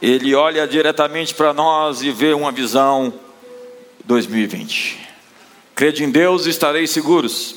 Ele 0.00 0.32
olha 0.34 0.66
diretamente 0.66 1.34
para 1.34 1.52
nós 1.52 2.02
e 2.02 2.12
vê 2.12 2.32
uma 2.32 2.52
visão 2.52 3.12
2020. 4.04 4.98
Crede 5.74 6.04
em 6.04 6.10
Deus 6.10 6.46
e 6.46 6.50
estareis 6.50 6.90
seguros. 6.90 7.56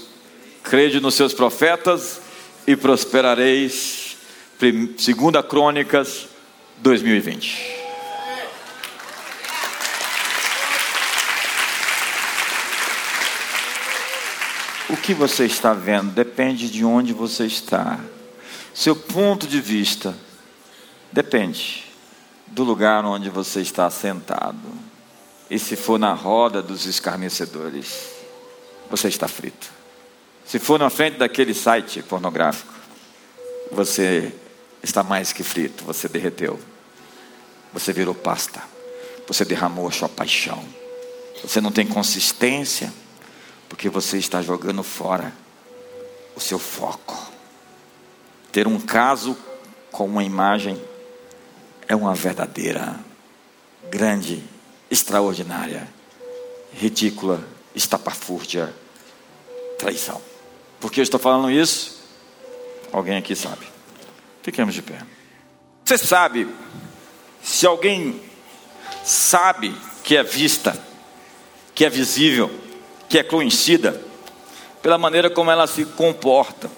Crede 0.63 0.99
nos 0.99 1.15
seus 1.15 1.33
profetas 1.33 2.21
e 2.65 2.75
prosperareis. 2.75 4.17
Segunda 4.97 5.43
Crônicas 5.43 6.27
2020. 6.77 7.75
O 14.89 14.97
que 14.97 15.13
você 15.13 15.45
está 15.45 15.73
vendo 15.73 16.11
depende 16.11 16.69
de 16.69 16.85
onde 16.85 17.11
você 17.11 17.45
está. 17.45 17.99
Seu 18.73 18.95
ponto 18.95 19.47
de 19.47 19.59
vista 19.59 20.15
depende 21.11 21.85
do 22.47 22.63
lugar 22.63 23.03
onde 23.03 23.29
você 23.29 23.61
está 23.61 23.89
sentado. 23.89 24.84
E 25.49 25.59
se 25.59 25.75
for 25.75 25.99
na 25.99 26.13
roda 26.13 26.61
dos 26.61 26.85
escarnecedores, 26.85 28.09
você 28.89 29.07
está 29.07 29.27
frito. 29.27 29.69
Se 30.45 30.59
for 30.59 30.79
na 30.79 30.89
frente 30.89 31.17
daquele 31.17 31.53
site 31.53 32.01
pornográfico, 32.03 32.73
você 33.71 34.33
está 34.81 35.03
mais 35.03 35.33
que 35.33 35.43
frito, 35.43 35.83
você 35.83 36.07
derreteu. 36.07 36.59
Você 37.73 37.91
virou 37.91 38.15
pasta. 38.15 38.61
Você 39.27 39.43
derramou 39.43 39.87
a 39.87 39.91
sua 39.91 40.07
paixão. 40.07 40.63
Você 41.43 41.59
não 41.59 41.71
tem 41.71 41.85
consistência 41.85 42.93
porque 43.67 43.89
você 43.89 44.17
está 44.17 44.41
jogando 44.41 44.83
fora 44.83 45.33
o 46.35 46.39
seu 46.39 46.59
foco. 46.59 47.31
Ter 48.51 48.67
um 48.67 48.79
caso 48.79 49.37
com 49.91 50.05
uma 50.05 50.23
imagem 50.23 50.81
é 51.87 51.95
uma 51.95 52.13
verdadeira, 52.13 52.99
grande, 53.89 54.43
extraordinária, 54.95 55.87
ridícula, 56.73 57.43
estapafúrdia 57.75 58.73
traição. 59.77 60.21
Por 60.79 60.89
que 60.91 61.01
eu 61.01 61.03
estou 61.03 61.19
falando 61.19 61.51
isso? 61.51 62.01
Alguém 62.91 63.17
aqui 63.17 63.35
sabe. 63.35 63.67
Fiquemos 64.41 64.73
de 64.73 64.81
pé. 64.81 64.99
Você 65.83 65.97
sabe, 65.97 66.47
se 67.43 67.67
alguém 67.67 68.21
sabe 69.03 69.75
que 70.03 70.15
é 70.15 70.23
vista, 70.23 70.81
que 71.73 71.83
é 71.83 71.89
visível, 71.89 72.49
que 73.09 73.19
é 73.19 73.23
conhecida 73.23 74.01
pela 74.81 74.97
maneira 74.97 75.29
como 75.29 75.51
ela 75.51 75.67
se 75.67 75.83
comporta, 75.83 76.71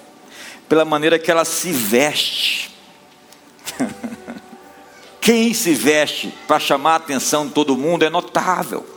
pela 0.67 0.83
maneira 0.83 1.19
que 1.19 1.29
ela 1.29 1.45
se 1.45 1.71
veste. 1.71 2.56
Quem 5.27 5.53
se 5.53 5.73
veste 5.73 6.33
para 6.47 6.57
chamar 6.57 6.93
a 6.93 6.95
atenção 6.95 7.45
de 7.45 7.51
todo 7.51 7.75
mundo 7.75 8.05
é 8.05 8.09
notável. 8.09 8.87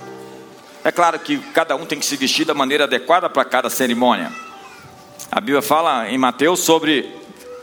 É 0.85 0.93
claro 0.93 1.18
que 1.18 1.39
cada 1.53 1.74
um 1.74 1.85
tem 1.85 1.99
que 1.99 2.07
se 2.07 2.16
vestir 2.16 2.45
da 2.45 2.55
maneira 2.55 2.85
adequada 2.85 3.28
para 3.28 3.45
cada 3.45 3.68
cerimônia. 3.68 4.31
A 5.28 5.41
Bíblia 5.41 5.61
fala 5.61 6.09
em 6.09 6.16
Mateus 6.16 6.61
sobre 6.61 7.12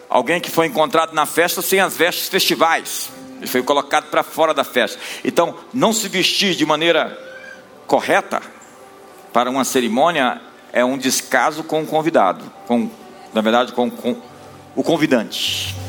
alguém 0.09 0.41
que 0.41 0.51
foi 0.51 0.68
encontrado 0.68 1.13
na 1.13 1.26
festa 1.26 1.61
sem 1.61 1.80
as 1.80 1.95
vestes 1.95 2.28
festivais. 2.28 3.09
Ele 3.38 3.47
foi 3.47 3.63
colocado 3.63 4.09
para 4.09 4.22
fora 4.22 4.53
da 4.53 4.65
festa. 4.65 4.99
Então, 5.24 5.55
não 5.74 5.93
se 5.93 6.09
vestir 6.09 6.53
de 6.53 6.65
maneira 6.65 7.18
correta 7.88 8.41
para 9.32 9.49
uma 9.49 9.63
cerimônia 9.63 10.41
é 10.74 10.84
um 10.84 10.97
descaso 10.97 11.63
com 11.63 11.84
o 11.84 11.88
convidado, 11.88 12.43
com, 12.68 12.91
na 13.34 13.39
verdade, 13.39 13.72
com, 13.72 13.89
com 13.89 14.22
o 14.76 14.84
convidante. 14.84 15.86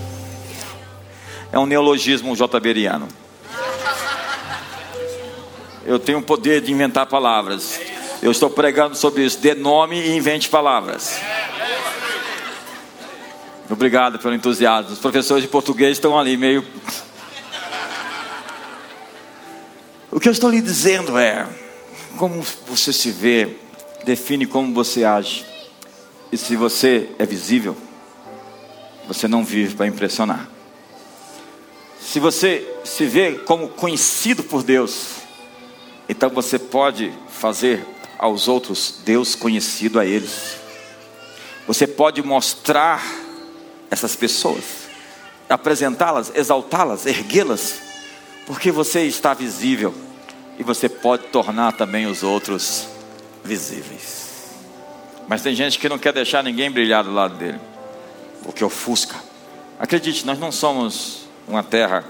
É 1.50 1.58
um 1.58 1.66
neologismo 1.66 2.36
jberiano. 2.36 3.08
Eu 5.84 5.98
tenho 5.98 6.18
o 6.18 6.22
poder 6.22 6.60
de 6.60 6.70
inventar 6.70 7.06
palavras. 7.06 7.80
Eu 8.20 8.30
estou 8.30 8.50
pregando 8.50 8.94
sobre 8.94 9.24
isso. 9.24 9.38
Dê 9.38 9.54
nome 9.54 9.98
e 9.98 10.16
invente 10.16 10.48
palavras. 10.48 11.18
Obrigado 13.70 14.18
pelo 14.18 14.34
entusiasmo. 14.34 14.92
Os 14.92 14.98
professores 14.98 15.42
de 15.42 15.48
português 15.48 15.92
estão 15.92 16.18
ali 16.18 16.36
meio. 16.36 16.64
O 20.10 20.18
que 20.18 20.28
eu 20.28 20.32
estou 20.32 20.50
lhe 20.50 20.60
dizendo 20.60 21.18
é: 21.18 21.46
como 22.16 22.44
você 22.66 22.92
se 22.92 23.10
vê, 23.10 23.56
define 24.04 24.46
como 24.46 24.74
você 24.74 25.04
age. 25.04 25.46
E 26.30 26.36
se 26.36 26.56
você 26.56 27.08
é 27.18 27.24
visível, 27.24 27.76
você 29.06 29.26
não 29.26 29.44
vive 29.44 29.74
para 29.74 29.86
impressionar. 29.86 30.57
Se 32.08 32.18
você 32.18 32.66
se 32.84 33.04
vê 33.04 33.32
como 33.32 33.68
conhecido 33.68 34.42
por 34.42 34.62
Deus, 34.62 35.16
então 36.08 36.30
você 36.30 36.58
pode 36.58 37.12
fazer 37.28 37.84
aos 38.18 38.48
outros 38.48 38.94
Deus 39.04 39.34
conhecido 39.34 40.00
a 40.00 40.06
eles. 40.06 40.56
Você 41.66 41.86
pode 41.86 42.22
mostrar 42.22 43.04
essas 43.90 44.16
pessoas, 44.16 44.88
apresentá-las, 45.50 46.32
exaltá-las, 46.34 47.04
erguê-las, 47.04 47.82
porque 48.46 48.72
você 48.72 49.02
está 49.02 49.34
visível 49.34 49.94
e 50.58 50.62
você 50.62 50.88
pode 50.88 51.24
tornar 51.24 51.72
também 51.72 52.06
os 52.06 52.22
outros 52.22 52.88
visíveis. 53.44 54.54
Mas 55.28 55.42
tem 55.42 55.54
gente 55.54 55.78
que 55.78 55.90
não 55.90 55.98
quer 55.98 56.14
deixar 56.14 56.42
ninguém 56.42 56.70
brilhar 56.70 57.04
do 57.04 57.12
lado 57.12 57.34
dele, 57.34 57.60
porque 58.42 58.64
ofusca. 58.64 59.16
Acredite, 59.78 60.24
nós 60.24 60.38
não 60.38 60.50
somos 60.50 61.27
uma 61.48 61.62
terra 61.62 62.04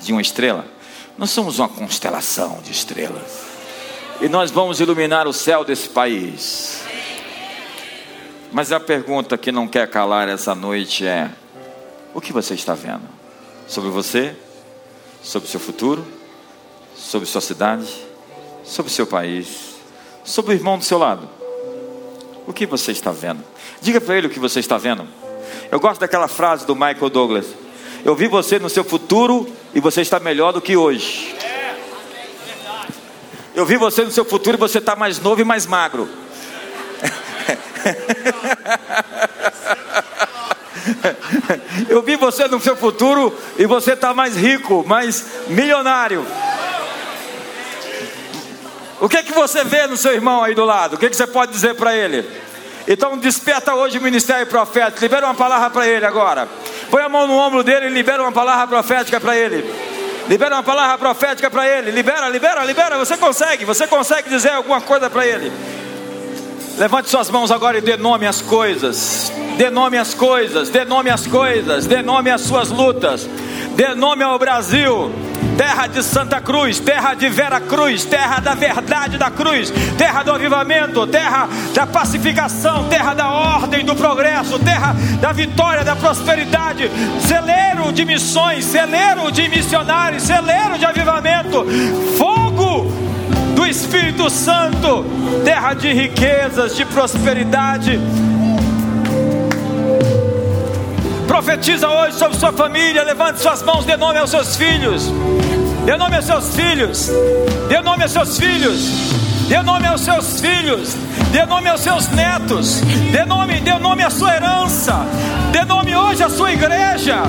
de 0.00 0.12
uma 0.12 0.20
estrela, 0.20 0.66
nós 1.16 1.30
somos 1.30 1.58
uma 1.58 1.68
constelação 1.68 2.60
de 2.62 2.72
estrelas. 2.72 3.54
E 4.20 4.28
nós 4.28 4.50
vamos 4.50 4.80
iluminar 4.80 5.26
o 5.26 5.32
céu 5.32 5.64
desse 5.64 5.88
país. 5.88 6.82
Mas 8.52 8.70
a 8.70 8.78
pergunta 8.78 9.36
que 9.36 9.50
não 9.50 9.66
quer 9.66 9.88
calar 9.88 10.28
essa 10.28 10.54
noite 10.54 11.04
é: 11.04 11.30
o 12.14 12.20
que 12.20 12.32
você 12.32 12.54
está 12.54 12.74
vendo? 12.74 13.02
Sobre 13.66 13.90
você? 13.90 14.36
Sobre 15.22 15.48
seu 15.48 15.58
futuro? 15.58 16.06
Sobre 16.94 17.26
sua 17.26 17.40
cidade? 17.40 17.92
Sobre 18.64 18.92
seu 18.92 19.06
país? 19.06 19.74
Sobre 20.24 20.52
o 20.52 20.54
irmão 20.54 20.78
do 20.78 20.84
seu 20.84 20.98
lado? 20.98 21.28
O 22.46 22.52
que 22.52 22.66
você 22.66 22.92
está 22.92 23.10
vendo? 23.10 23.42
Diga 23.80 24.00
para 24.00 24.16
ele 24.16 24.26
o 24.28 24.30
que 24.30 24.38
você 24.38 24.60
está 24.60 24.78
vendo. 24.78 25.06
Eu 25.70 25.80
gosto 25.80 26.00
daquela 26.00 26.28
frase 26.28 26.64
do 26.66 26.74
Michael 26.74 27.10
Douglas: 27.10 27.46
Eu 28.04 28.14
vi 28.14 28.28
você 28.28 28.58
no 28.58 28.68
seu 28.68 28.84
futuro 28.84 29.50
e 29.74 29.80
você 29.80 30.02
está 30.02 30.20
melhor 30.20 30.52
do 30.52 30.60
que 30.60 30.76
hoje. 30.76 31.34
Eu 33.54 33.64
vi 33.64 33.78
você 33.78 34.04
no 34.04 34.10
seu 34.10 34.26
futuro 34.26 34.58
e 34.58 34.60
você 34.60 34.76
está 34.78 34.94
mais 34.94 35.18
novo 35.18 35.40
e 35.40 35.44
mais 35.44 35.64
magro. 35.64 36.06
Eu 41.88 42.02
vi 42.02 42.16
você 42.16 42.46
no 42.46 42.60
seu 42.60 42.76
futuro 42.76 43.34
e 43.58 43.64
você 43.64 43.94
está 43.94 44.12
mais 44.12 44.36
rico, 44.36 44.84
mais 44.86 45.24
milionário. 45.48 46.26
O 49.00 49.08
que 49.08 49.16
é 49.16 49.22
que 49.22 49.32
você 49.32 49.64
vê 49.64 49.86
no 49.86 49.96
seu 49.96 50.12
irmão 50.12 50.42
aí 50.42 50.54
do 50.54 50.64
lado? 50.64 50.96
O 50.96 50.98
que, 50.98 51.06
é 51.06 51.10
que 51.10 51.16
você 51.16 51.26
pode 51.26 51.52
dizer 51.52 51.74
para 51.74 51.96
ele? 51.96 52.28
Então 52.86 53.16
desperta 53.16 53.74
hoje 53.74 53.96
o 53.98 54.02
ministério 54.02 54.46
profético. 54.46 55.00
Libera 55.00 55.26
uma 55.26 55.34
palavra 55.34 55.70
para 55.70 55.86
ele 55.88 56.04
agora. 56.04 56.46
Põe 56.90 57.02
a 57.02 57.08
mão 57.08 57.26
no 57.26 57.36
ombro 57.36 57.62
dele 57.62 57.86
e 57.86 57.90
libera 57.90 58.22
uma 58.22 58.32
palavra 58.32 58.66
profética 58.66 59.20
para 59.20 59.36
ele. 59.36 59.64
Libera 60.28 60.56
uma 60.56 60.62
palavra 60.62 60.98
profética 60.98 61.50
para 61.50 61.68
ele. 61.68 61.90
Libera, 61.90 62.28
libera, 62.28 62.64
libera. 62.64 62.98
Você 62.98 63.16
consegue, 63.16 63.64
você 63.64 63.86
consegue 63.86 64.28
dizer 64.28 64.50
alguma 64.50 64.80
coisa 64.80 65.10
para 65.10 65.26
ele. 65.26 65.52
Levante 66.78 67.08
suas 67.08 67.30
mãos 67.30 67.50
agora 67.50 67.78
e 67.78 67.80
dê 67.80 67.96
nome 67.96 68.26
às 68.26 68.40
coisas. 68.40 69.32
Dê 69.56 69.70
nome 69.70 69.96
às 69.96 70.14
coisas, 70.14 70.68
dê 70.68 70.84
nome 70.84 71.10
às 71.10 71.26
coisas, 71.28 71.86
dê 71.86 72.02
nome 72.02 72.30
às 72.30 72.40
suas 72.40 72.70
lutas. 72.70 73.28
Dê 73.76 73.94
nome 73.94 74.24
ao 74.24 74.38
Brasil 74.38 75.12
terra 75.56 75.86
de 75.86 76.02
Santa 76.02 76.40
Cruz, 76.40 76.78
terra 76.78 77.14
de 77.14 77.28
Vera 77.28 77.60
Cruz, 77.60 78.04
terra 78.04 78.40
da 78.40 78.54
verdade 78.54 79.18
da 79.18 79.30
cruz, 79.30 79.72
terra 79.96 80.22
do 80.22 80.32
avivamento, 80.32 81.06
terra 81.06 81.48
da 81.74 81.86
pacificação, 81.86 82.84
terra 82.88 83.14
da 83.14 83.30
ordem, 83.30 83.84
do 83.84 83.94
progresso, 83.94 84.58
terra 84.58 84.94
da 85.20 85.32
vitória, 85.32 85.84
da 85.84 85.96
prosperidade, 85.96 86.90
celeiro 87.20 87.92
de 87.92 88.04
missões, 88.04 88.64
celeiro 88.64 89.30
de 89.30 89.48
missionários, 89.48 90.22
celeiro 90.22 90.78
de 90.78 90.84
avivamento, 90.84 91.64
fogo 92.18 92.92
do 93.54 93.66
Espírito 93.66 94.28
Santo, 94.28 95.04
terra 95.44 95.74
de 95.74 95.92
riquezas, 95.92 96.76
de 96.76 96.84
prosperidade. 96.84 98.00
Profetiza 101.34 101.88
hoje 101.88 102.16
sobre 102.16 102.38
sua 102.38 102.52
família, 102.52 103.02
levante 103.02 103.40
suas 103.40 103.60
mãos, 103.60 103.84
dê 103.84 103.96
nome 103.96 104.20
aos 104.20 104.30
seus 104.30 104.54
filhos. 104.54 105.10
Dê 105.84 105.96
nome 105.96 106.14
aos 106.14 106.26
seus 106.26 106.54
filhos. 106.54 107.10
Dê 107.68 107.80
nome 107.80 108.04
aos 108.04 108.12
seus 108.12 108.38
filhos. 108.38 108.78
Dê 109.48 109.60
nome 109.60 109.84
aos 109.88 110.00
seus 110.02 110.38
filhos. 110.38 110.94
Dê 111.32 111.44
nome 111.44 111.68
aos 111.68 111.80
seus 111.80 112.06
netos. 112.10 112.82
Dê 113.10 113.24
nome, 113.24 113.60
dê 113.62 113.76
nome 113.80 114.04
à 114.04 114.10
sua 114.10 114.32
herança. 114.32 114.94
Dê 115.50 115.64
nome 115.64 115.96
hoje 115.96 116.22
à 116.22 116.30
sua 116.30 116.52
igreja. 116.52 117.24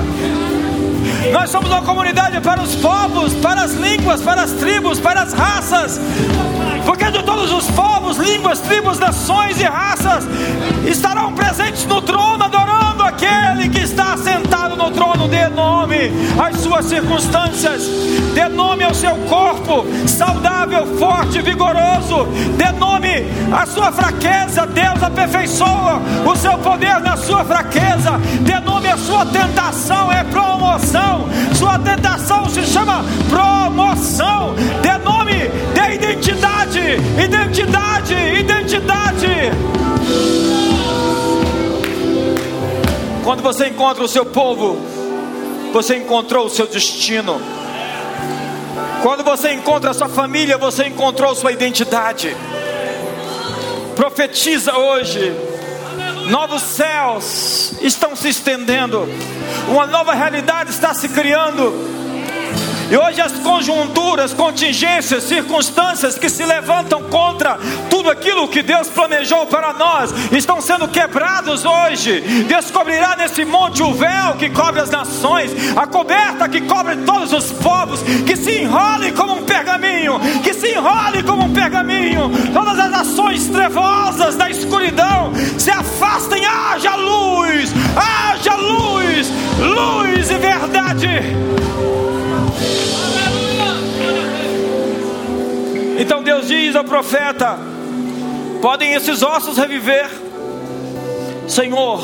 Nós 1.32 1.50
somos 1.50 1.68
uma 1.68 1.82
comunidade 1.82 2.40
para 2.40 2.62
os 2.62 2.76
povos, 2.76 3.34
para 3.34 3.62
as 3.62 3.72
línguas, 3.72 4.22
para 4.22 4.42
as 4.42 4.52
tribos, 4.52 5.00
para 5.00 5.22
as 5.22 5.32
raças. 5.32 6.00
Porque 6.84 7.10
de 7.10 7.24
todos 7.24 7.50
os 7.50 7.68
povos, 7.72 8.18
línguas, 8.18 8.60
tribos, 8.60 9.00
nações 9.00 9.60
e 9.60 9.64
raças 9.64 10.24
estarão 10.86 11.32
presentes 11.32 11.84
no 11.86 12.00
trono, 12.00 12.44
adorando 12.44 13.02
aquele 13.02 13.68
que 13.68 13.85
está 13.96 14.16
sentado 14.18 14.76
no 14.76 14.90
trono. 14.90 15.26
Dê 15.26 15.48
nome 15.48 16.12
às 16.38 16.60
suas 16.60 16.84
circunstâncias, 16.84 17.82
dê 18.34 18.46
nome 18.48 18.84
ao 18.84 18.92
seu 18.92 19.16
corpo, 19.28 19.86
saudável, 20.06 20.86
forte, 20.98 21.40
vigoroso. 21.40 22.26
Dê 22.56 22.70
nome 22.72 23.26
à 23.50 23.64
sua 23.64 23.90
fraqueza. 23.90 24.66
Deus 24.66 25.02
aperfeiçoa 25.02 26.02
o 26.26 26.36
seu 26.36 26.58
poder 26.58 27.00
na 27.00 27.16
sua 27.16 27.44
fraqueza. 27.44 28.20
Dê 28.42 28.60
nome 28.60 28.88
à 28.88 28.98
sua 28.98 29.24
tentação, 29.24 30.12
é 30.12 30.22
promoção. 30.24 31.26
Sua 31.54 31.78
tentação 31.78 32.48
se 32.50 32.62
chama 32.66 33.02
promoção. 33.30 34.54
Dê 34.82 34.98
nome, 34.98 35.48
dê 35.74 35.94
identidade 35.94 36.56
identidade, 37.24 38.14
identidade. 38.14 39.95
Quando 43.26 43.42
você 43.42 43.66
encontra 43.66 44.04
o 44.04 44.08
seu 44.08 44.24
povo, 44.24 44.76
você 45.72 45.96
encontrou 45.96 46.46
o 46.46 46.48
seu 46.48 46.64
destino. 46.64 47.42
Quando 49.02 49.24
você 49.24 49.52
encontra 49.52 49.90
a 49.90 49.94
sua 49.94 50.08
família, 50.08 50.56
você 50.56 50.86
encontrou 50.86 51.34
sua 51.34 51.50
identidade. 51.50 52.36
Profetiza 53.96 54.76
hoje. 54.76 55.34
Novos 56.28 56.62
céus 56.62 57.72
estão 57.80 58.14
se 58.14 58.28
estendendo. 58.28 59.08
Uma 59.70 59.88
nova 59.88 60.14
realidade 60.14 60.70
está 60.70 60.94
se 60.94 61.08
criando 61.08 62.05
e 62.90 62.96
hoje 62.96 63.20
as 63.20 63.32
conjunturas, 63.32 64.32
contingências, 64.32 65.24
circunstâncias 65.24 66.16
que 66.16 66.28
se 66.28 66.44
levantam 66.44 67.02
contra 67.04 67.58
tudo 67.90 68.10
aquilo 68.10 68.48
que 68.48 68.62
Deus 68.62 68.88
planejou 68.88 69.46
para 69.46 69.72
nós 69.72 70.12
estão 70.32 70.60
sendo 70.60 70.86
quebrados 70.86 71.64
hoje. 71.64 72.20
Descobrirá 72.46 73.16
nesse 73.16 73.44
monte 73.44 73.82
o 73.82 73.92
véu 73.92 74.34
que 74.38 74.50
cobre 74.50 74.80
as 74.80 74.90
nações, 74.90 75.52
a 75.76 75.86
coberta 75.86 76.48
que 76.48 76.60
cobre 76.60 76.96
todos 76.98 77.32
os 77.32 77.52
povos, 77.52 78.02
que 78.24 78.36
se 78.36 78.62
enrole 78.62 79.10
como 79.12 79.34
um 79.34 79.44
pergaminho, 79.44 80.20
que 80.42 80.54
se 80.54 80.72
enrole 80.72 81.22
como 81.24 81.44
um 81.44 81.52
pergaminho. 81.52 82.30
Todas 82.52 82.78
as 82.78 82.92
ações 82.92 83.48
trevosas 83.48 84.36
da 84.36 84.48
escuridão 84.48 85.32
se 85.58 85.70
afastem, 85.70 86.44
haja 86.44 86.94
luz, 86.94 87.72
haja 87.96 88.54
luz, 88.54 89.32
luz 89.58 90.30
e 90.30 90.34
verdade. 90.34 91.46
Então 95.98 96.22
Deus 96.22 96.48
diz 96.48 96.76
ao 96.76 96.84
profeta: 96.84 97.58
Podem 98.60 98.94
esses 98.94 99.22
ossos 99.22 99.56
reviver? 99.56 100.10
Senhor, 101.48 102.00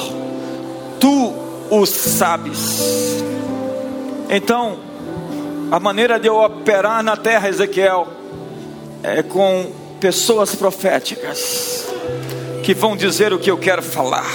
tu 0.98 1.34
o 1.70 1.86
sabes. 1.86 3.22
Então, 4.28 4.78
a 5.70 5.80
maneira 5.80 6.18
de 6.18 6.28
eu 6.28 6.36
operar 6.36 7.03
na 7.03 7.16
terra, 7.16 7.48
Ezequiel, 7.48 8.07
é 9.03 9.22
com 9.22 9.72
pessoas 10.00 10.55
proféticas 10.55 11.86
que 12.62 12.74
vão 12.74 12.96
dizer 12.96 13.32
o 13.32 13.38
que 13.38 13.50
eu 13.50 13.59
quero 13.59 13.82
falar. 13.82 14.30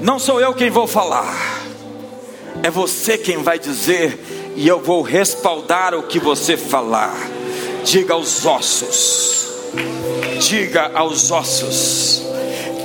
Não 0.00 0.18
sou 0.18 0.40
eu 0.40 0.54
quem 0.54 0.70
vou 0.70 0.86
falar, 0.86 1.60
é 2.62 2.70
você 2.70 3.18
quem 3.18 3.42
vai 3.42 3.58
dizer, 3.58 4.18
e 4.56 4.66
eu 4.66 4.80
vou 4.80 5.02
respaldar 5.02 5.94
o 5.94 6.02
que 6.02 6.18
você 6.18 6.56
falar. 6.56 7.14
Diga 7.84 8.14
aos 8.14 8.44
ossos, 8.44 9.48
diga 10.40 10.90
aos 10.94 11.30
ossos, 11.30 12.22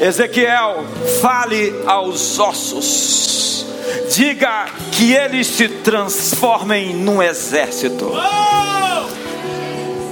Ezequiel, 0.01 0.85
fale 1.21 1.73
aos 1.85 2.39
ossos, 2.39 3.65
diga 4.13 4.67
que 4.91 5.13
eles 5.13 5.47
se 5.47 5.67
transformem 5.67 6.93
num 6.95 7.21
exército. 7.21 8.11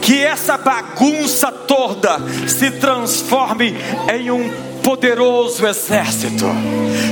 Que 0.01 0.21
essa 0.21 0.57
bagunça 0.57 1.49
toda 1.49 2.19
se 2.45 2.71
transforme 2.71 3.73
em 4.13 4.29
um 4.29 4.72
poderoso 4.83 5.65
exército. 5.65 6.45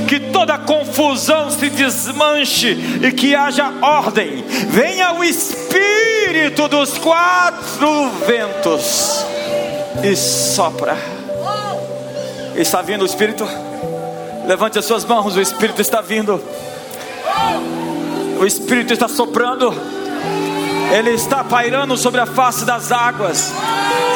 Que 0.08 0.20
toda 0.20 0.58
confusão 0.58 1.50
se 1.50 1.70
desmanche 1.70 2.76
e 3.02 3.12
que 3.12 3.34
haja 3.34 3.72
ordem. 3.80 4.44
Venha 4.68 5.14
o 5.14 5.24
Espírito 5.24 6.68
dos 6.68 6.98
quatro 6.98 8.10
ventos 8.26 9.24
e 10.04 10.14
sopra. 10.14 10.96
Está 12.54 12.82
vindo 12.82 13.02
o 13.02 13.06
Espírito? 13.06 13.48
Levante 14.46 14.78
as 14.78 14.84
suas 14.84 15.04
mãos, 15.04 15.34
o 15.36 15.40
Espírito 15.40 15.80
está 15.80 16.00
vindo. 16.00 16.42
O 18.38 18.46
Espírito 18.46 18.92
está 18.92 19.08
soprando. 19.08 19.72
Ele 20.92 21.10
está 21.10 21.42
pairando 21.42 21.96
sobre 21.96 22.20
a 22.20 22.26
face 22.26 22.64
das 22.64 22.92
águas. 22.92 23.52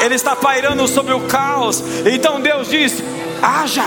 Ele 0.05 0.15
está 0.15 0.37
pairando 0.37 0.87
sobre 0.87 1.15
o 1.15 1.21
caos. 1.21 1.83
Então 2.05 2.41
Deus 2.41 2.69
diz: 2.69 3.03
haja 3.43 3.87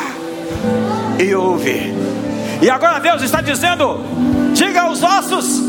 e 1.19 1.33
ouve. 1.35 1.93
E 2.61 2.69
agora 2.69 2.99
Deus 2.99 3.21
está 3.21 3.41
dizendo: 3.41 4.03
diga 4.53 4.81
aos 4.81 5.03
ossos, 5.03 5.61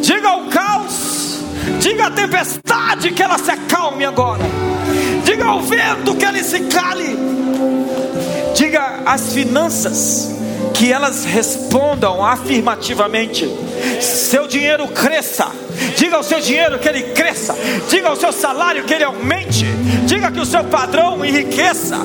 diga 0.00 0.28
ao 0.28 0.44
caos, 0.46 1.40
diga 1.80 2.06
à 2.06 2.10
tempestade 2.10 3.10
que 3.12 3.22
ela 3.22 3.38
se 3.38 3.50
acalme 3.50 4.04
agora. 4.04 4.44
Diga 5.24 5.46
ao 5.46 5.60
vento 5.62 6.14
que 6.14 6.24
ele 6.24 6.42
se 6.42 6.60
cale. 6.60 7.16
Diga 8.54 9.02
às 9.04 9.32
finanças 9.32 10.36
que 10.76 10.92
elas 10.92 11.24
respondam 11.24 12.24
afirmativamente. 12.24 13.48
Seu 14.00 14.46
dinheiro 14.46 14.86
cresça. 14.88 15.50
Diga 15.96 16.16
ao 16.16 16.22
seu 16.22 16.40
dinheiro 16.40 16.78
que 16.78 16.88
ele 16.88 17.02
cresça. 17.14 17.56
Diga 17.88 18.08
ao 18.08 18.16
seu 18.16 18.32
salário 18.32 18.84
que 18.84 18.92
ele 18.92 19.04
aumente. 19.04 19.64
Diga 20.06 20.30
que 20.30 20.40
o 20.40 20.46
seu 20.46 20.64
padrão 20.64 21.24
enriqueça. 21.24 21.98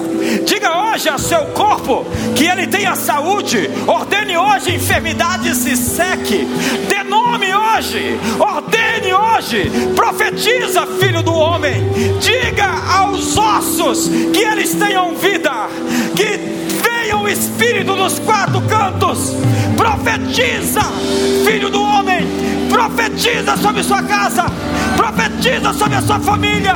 Diga 0.46 0.78
hoje 0.78 1.10
ao 1.10 1.20
seu 1.20 1.46
corpo 1.48 2.06
que 2.36 2.46
ele 2.46 2.66
tenha 2.68 2.96
saúde. 2.96 3.70
Ordene 3.86 4.38
hoje 4.38 4.76
enfermidade 4.76 5.54
se 5.54 5.76
seque. 5.76 6.48
Nome 7.12 7.21
hoje. 7.82 8.20
Ordene 8.40 9.14
hoje. 9.14 9.72
Profetiza, 9.96 10.86
filho 11.00 11.24
do 11.24 11.34
homem. 11.34 11.82
Diga 12.20 12.70
aos 12.96 13.36
ossos 13.38 14.08
que 14.32 14.40
eles 14.40 14.76
tenham 14.76 15.16
vida. 15.16 15.52
Que 16.16 16.40
venha 16.82 17.18
o 17.18 17.28
Espírito 17.28 17.96
dos 17.96 18.20
quatro 18.20 18.62
cantos, 18.62 19.36
profetiza, 19.76 20.82
filho 21.46 21.70
do 21.70 21.82
homem, 21.82 22.28
profetiza 22.70 23.58
sobre 23.58 23.84
sua 23.84 24.04
casa, 24.04 24.46
profetiza 24.96 25.74
sobre 25.74 25.96
a 25.96 26.02
sua 26.02 26.20
família, 26.20 26.76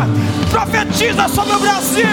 profetiza 0.49 1.27
sobre 1.27 1.55
o 1.55 1.59
Brasil, 1.59 2.07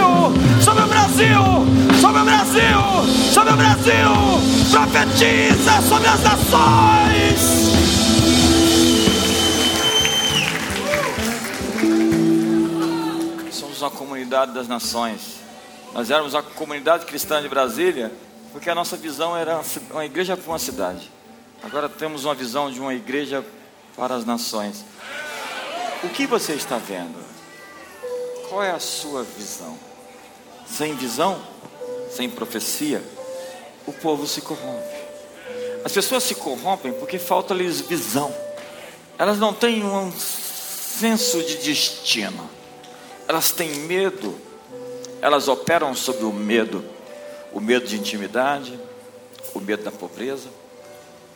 sobre 0.60 0.82
o 0.82 0.86
Brasil, 0.86 1.98
sobre 2.00 2.20
o 2.20 2.24
Brasil, 2.24 3.32
sobre 3.32 3.52
o 3.52 3.56
Brasil, 3.56 4.70
profetiza 4.70 5.82
sobre 5.82 6.08
as 6.08 6.22
nações. 6.22 7.81
Uma 13.82 13.90
comunidade 13.90 14.52
das 14.52 14.68
nações. 14.68 15.40
Nós 15.92 16.10
éramos 16.10 16.34
a 16.34 16.42
comunidade 16.42 17.04
cristã 17.04 17.42
de 17.42 17.48
Brasília, 17.48 18.12
porque 18.52 18.70
a 18.70 18.74
nossa 18.74 18.96
visão 18.96 19.36
era 19.36 19.60
uma 19.90 20.04
igreja 20.04 20.36
para 20.36 20.50
uma 20.50 20.58
cidade. 20.58 21.10
Agora 21.62 21.88
temos 21.88 22.24
uma 22.24 22.34
visão 22.34 22.70
de 22.70 22.80
uma 22.80 22.94
igreja 22.94 23.44
para 23.96 24.14
as 24.14 24.24
nações. 24.24 24.84
O 26.02 26.08
que 26.08 26.26
você 26.26 26.54
está 26.54 26.78
vendo? 26.78 27.22
Qual 28.48 28.62
é 28.62 28.70
a 28.70 28.78
sua 28.78 29.22
visão? 29.22 29.78
Sem 30.66 30.94
visão, 30.94 31.40
sem 32.10 32.28
profecia, 32.28 33.02
o 33.86 33.92
povo 33.92 34.26
se 34.26 34.40
corrompe. 34.40 35.02
As 35.84 35.92
pessoas 35.92 36.22
se 36.22 36.34
corrompem 36.34 36.92
porque 36.92 37.18
falta-lhes 37.18 37.80
visão. 37.80 38.34
Elas 39.18 39.38
não 39.38 39.52
têm 39.52 39.84
um 39.84 40.12
senso 40.12 41.42
de 41.42 41.56
destino. 41.58 42.61
Elas 43.28 43.50
têm 43.52 43.70
medo 43.70 44.36
elas 45.22 45.46
operam 45.46 45.94
sobre 45.94 46.24
o 46.24 46.32
medo, 46.32 46.84
o 47.52 47.60
medo 47.60 47.86
de 47.86 47.96
intimidade, 47.96 48.76
o 49.54 49.60
medo 49.60 49.84
da 49.84 49.92
pobreza. 49.92 50.48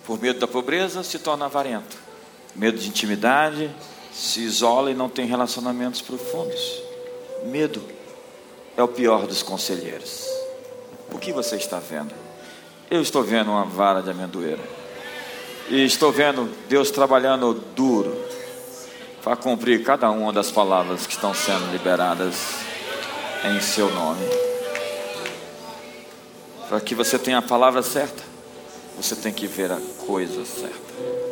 Por 0.04 0.20
medo 0.20 0.40
da 0.40 0.48
pobreza 0.48 1.04
se 1.04 1.20
torna 1.20 1.44
avarento. 1.44 1.96
Medo 2.54 2.78
de 2.78 2.88
intimidade 2.88 3.70
se 4.12 4.40
isola 4.40 4.90
e 4.90 4.94
não 4.94 5.08
tem 5.08 5.24
relacionamentos 5.24 6.02
profundos. 6.02 6.82
Medo 7.44 7.80
é 8.76 8.82
o 8.82 8.88
pior 8.88 9.24
dos 9.24 9.44
conselheiros. 9.44 10.26
O 11.12 11.18
que 11.18 11.32
você 11.32 11.54
está 11.54 11.78
vendo? 11.78 12.12
Eu 12.90 13.00
estou 13.00 13.22
vendo 13.22 13.52
uma 13.52 13.64
vara 13.64 14.02
de 14.02 14.10
amendoeira. 14.10 14.62
E 15.68 15.84
estou 15.84 16.10
vendo 16.10 16.52
Deus 16.68 16.90
trabalhando 16.90 17.54
duro 17.54 18.25
para 19.26 19.34
cumprir 19.34 19.82
cada 19.82 20.08
uma 20.08 20.32
das 20.32 20.52
palavras 20.52 21.04
que 21.04 21.14
estão 21.14 21.34
sendo 21.34 21.72
liberadas 21.72 22.58
em 23.44 23.60
seu 23.60 23.90
nome. 23.92 24.24
Para 26.68 26.80
que 26.80 26.94
você 26.94 27.18
tenha 27.18 27.38
a 27.38 27.42
palavra 27.42 27.82
certa, 27.82 28.22
você 28.96 29.16
tem 29.16 29.32
que 29.32 29.48
ver 29.48 29.72
a 29.72 29.80
coisa 30.06 30.44
certa. 30.44 31.25